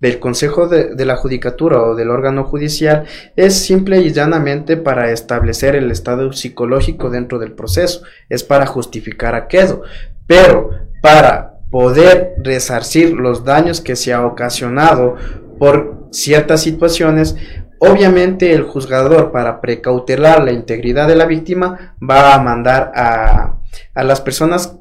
del 0.00 0.18
Consejo 0.18 0.66
de, 0.66 1.04
la 1.04 1.16
Judicatura 1.16 1.82
o 1.82 1.94
del 1.94 2.10
órgano 2.10 2.44
judicial 2.44 3.04
es 3.36 3.54
simple 3.54 4.00
y 4.00 4.12
llanamente 4.12 4.76
para 4.76 5.10
establecer 5.10 5.76
el 5.76 5.90
estado 5.90 6.32
psicológico 6.32 7.10
dentro 7.10 7.38
del 7.38 7.52
proceso, 7.52 8.02
es 8.28 8.42
para 8.42 8.66
justificar 8.66 9.34
aquello, 9.34 9.82
pero 10.26 10.70
para 11.02 11.58
poder 11.70 12.34
resarcir 12.42 13.12
los 13.12 13.44
daños 13.44 13.80
que 13.80 13.94
se 13.94 14.12
ha 14.12 14.26
ocasionado 14.26 15.16
por 15.58 16.08
ciertas 16.10 16.62
situaciones, 16.62 17.36
obviamente 17.78 18.52
el 18.52 18.62
juzgador 18.62 19.30
para 19.30 19.60
precautelar 19.60 20.42
la 20.42 20.52
integridad 20.52 21.06
de 21.06 21.16
la 21.16 21.26
víctima 21.26 21.94
va 22.02 22.34
a 22.34 22.42
mandar 22.42 22.92
a, 22.94 23.60
las 23.94 24.20
personas 24.20 24.76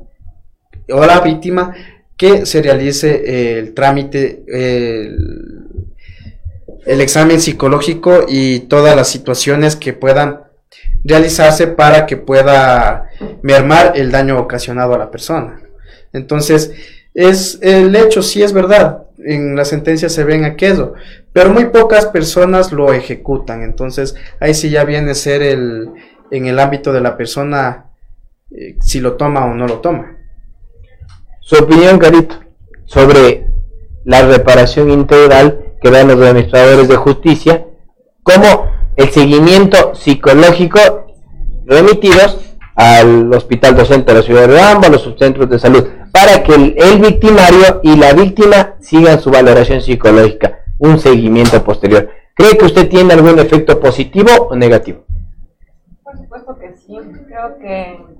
o 0.91 1.03
a 1.03 1.07
la 1.07 1.19
víctima 1.19 1.73
que 2.19 2.45
se 2.45 2.61
realice 2.61 3.59
el 3.59 3.73
trámite, 3.73 4.43
el, 4.45 5.65
el 6.85 7.01
examen 7.01 7.39
psicológico 7.39 8.25
y 8.27 8.59
todas 8.59 8.93
las 8.93 9.07
situaciones 9.07 9.77
que 9.77 9.93
puedan 9.93 10.41
realizarse 11.05 11.67
para 11.67 12.05
que 12.05 12.17
pueda 12.17 13.09
mermar 13.41 13.93
el 13.95 14.11
daño 14.11 14.37
ocasionado 14.37 14.93
a 14.93 14.97
la 14.97 15.11
persona. 15.11 15.61
Entonces, 16.11 16.73
es 17.13 17.57
el 17.61 17.95
hecho, 17.95 18.21
sí 18.21 18.43
es 18.43 18.51
verdad, 18.51 19.03
en 19.19 19.55
la 19.55 19.63
sentencia 19.63 20.09
se 20.09 20.25
ven 20.25 20.43
aquello, 20.43 20.95
pero 21.31 21.51
muy 21.51 21.67
pocas 21.67 22.05
personas 22.07 22.73
lo 22.73 22.91
ejecutan, 22.91 23.63
entonces 23.63 24.15
ahí 24.41 24.53
sí 24.53 24.69
ya 24.69 24.83
viene 24.83 25.11
a 25.11 25.15
ser 25.15 25.41
el, 25.41 25.89
en 26.31 26.47
el 26.47 26.59
ámbito 26.59 26.91
de 26.91 26.99
la 26.99 27.15
persona 27.15 27.85
eh, 28.51 28.75
si 28.81 28.99
lo 28.99 29.13
toma 29.13 29.45
o 29.45 29.53
no 29.53 29.67
lo 29.67 29.79
toma. 29.79 30.18
Su 31.49 31.63
opinión, 31.63 31.97
Carito, 31.97 32.35
sobre 32.85 33.47
la 34.05 34.21
reparación 34.21 34.91
integral 34.91 35.73
que 35.81 35.89
dan 35.89 36.09
los 36.09 36.21
administradores 36.21 36.87
de 36.87 36.95
justicia, 36.95 37.65
como 38.21 38.67
el 38.95 39.09
seguimiento 39.09 39.95
psicológico 39.95 41.07
remitidos 41.65 42.55
al 42.75 43.33
hospital 43.33 43.75
docente 43.75 44.13
de 44.13 44.19
la 44.19 44.23
ciudad 44.23 44.47
de 44.47 44.59
Ramba, 44.59 44.89
a 44.89 44.91
los 44.91 45.01
subcentros 45.01 45.49
de 45.49 45.57
salud 45.57 45.87
para 46.11 46.43
que 46.43 46.53
el, 46.53 46.99
victimario 46.99 47.79
y 47.81 47.95
la 47.95 48.13
víctima 48.13 48.75
sigan 48.79 49.19
su 49.19 49.31
valoración 49.31 49.81
psicológica, 49.81 50.59
un 50.77 50.99
seguimiento 50.99 51.63
posterior. 51.63 52.11
¿Cree 52.35 52.59
que 52.59 52.65
usted 52.65 52.87
tiene 52.87 53.13
algún 53.13 53.39
efecto 53.39 53.79
positivo 53.79 54.29
o 54.51 54.55
negativo? 54.55 55.03
Por 56.03 56.15
supuesto 56.15 56.55
que 56.59 56.75
sí. 56.77 56.95
Creo 57.25 57.57
que 57.57 58.18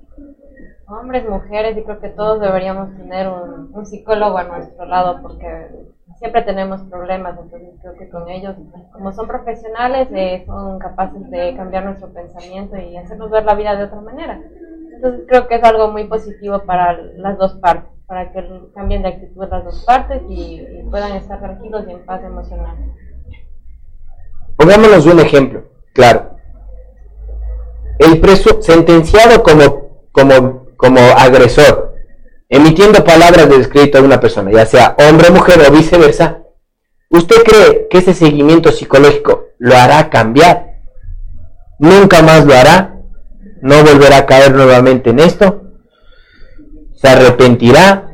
hombres, 0.90 1.28
mujeres, 1.28 1.78
y 1.78 1.84
creo 1.84 2.00
que 2.00 2.10
todos 2.10 2.42
deberíamos 2.42 2.96
tener 2.98 3.28
un, 3.28 3.86
psicólogo 3.86 4.38
a 4.38 4.44
nuestro 4.44 4.86
lado 4.86 5.22
porque 5.22 5.70
siempre 6.18 6.42
tenemos 6.42 6.82
problemas, 6.84 7.38
entonces 7.40 7.70
creo 7.82 7.94
que 7.96 8.10
con 8.10 8.30
ellos, 8.30 8.56
como 8.92 9.12
son 9.14 9.28
profesionales, 9.28 10.10
eh, 10.12 10.44
son 10.46 10.80
capaces 10.80 11.30
de 11.30 11.56
cambiar 11.56 11.86
nuestro 11.86 12.12
pensamiento 12.12 12.78
y 12.78 12.98
hacernos 12.98 13.32
ver 13.32 13.46
la 13.46 13.56
vida 13.56 13.76
de 13.76 13.86
otra 13.86 14.02
manera. 14.02 14.42
Entonces 14.94 15.22
creo 15.30 15.48
que 15.48 15.56
es 15.56 15.64
algo 15.64 15.88
muy 15.92 16.04
positivo 16.06 16.64
para 16.66 16.94
las 17.16 17.38
dos 17.38 17.54
partes, 17.56 17.90
para 18.06 18.34
que 18.34 18.44
cambien 18.76 19.02
de 19.02 19.10
actitud 19.10 19.48
las 19.50 19.64
dos 19.64 19.84
partes 19.86 20.22
y, 20.28 20.62
puedan 20.92 21.14
estar 21.14 21.40
tranquilos 21.40 21.86
y 21.88 21.92
en 21.92 22.06
paz 22.06 22.22
emocional. 22.24 22.76
Pongámonos 24.58 25.06
un 25.06 25.20
ejemplo, 25.20 25.64
claro. 25.94 26.32
El 28.00 28.20
preso 28.20 28.62
sentenciado 28.62 29.42
como, 29.44 30.08
como, 30.12 30.59
como 30.80 31.00
agresor, 31.18 31.94
emitiendo 32.48 33.04
palabras 33.04 33.50
de 33.50 33.58
descrédito 33.58 33.98
a 33.98 34.02
una 34.02 34.22
persona, 34.22 34.50
ya 34.50 34.66
sea 34.66 34.96
hombre, 35.10 35.30
mujer 35.30 35.60
o 35.68 35.72
viceversa, 35.72 36.40
¿usted 37.10 37.44
cree 37.44 37.88
que 37.90 37.98
ese 37.98 38.14
seguimiento 38.14 38.72
psicológico 38.72 39.50
lo 39.58 39.76
hará 39.76 40.10
cambiar? 40.10 40.78
¿Nunca 41.80 42.22
más 42.22 42.46
lo 42.46 42.54
hará? 42.54 42.96
no 43.62 43.76
volverá 43.84 44.20
a 44.20 44.26
caer 44.26 44.54
nuevamente 44.54 45.10
en 45.10 45.20
esto, 45.20 45.62
se 46.94 47.08
arrepentirá 47.08 48.10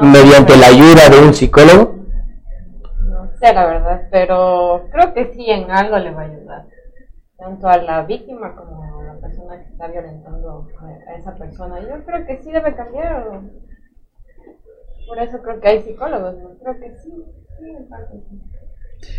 mediante 0.00 0.56
la 0.56 0.66
ayuda 0.66 1.08
de 1.08 1.18
un 1.26 1.34
psicólogo. 1.34 1.96
No 3.04 3.30
sé 3.40 3.52
la 3.52 3.66
verdad, 3.66 4.08
pero 4.10 4.88
creo 4.92 5.14
que 5.14 5.32
sí 5.32 5.50
en 5.50 5.70
algo 5.70 5.98
le 5.98 6.10
va 6.10 6.22
a 6.22 6.24
ayudar, 6.26 6.66
tanto 7.38 7.68
a 7.68 7.76
la 7.78 8.02
víctima 8.02 8.54
como 8.54 8.82
a 8.82 9.02
la 9.04 9.20
persona 9.20 9.58
que 9.58 9.69
está 9.80 9.88
violentando 9.88 10.68
a 11.06 11.16
esa 11.16 11.34
persona. 11.36 11.80
Yo 11.80 12.04
creo 12.04 12.26
que 12.26 12.42
sí 12.42 12.52
debe 12.52 12.74
cambiar. 12.74 13.40
Por 15.08 15.18
eso 15.18 15.40
creo 15.42 15.60
que 15.60 15.68
hay 15.68 15.82
psicólogos, 15.82 16.34
creo 16.62 16.80
que 16.80 16.94
sí. 16.98 17.12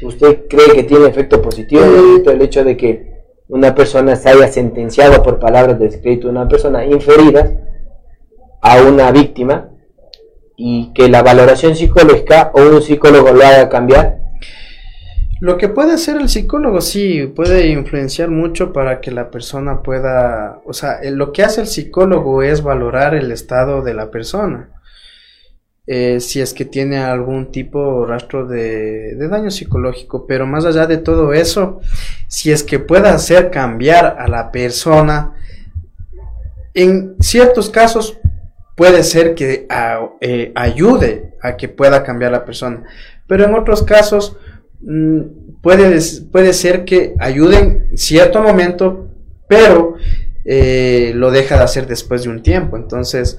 ¿Usted 0.06 0.48
cree 0.48 0.76
que 0.76 0.84
tiene 0.84 1.08
efecto 1.08 1.42
positivo 1.42 1.84
el 1.84 2.42
hecho 2.42 2.64
de 2.64 2.78
que 2.78 3.24
una 3.48 3.74
persona 3.74 4.16
se 4.16 4.30
haya 4.30 4.48
sentenciado 4.48 5.24
por 5.24 5.40
palabras 5.40 5.80
de 5.80 5.86
descrédito 5.86 6.28
de 6.28 6.34
una 6.34 6.48
persona 6.48 6.86
inferida 6.86 7.52
a 8.62 8.84
una 8.84 9.12
víctima 9.12 9.72
y 10.56 10.94
que 10.94 11.10
la 11.10 11.24
valoración 11.24 11.76
psicológica 11.76 12.52
o 12.54 12.62
un 12.62 12.82
psicólogo 12.82 13.32
lo 13.32 13.44
haga 13.44 13.68
cambiar? 13.70 14.21
Lo 15.42 15.58
que 15.58 15.70
puede 15.70 15.94
hacer 15.94 16.18
el 16.18 16.30
psicólogo 16.30 16.82
sí 16.82 17.26
puede 17.36 17.70
influenciar 17.70 18.30
mucho 18.30 18.72
para 18.72 19.02
que 19.02 19.10
la 19.10 19.32
persona 19.32 19.82
pueda, 19.82 20.62
o 20.66 20.72
sea, 20.72 21.00
lo 21.04 21.34
que 21.34 21.42
hace 21.42 21.62
el 21.62 21.68
psicólogo 21.68 22.44
es 22.44 22.62
valorar 22.62 23.16
el 23.16 23.32
estado 23.32 23.82
de 23.82 23.96
la 23.96 24.12
persona. 24.12 24.70
Eh, 25.88 26.20
si 26.20 26.42
es 26.42 26.54
que 26.54 26.64
tiene 26.64 27.00
algún 27.00 27.52
tipo 27.52 28.06
rastro 28.06 28.46
de, 28.46 29.16
daño 29.16 29.50
psicológico, 29.50 30.28
pero 30.28 30.46
más 30.46 30.64
allá 30.64 30.86
de 30.86 30.98
todo 30.98 31.34
eso, 31.34 31.82
si 32.28 32.52
es 32.52 32.62
que 32.62 32.78
puede 32.78 33.10
hacer 33.10 33.50
cambiar 33.50 34.18
a 34.20 34.28
la 34.28 34.52
persona, 34.52 35.34
en 36.76 37.16
ciertos 37.20 37.72
casos 37.72 38.20
puede 38.78 39.02
ser 39.02 39.34
que 39.34 39.68
eh, 40.22 40.52
ayude 40.54 41.34
a 41.42 41.58
que 41.58 41.68
pueda 41.68 42.04
cambiar 42.04 42.32
la 42.32 42.46
persona, 42.46 42.84
pero 43.26 43.46
en 43.46 43.56
otros 43.56 43.82
casos 43.82 44.38
puede, 45.62 46.00
puede 46.32 46.54
ser 46.54 46.86
que 46.86 47.16
ayude 47.20 47.58
en 47.60 47.98
cierto 47.98 48.42
momento, 48.42 49.10
pero 49.48 49.96
eh, 50.46 51.12
lo 51.16 51.32
deja 51.32 51.58
de 51.58 51.64
hacer 51.64 51.88
después 51.88 52.24
de 52.24 52.30
un 52.30 52.42
tiempo. 52.42 52.78
Entonces, 52.78 53.38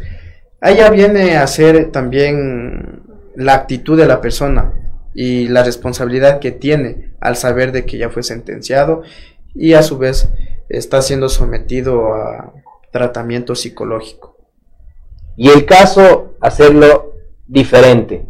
allá 0.61 0.90
viene 0.90 1.36
a 1.36 1.47
ser 1.47 1.90
también 1.90 3.03
la 3.34 3.55
actitud 3.55 3.99
de 3.99 4.07
la 4.07 4.20
persona 4.20 4.72
y 5.14 5.49
la 5.49 5.62
responsabilidad 5.62 6.38
que 6.38 6.53
tiene 6.53 7.12
al 7.20 7.36
saber 7.36 7.72
de 7.72 7.84
que 7.84 7.99
ya 7.99 8.11
fue 8.11 8.22
sentenciado 8.22 9.03
y 9.55 9.74
a 9.74 9.82
su 9.82 9.99
vez 9.99 10.30
está 10.68 11.03
siendo 11.03 11.28
sometido 11.28 12.14
a 12.14 12.55
tratamiento 12.90 13.55
psicológico. 13.55 14.36
Y 15.36 15.49
el 15.49 15.64
caso, 15.64 16.34
hacerlo 16.40 17.14
diferente. 17.47 18.26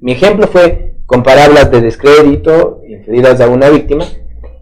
Mi 0.00 0.12
ejemplo 0.12 0.46
fue 0.46 0.93
compararlas 1.06 1.70
de 1.70 1.80
descrédito 1.80 2.82
inferidas 2.88 3.40
a 3.40 3.48
una 3.48 3.68
víctima. 3.68 4.04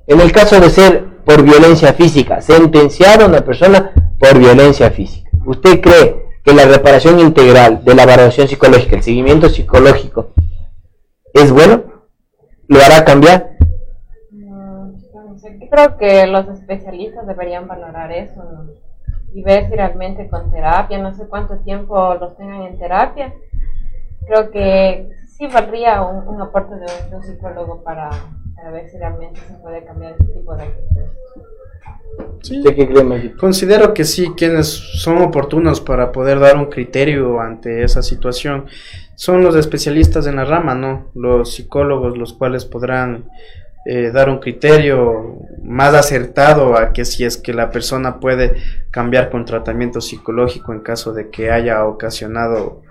En 0.07 0.21
el 0.21 0.33
caso 0.33 0.61
de 0.61 0.71
ser 0.71 1.05
por 1.25 1.43
violencia 1.43 1.93
física, 1.93 2.41
sentenciar 2.41 3.23
a 3.23 3.27
una 3.27 3.45
persona 3.45 3.93
por 4.19 4.39
violencia 4.39 4.91
física. 4.91 5.31
¿Usted 5.47 5.81
cree 5.81 6.27
que 6.45 6.55
la 6.55 6.65
reparación 6.65 7.21
integral 7.21 7.85
de 7.85 7.95
la 7.95 8.03
evaluación 8.03 8.49
psicológica, 8.49 8.97
el 8.97 9.03
seguimiento 9.03 9.49
psicológico, 9.49 10.33
es 11.33 11.53
bueno? 11.53 11.85
¿Lo 12.69 12.81
hará 12.81 13.05
cambiar? 13.05 13.57
Mm, 14.31 14.93
creo 15.71 15.97
que 15.97 16.27
los 16.27 16.49
especialistas 16.49 17.27
deberían 17.27 17.69
valorar 17.69 18.11
eso. 18.13 18.43
¿no? 18.43 18.83
y 19.35 19.43
ver 19.43 19.69
si 19.69 19.75
realmente 19.75 20.29
con 20.29 20.51
terapia, 20.51 20.99
no 20.99 21.15
sé 21.15 21.27
cuánto 21.27 21.59
tiempo 21.59 22.15
los 22.15 22.37
tengan 22.37 22.63
en 22.63 22.79
terapia, 22.79 23.33
creo 24.27 24.51
que 24.51 25.09
sí 25.43 25.53
valdría 25.53 26.03
un, 26.03 26.41
aporte 26.41 26.75
de 26.77 27.17
un, 27.17 27.23
psicólogo 27.23 27.83
para, 27.83 28.11
ver 28.73 28.89
si 28.89 28.97
realmente 28.97 29.41
se 29.41 29.55
puede 29.55 29.85
cambiar 29.85 30.13
este 30.13 30.25
tipo 30.33 30.55
de 30.55 30.63
actitudes. 30.63 31.11
Sí, 32.43 33.35
considero 33.41 33.95
que 33.95 34.05
sí, 34.05 34.33
quienes 34.37 34.69
son 34.69 35.19
oportunos 35.19 35.81
para 35.81 36.13
poder 36.13 36.39
dar 36.39 36.57
un 36.57 36.67
criterio 36.67 37.41
ante 37.41 37.83
esa 37.83 38.03
situación 38.03 38.67
son 39.15 39.43
los 39.43 39.57
especialistas 39.57 40.27
en 40.27 40.37
la 40.37 40.45
rama, 40.45 40.75
¿no? 40.75 41.11
Los 41.15 41.55
psicólogos, 41.55 42.19
los 42.19 42.35
cuales 42.35 42.65
podrán 42.65 43.25
eh, 43.87 44.11
dar 44.13 44.29
un 44.29 44.39
criterio 44.39 45.39
más 45.63 45.95
acertado 45.95 46.77
a 46.77 46.93
que 46.93 47.05
si 47.05 47.25
es 47.25 47.37
que 47.37 47.53
la 47.53 47.71
persona 47.71 48.21
puede 48.21 48.57
cambiar 48.91 49.31
con 49.31 49.45
tratamiento 49.45 50.01
psicológico 50.01 50.73
en 50.73 50.81
caso 50.81 51.13
de 51.13 51.31
que 51.31 51.51
haya 51.51 51.85
ocasionado 51.85 52.83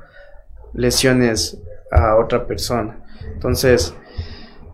lesiones 0.74 1.62
a 1.92 2.16
otra 2.16 2.48
persona. 2.48 3.04
Entonces, 3.34 3.94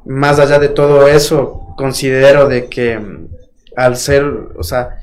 más 0.06 0.40
allá 0.40 0.60
de 0.60 0.70
todo 0.70 1.08
eso, 1.08 1.74
considero 1.76 2.48
de 2.48 2.68
que 2.68 2.98
mm, 2.98 3.28
al 3.76 3.98
ser, 3.98 4.24
o 4.26 4.64
sea, 4.64 5.00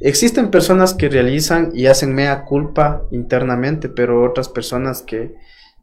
existen 0.00 0.50
personas 0.50 0.94
que 0.94 1.08
realizan 1.08 1.70
y 1.74 1.86
hacen 1.86 2.14
mea 2.14 2.44
culpa 2.44 3.02
internamente, 3.10 3.88
pero 3.88 4.24
otras 4.24 4.48
personas 4.48 5.02
que 5.02 5.34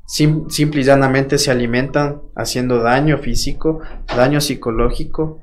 simple 0.06 0.82
y 0.82 0.84
llanamente 0.84 1.38
se 1.38 1.52
alimentan 1.52 2.22
haciendo 2.36 2.80
daño 2.80 3.18
físico, 3.18 3.80
daño 4.16 4.42
psicológico, 4.42 5.40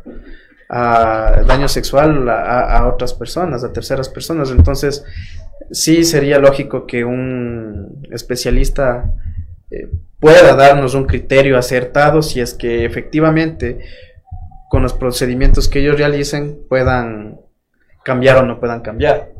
daño 0.68 1.66
sexual 1.66 2.28
a, 2.28 2.88
otras 2.92 3.14
personas, 3.14 3.64
a 3.64 3.72
terceras 3.72 4.08
personas. 4.08 4.50
Entonces, 4.50 5.04
sí 5.72 6.04
sería 6.04 6.38
lógico 6.38 6.86
que 6.86 7.04
un 7.04 8.02
especialista 8.10 9.12
eh, 9.70 9.88
pueda 10.18 10.54
darnos 10.54 10.94
un 10.94 11.06
criterio 11.06 11.56
acertado 11.56 12.22
si 12.22 12.40
es 12.40 12.54
que 12.54 12.84
efectivamente 12.84 13.80
con 14.68 14.82
los 14.82 14.92
procedimientos 14.92 15.68
que 15.68 15.80
ellos 15.80 15.98
realicen 15.98 16.60
puedan 16.68 17.40
cambiar 18.04 18.38
o 18.38 18.46
no 18.46 18.60
puedan 18.60 18.80
cambiar. 18.80 19.32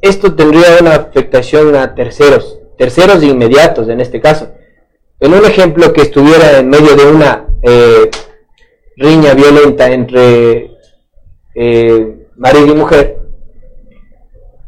Esto 0.00 0.34
tendría 0.34 0.78
una 0.80 0.94
afectación 0.94 1.74
a 1.76 1.94
terceros, 1.94 2.60
terceros 2.76 3.22
inmediatos 3.22 3.88
en 3.88 4.00
este 4.00 4.20
caso. 4.20 4.52
En 5.18 5.32
un 5.32 5.44
ejemplo 5.44 5.92
que 5.92 6.02
estuviera 6.02 6.58
en 6.58 6.68
medio 6.68 6.94
de 6.94 7.06
una 7.06 7.46
eh, 7.62 8.10
riña 8.96 9.34
violenta 9.34 9.90
entre 9.90 10.70
eh, 11.54 12.28
marido 12.36 12.66
y 12.66 12.74
mujer, 12.74 13.18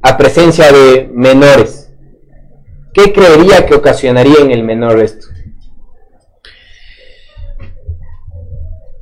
a 0.02 0.16
presencia 0.16 0.72
de 0.72 1.10
menores, 1.12 1.85
¿qué 2.96 3.12
creería 3.12 3.66
que 3.66 3.74
ocasionaría 3.74 4.40
en 4.40 4.50
el 4.50 4.64
menor 4.64 4.98
esto? 5.00 5.28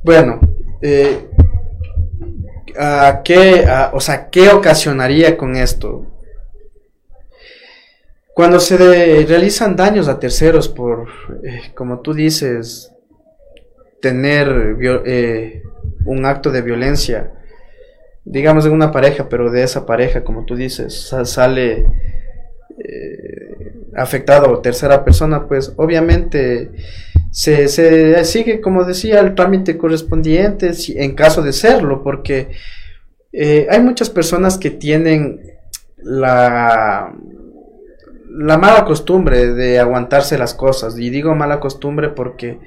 Bueno, 0.03 0.39
eh, 0.81 1.29
¿a 2.77 3.21
qué, 3.23 3.65
o 3.93 4.01
sea, 4.01 4.29
¿qué 4.29 4.49
ocasionaría 4.49 5.37
con 5.37 5.55
esto? 5.55 6.05
Cuando 8.33 8.59
se 8.59 8.75
realizan 8.77 9.77
daños 9.77 10.09
a 10.09 10.19
terceros 10.19 10.67
por, 10.67 11.07
eh, 11.43 11.71
como 11.73 12.01
tú 12.01 12.13
dices, 12.13 12.91
tener 14.01 14.77
eh, 15.05 15.63
un 16.03 16.25
acto 16.25 16.51
de 16.51 16.61
violencia, 16.61 17.31
digamos 18.25 18.65
de 18.65 18.71
una 18.71 18.91
pareja, 18.91 19.29
pero 19.29 19.49
de 19.49 19.63
esa 19.63 19.85
pareja, 19.85 20.25
como 20.25 20.43
tú 20.43 20.57
dices, 20.57 21.13
sale 21.23 21.85
eh, 22.77 23.73
afectado 23.95 24.59
tercera 24.59 25.03
persona, 25.03 25.47
pues 25.47 25.73
obviamente 25.77 26.71
se, 27.31 27.67
se, 27.67 28.23
sigue, 28.25 28.61
como 28.61 28.83
decía, 28.83 29.19
el 29.19 29.35
trámite 29.35 29.77
correspondiente 29.77 30.71
en 30.95 31.15
caso 31.15 31.41
de 31.41 31.53
serlo, 31.53 32.03
porque 32.03 32.49
hay 33.69 33.81
muchas 33.81 34.09
personas 34.09 34.57
que 34.57 34.69
tienen 34.69 35.41
la 35.97 37.13
la 38.37 38.57
mala 38.57 38.83
costumbre 38.83 39.53
de 39.53 39.79
aguantarse 39.79 40.37
las 40.37 40.53
cosas. 40.53 40.97
Y 40.99 41.09
digo 41.09 41.35
mala 41.35 41.59
costumbre 41.59 42.09
porque 42.09 42.59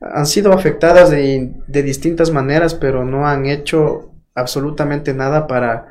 han 0.00 0.26
sido 0.26 0.52
afectadas 0.52 1.10
de, 1.10 1.52
distintas 1.66 2.30
maneras, 2.30 2.74
pero 2.74 3.04
no 3.04 3.26
han 3.26 3.46
hecho 3.46 4.12
absolutamente 4.34 5.14
nada 5.14 5.46
para 5.46 5.88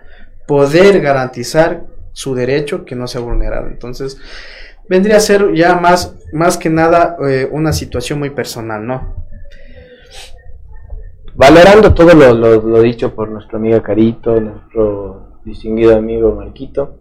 poder 0.48 1.02
garantizar 1.02 1.86
su 2.14 2.34
derecho 2.36 2.86
que 2.86 2.96
no 2.96 3.08
sea 3.08 3.22
vulnerado. 3.22 3.68
Entonces, 3.68 4.18
vendría 4.88 5.18
a 5.18 5.20
ser 5.20 5.54
ya 5.54 5.76
más, 5.76 6.16
más 6.32 6.58
que 6.58 6.70
nada 6.70 7.18
eh, 7.28 7.48
una 7.52 7.74
situación 7.74 8.20
muy 8.20 8.30
personal, 8.30 8.86
¿no? 8.86 9.16
Valorando 11.36 11.94
todo 11.94 12.14
lo, 12.14 12.34
lo, 12.34 12.82
dicho 12.82 13.16
por 13.16 13.28
nuestro 13.30 13.58
amigo 13.58 13.82
Carito, 13.82 14.40
nuestro 14.40 15.40
distinguido 15.44 15.96
amigo 15.96 16.36
Marquito, 16.36 17.00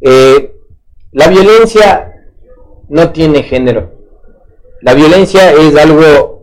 eh, 0.00 0.54
la 1.12 1.28
violencia 1.28 2.14
no 2.88 3.10
tiene 3.10 3.42
género. 3.42 3.92
La 4.80 4.94
violencia 4.94 5.52
es 5.52 5.76
algo 5.76 6.42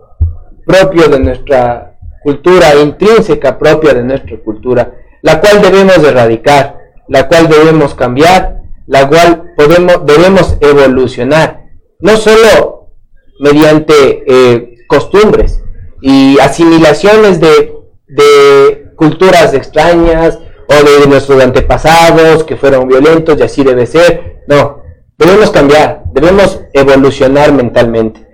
propio 0.65 1.07
de 1.07 1.19
nuestra 1.19 1.97
cultura, 2.21 2.75
intrínseca 2.75 3.57
propia 3.57 3.93
de 3.93 4.03
nuestra 4.03 4.37
cultura, 4.37 4.93
la 5.21 5.39
cual 5.39 5.61
debemos 5.61 5.97
erradicar, 5.97 6.74
la 7.07 7.27
cual 7.27 7.47
debemos 7.47 7.95
cambiar, 7.95 8.61
la 8.87 9.07
cual 9.07 9.53
podemos, 9.55 10.05
debemos 10.05 10.57
evolucionar, 10.59 11.65
no 11.99 12.17
solo 12.17 12.91
mediante 13.39 14.23
eh, 14.27 14.75
costumbres 14.87 15.61
y 16.01 16.37
asimilaciones 16.39 17.39
de, 17.39 17.73
de 18.07 18.91
culturas 18.95 19.53
extrañas 19.53 20.39
o 20.67 20.73
de 20.73 21.07
nuestros 21.07 21.43
antepasados 21.43 22.43
que 22.43 22.55
fueron 22.55 22.87
violentos 22.87 23.37
y 23.39 23.43
así 23.43 23.63
debe 23.63 23.85
ser, 23.85 24.43
no, 24.47 24.81
debemos 25.17 25.51
cambiar, 25.51 26.03
debemos 26.13 26.61
evolucionar 26.73 27.51
mentalmente. 27.51 28.25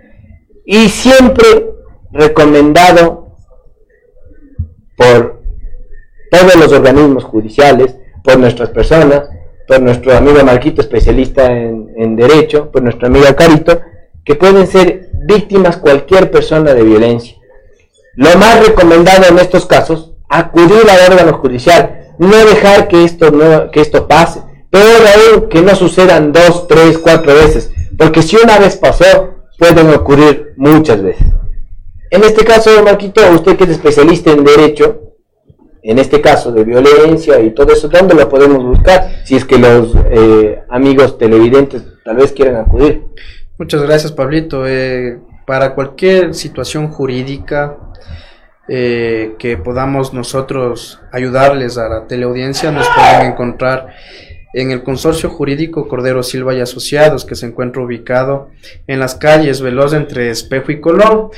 y 0.65 0.89
siempre 0.89 1.71
recomendado 2.11 3.37
por 4.97 5.41
todos 6.29 6.55
los 6.55 6.71
organismos 6.71 7.23
judiciales, 7.23 7.95
por 8.23 8.37
nuestras 8.37 8.69
personas, 8.69 9.23
por 9.67 9.81
nuestro 9.81 10.15
amigo 10.15 10.43
Marquito, 10.43 10.81
especialista 10.81 11.51
en, 11.51 12.15
derecho, 12.15 12.71
por 12.71 12.83
nuestra 12.83 13.07
amiga 13.07 13.35
Carito, 13.35 13.81
que 14.23 14.35
pueden 14.35 14.67
ser 14.67 15.09
víctimas 15.25 15.77
cualquier 15.77 16.29
persona 16.29 16.73
de 16.73 16.83
violencia. 16.83 17.37
Lo 18.15 18.37
más 18.37 18.65
recomendado 18.65 19.25
en 19.29 19.39
estos 19.39 19.65
casos, 19.65 20.13
acudir 20.29 20.89
al 20.89 21.11
órgano 21.11 21.37
judicial, 21.37 22.13
no 22.19 22.37
dejar 22.45 22.87
que 22.87 23.03
esto, 23.03 23.31
no, 23.31 23.71
que 23.71 23.81
esto 23.81 24.07
pase, 24.07 24.41
peor 24.69 25.01
aún 25.07 25.49
que 25.49 25.61
no 25.61 25.75
sucedan 25.75 26.31
dos, 26.31 26.67
tres, 26.67 26.97
cuatro 26.97 27.33
veces, 27.33 27.71
porque 27.97 28.21
si 28.21 28.35
una 28.37 28.59
vez 28.59 28.77
pasó, 28.77 29.35
pueden 29.57 29.89
ocurrir 29.91 30.53
muchas 30.57 31.01
veces. 31.01 31.27
En 32.09 32.23
este 32.23 32.43
caso, 32.43 32.71
Marquito, 32.83 33.21
usted 33.33 33.55
que 33.55 33.63
es 33.63 33.69
especialista 33.69 34.31
en 34.31 34.43
derecho, 34.43 35.10
en 35.83 35.99
este 35.99 36.21
caso 36.21 36.51
de 36.51 36.63
violencia 36.63 37.39
y 37.39 37.51
todo 37.51 37.73
eso, 37.73 37.87
¿dónde 37.87 38.13
lo 38.13 38.29
podemos 38.29 38.63
buscar? 38.63 39.21
Si 39.25 39.35
es 39.35 39.45
que 39.45 39.57
los 39.57 39.93
eh, 40.09 40.61
amigos 40.69 41.17
televidentes 41.17 41.83
tal 42.03 42.17
vez 42.17 42.31
quieran 42.31 42.57
acudir. 42.57 43.03
Muchas 43.57 43.81
gracias, 43.81 44.11
Pablito. 44.11 44.67
Eh, 44.67 45.19
para 45.45 45.73
cualquier 45.73 46.33
situación 46.33 46.89
jurídica 46.89 47.77
eh, 48.67 49.33
que 49.39 49.57
podamos 49.57 50.13
nosotros 50.13 51.01
ayudarles 51.11 51.77
a 51.77 51.89
la 51.89 52.07
teleaudiencia, 52.07 52.71
nos 52.71 52.87
pueden 52.89 53.31
encontrar 53.31 53.87
en 54.53 54.71
el 54.71 54.83
Consorcio 54.83 55.29
Jurídico 55.29 55.87
Cordero 55.87 56.23
Silva 56.23 56.53
y 56.53 56.59
Asociados, 56.59 57.25
que 57.25 57.35
se 57.35 57.47
encuentra 57.47 57.81
ubicado 57.81 58.49
en 58.87 58.99
las 58.99 59.15
calles 59.15 59.61
Veloz 59.61 59.93
entre 59.93 60.29
Espejo 60.29 60.71
y 60.71 60.81
Colón 60.81 61.29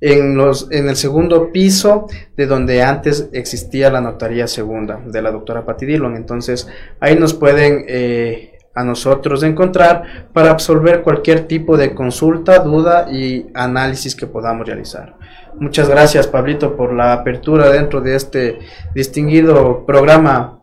en, 0.00 0.36
los, 0.36 0.70
en 0.70 0.88
el 0.88 0.96
segundo 0.96 1.52
piso 1.52 2.06
de 2.36 2.46
donde 2.46 2.82
antes 2.82 3.28
existía 3.32 3.90
la 3.90 4.00
notaría 4.00 4.46
segunda 4.46 5.00
de 5.04 5.22
la 5.22 5.30
doctora 5.30 5.64
Patti 5.64 5.86
Dillon. 5.86 6.16
Entonces 6.16 6.68
ahí 7.00 7.16
nos 7.16 7.34
pueden 7.34 7.84
eh, 7.86 8.58
a 8.74 8.84
nosotros 8.84 9.42
encontrar 9.42 10.28
para 10.32 10.50
absolver 10.50 11.02
cualquier 11.02 11.46
tipo 11.46 11.76
de 11.76 11.94
consulta, 11.94 12.60
duda 12.60 13.10
y 13.10 13.46
análisis 13.54 14.14
que 14.14 14.26
podamos 14.26 14.66
realizar. 14.66 15.16
Muchas 15.58 15.88
gracias 15.88 16.26
Pablito 16.26 16.76
por 16.76 16.92
la 16.92 17.12
apertura 17.12 17.70
dentro 17.70 18.00
de 18.00 18.14
este 18.14 18.58
distinguido 18.94 19.84
programa 19.84 20.60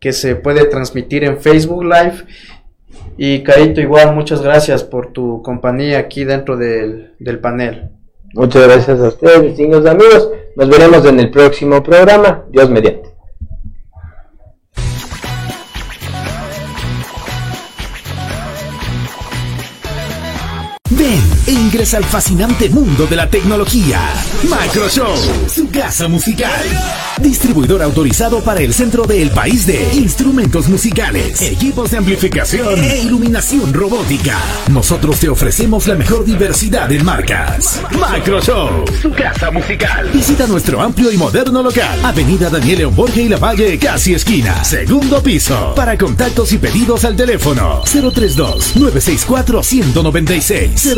que 0.00 0.12
se 0.12 0.36
puede 0.36 0.64
transmitir 0.66 1.24
en 1.24 1.40
Facebook 1.40 1.84
Live. 1.84 2.24
Y 3.16 3.42
Carito, 3.42 3.80
igual, 3.80 4.14
muchas 4.14 4.40
gracias 4.42 4.84
por 4.84 5.12
tu 5.12 5.42
compañía 5.42 5.98
aquí 5.98 6.22
dentro 6.22 6.56
del, 6.56 7.14
del 7.18 7.40
panel. 7.40 7.97
Muchas 8.34 8.66
gracias 8.66 9.00
a 9.00 9.08
ustedes, 9.08 9.42
distinguidos 9.42 9.86
amigos. 9.86 10.30
Nos 10.54 10.68
veremos 10.68 11.04
en 11.06 11.20
el 11.20 11.30
próximo 11.30 11.82
programa. 11.82 12.44
Dios 12.50 12.68
mediante. 12.68 13.07
E 21.08 21.52
ingresa 21.52 21.96
al 21.96 22.04
fascinante 22.04 22.68
mundo 22.68 23.06
de 23.06 23.16
la 23.16 23.30
tecnología. 23.30 23.98
Macroshow, 24.46 25.16
su 25.48 25.70
casa 25.70 26.06
musical. 26.06 26.60
Distribuidor 27.22 27.82
autorizado 27.82 28.44
para 28.44 28.60
el 28.60 28.74
centro 28.74 29.04
del 29.04 29.30
país 29.30 29.66
de 29.66 29.88
instrumentos 29.94 30.68
musicales, 30.68 31.40
equipos 31.40 31.90
de 31.90 31.96
amplificación 31.96 32.78
e 32.84 32.98
iluminación 32.98 33.72
robótica. 33.72 34.38
Nosotros 34.70 35.18
te 35.18 35.30
ofrecemos 35.30 35.86
la 35.88 35.94
mejor 35.94 36.26
diversidad 36.26 36.92
en 36.92 37.04
marcas. 37.04 37.80
Macroshow, 37.98 38.84
su 39.00 39.10
casa 39.10 39.50
musical. 39.50 40.10
Visita 40.12 40.46
nuestro 40.46 40.82
amplio 40.82 41.10
y 41.10 41.16
moderno 41.16 41.62
local. 41.62 41.98
Avenida 42.04 42.50
Daniel 42.50 42.78
León 42.80 42.94
Borges 42.94 43.24
y 43.24 43.28
La 43.30 43.38
Valle, 43.38 43.78
casi 43.78 44.12
esquina. 44.12 44.62
Segundo 44.62 45.22
piso. 45.22 45.74
Para 45.74 45.96
contactos 45.96 46.52
y 46.52 46.58
pedidos 46.58 47.06
al 47.06 47.16
teléfono 47.16 47.82
032 47.90 48.76
964 48.76 49.62
196 49.62 50.97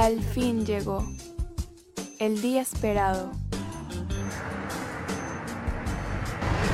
Al 0.00 0.18
fin 0.18 0.64
llegó 0.64 1.06
el 2.18 2.40
día 2.40 2.62
esperado. 2.62 3.32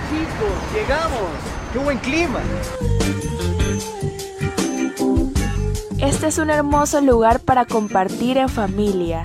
Chicos, 0.09 0.73
llegamos. 0.73 1.33
¡Qué 1.73 1.79
buen 1.81 1.99
clima! 1.99 2.39
Este 5.99 6.29
es 6.29 6.39
un 6.39 6.51
hermoso 6.51 7.01
lugar 7.01 7.41
para 7.41 7.65
compartir 7.65 8.39
en 8.39 8.49
familia. 8.49 9.25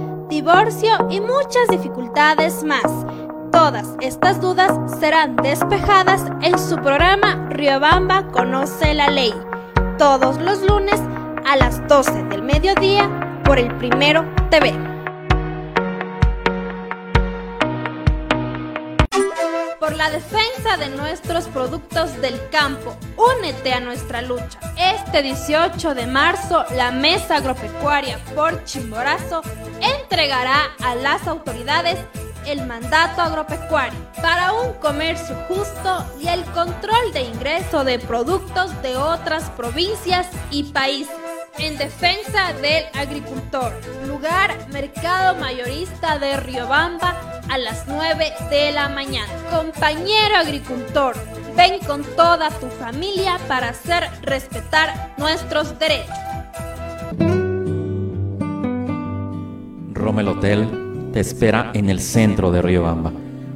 divorcio 0.31 1.07
y 1.09 1.19
muchas 1.19 1.67
dificultades 1.69 2.63
más. 2.63 2.85
Todas 3.51 3.85
estas 3.99 4.39
dudas 4.39 4.71
serán 4.99 5.35
despejadas 5.35 6.23
en 6.41 6.57
su 6.57 6.77
programa 6.77 7.49
Riobamba 7.49 8.25
Conoce 8.27 8.93
la 8.93 9.09
Ley, 9.09 9.33
todos 9.97 10.39
los 10.39 10.61
lunes 10.61 11.01
a 11.45 11.57
las 11.57 11.85
12 11.89 12.23
del 12.29 12.43
mediodía 12.43 13.41
por 13.43 13.59
el 13.59 13.75
Primero 13.75 14.23
TV. 14.49 14.90
Por 19.81 19.95
la 19.95 20.11
defensa 20.11 20.77
de 20.77 20.89
nuestros 20.89 21.45
productos 21.45 22.15
del 22.21 22.39
campo, 22.51 22.95
únete 23.17 23.73
a 23.73 23.79
nuestra 23.79 24.21
lucha. 24.21 24.59
Este 24.77 25.23
18 25.23 25.95
de 25.95 26.05
marzo, 26.05 26.63
la 26.75 26.91
Mesa 26.91 27.37
Agropecuaria 27.37 28.19
por 28.35 28.63
Chimborazo 28.63 29.41
entregará 29.81 30.69
a 30.83 30.93
las 30.93 31.27
autoridades 31.27 31.97
el 32.45 32.67
mandato 32.67 33.23
agropecuario 33.23 33.99
para 34.21 34.53
un 34.53 34.73
comercio 34.73 35.35
justo 35.47 36.05
y 36.19 36.27
el 36.27 36.43
control 36.51 37.11
de 37.11 37.21
ingreso 37.23 37.83
de 37.83 37.97
productos 37.97 38.79
de 38.83 38.97
otras 38.97 39.49
provincias 39.49 40.27
y 40.51 40.65
países. 40.65 41.20
En 41.57 41.77
defensa 41.77 42.53
del 42.61 42.85
agricultor. 42.93 43.73
Lugar 44.07 44.67
Mercado 44.71 45.39
Mayorista 45.39 46.17
de 46.17 46.37
Riobamba 46.37 47.41
a 47.49 47.57
las 47.57 47.85
9 47.87 48.33
de 48.49 48.71
la 48.71 48.89
mañana. 48.89 49.27
Compañero 49.49 50.37
agricultor, 50.37 51.15
ven 51.55 51.79
con 51.85 52.03
toda 52.15 52.49
tu 52.49 52.67
familia 52.67 53.37
para 53.47 53.69
hacer 53.69 54.03
respetar 54.23 55.13
nuestros 55.17 55.77
derechos. 55.77 56.15
Romel 59.93 60.27
Hotel 60.29 61.09
te 61.13 61.19
espera 61.19 61.71
en 61.73 61.89
el 61.89 61.99
centro 61.99 62.51
de 62.51 62.61
Riobamba. 62.61 63.11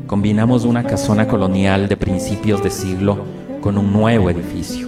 Combinamos 0.06 0.66
una 0.66 0.84
casona 0.84 1.28
colonial 1.28 1.88
de 1.88 1.98
principios 1.98 2.62
de 2.62 2.70
siglo 2.70 3.26
con 3.62 3.78
un 3.80 3.92
nuevo 3.92 4.30
edificio, 4.30 4.88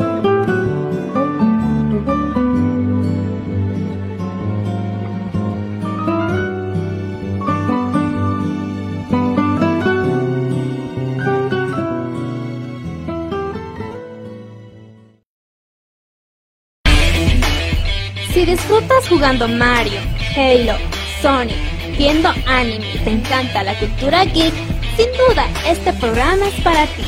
jugando 19.21 19.47
Mario, 19.47 19.99
Halo, 20.35 20.73
Sonic, 21.21 21.55
viendo 21.95 22.29
anime 22.47 22.91
y 22.91 22.97
te 22.97 23.11
encanta 23.11 23.61
la 23.61 23.77
cultura 23.77 24.25
geek, 24.25 24.51
sin 24.97 25.05
duda 25.11 25.47
este 25.67 25.93
programa 25.93 26.47
es 26.47 26.59
para 26.63 26.87
ti. 26.87 27.03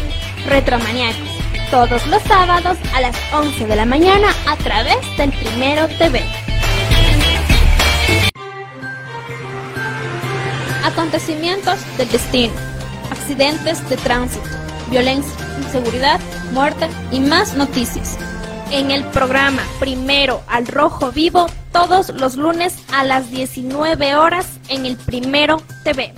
Retromaniacos, 0.48 1.28
todos 1.72 2.06
los 2.06 2.22
sábados 2.22 2.78
a 2.94 3.02
las 3.02 3.16
11 3.34 3.66
de 3.66 3.76
la 3.76 3.86
mañana 3.86 4.28
a 4.48 4.56
través 4.58 4.98
del 5.18 5.32
Primero 5.32 5.88
TV. 5.98 6.22
Acontecimientos 10.86 11.80
del 11.98 12.12
destino, 12.12 12.54
accidentes 13.10 13.90
de 13.90 13.98
tránsito, 13.98 14.46
violencia, 14.92 15.34
inseguridad, 15.58 16.20
muerte 16.52 16.88
y 17.12 17.22
más 17.22 17.56
noticias. 17.56 18.20
En 18.70 18.92
el 18.92 19.04
programa 19.06 19.64
Primero 19.80 20.44
al 20.48 20.68
Rojo 20.68 21.12
Vivo, 21.12 21.48
todos 21.74 22.10
los 22.10 22.38
lunes 22.38 22.86
a 22.94 23.04
las 23.04 23.32
19 23.32 24.16
horas 24.16 24.60
en 24.70 24.86
el 24.86 24.96
Primero 24.96 25.58
TV. 25.84 26.14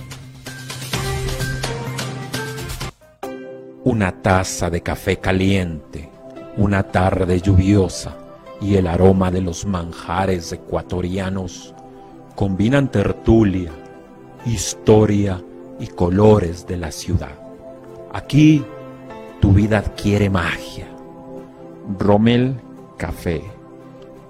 Una 3.82 4.12
taza 4.20 4.68
de 4.68 4.82
café 4.82 5.16
caliente, 5.16 6.10
una 6.58 6.82
tarde 6.82 7.40
lluviosa 7.40 8.14
y 8.60 8.76
el 8.76 8.86
aroma 8.86 9.30
de 9.30 9.40
los 9.40 9.64
manjares 9.64 10.52
ecuatorianos 10.52 11.74
combinan 12.34 12.90
tertulia, 12.90 13.72
historia 14.44 15.42
y 15.80 15.86
colores 15.86 16.66
de 16.66 16.76
la 16.76 16.92
ciudad. 16.92 17.34
Aquí 18.12 18.62
tu 19.40 19.52
vida 19.52 19.78
adquiere 19.78 20.28
magia. 20.28 20.86
Rommel 21.98 22.60
Café, 22.98 23.42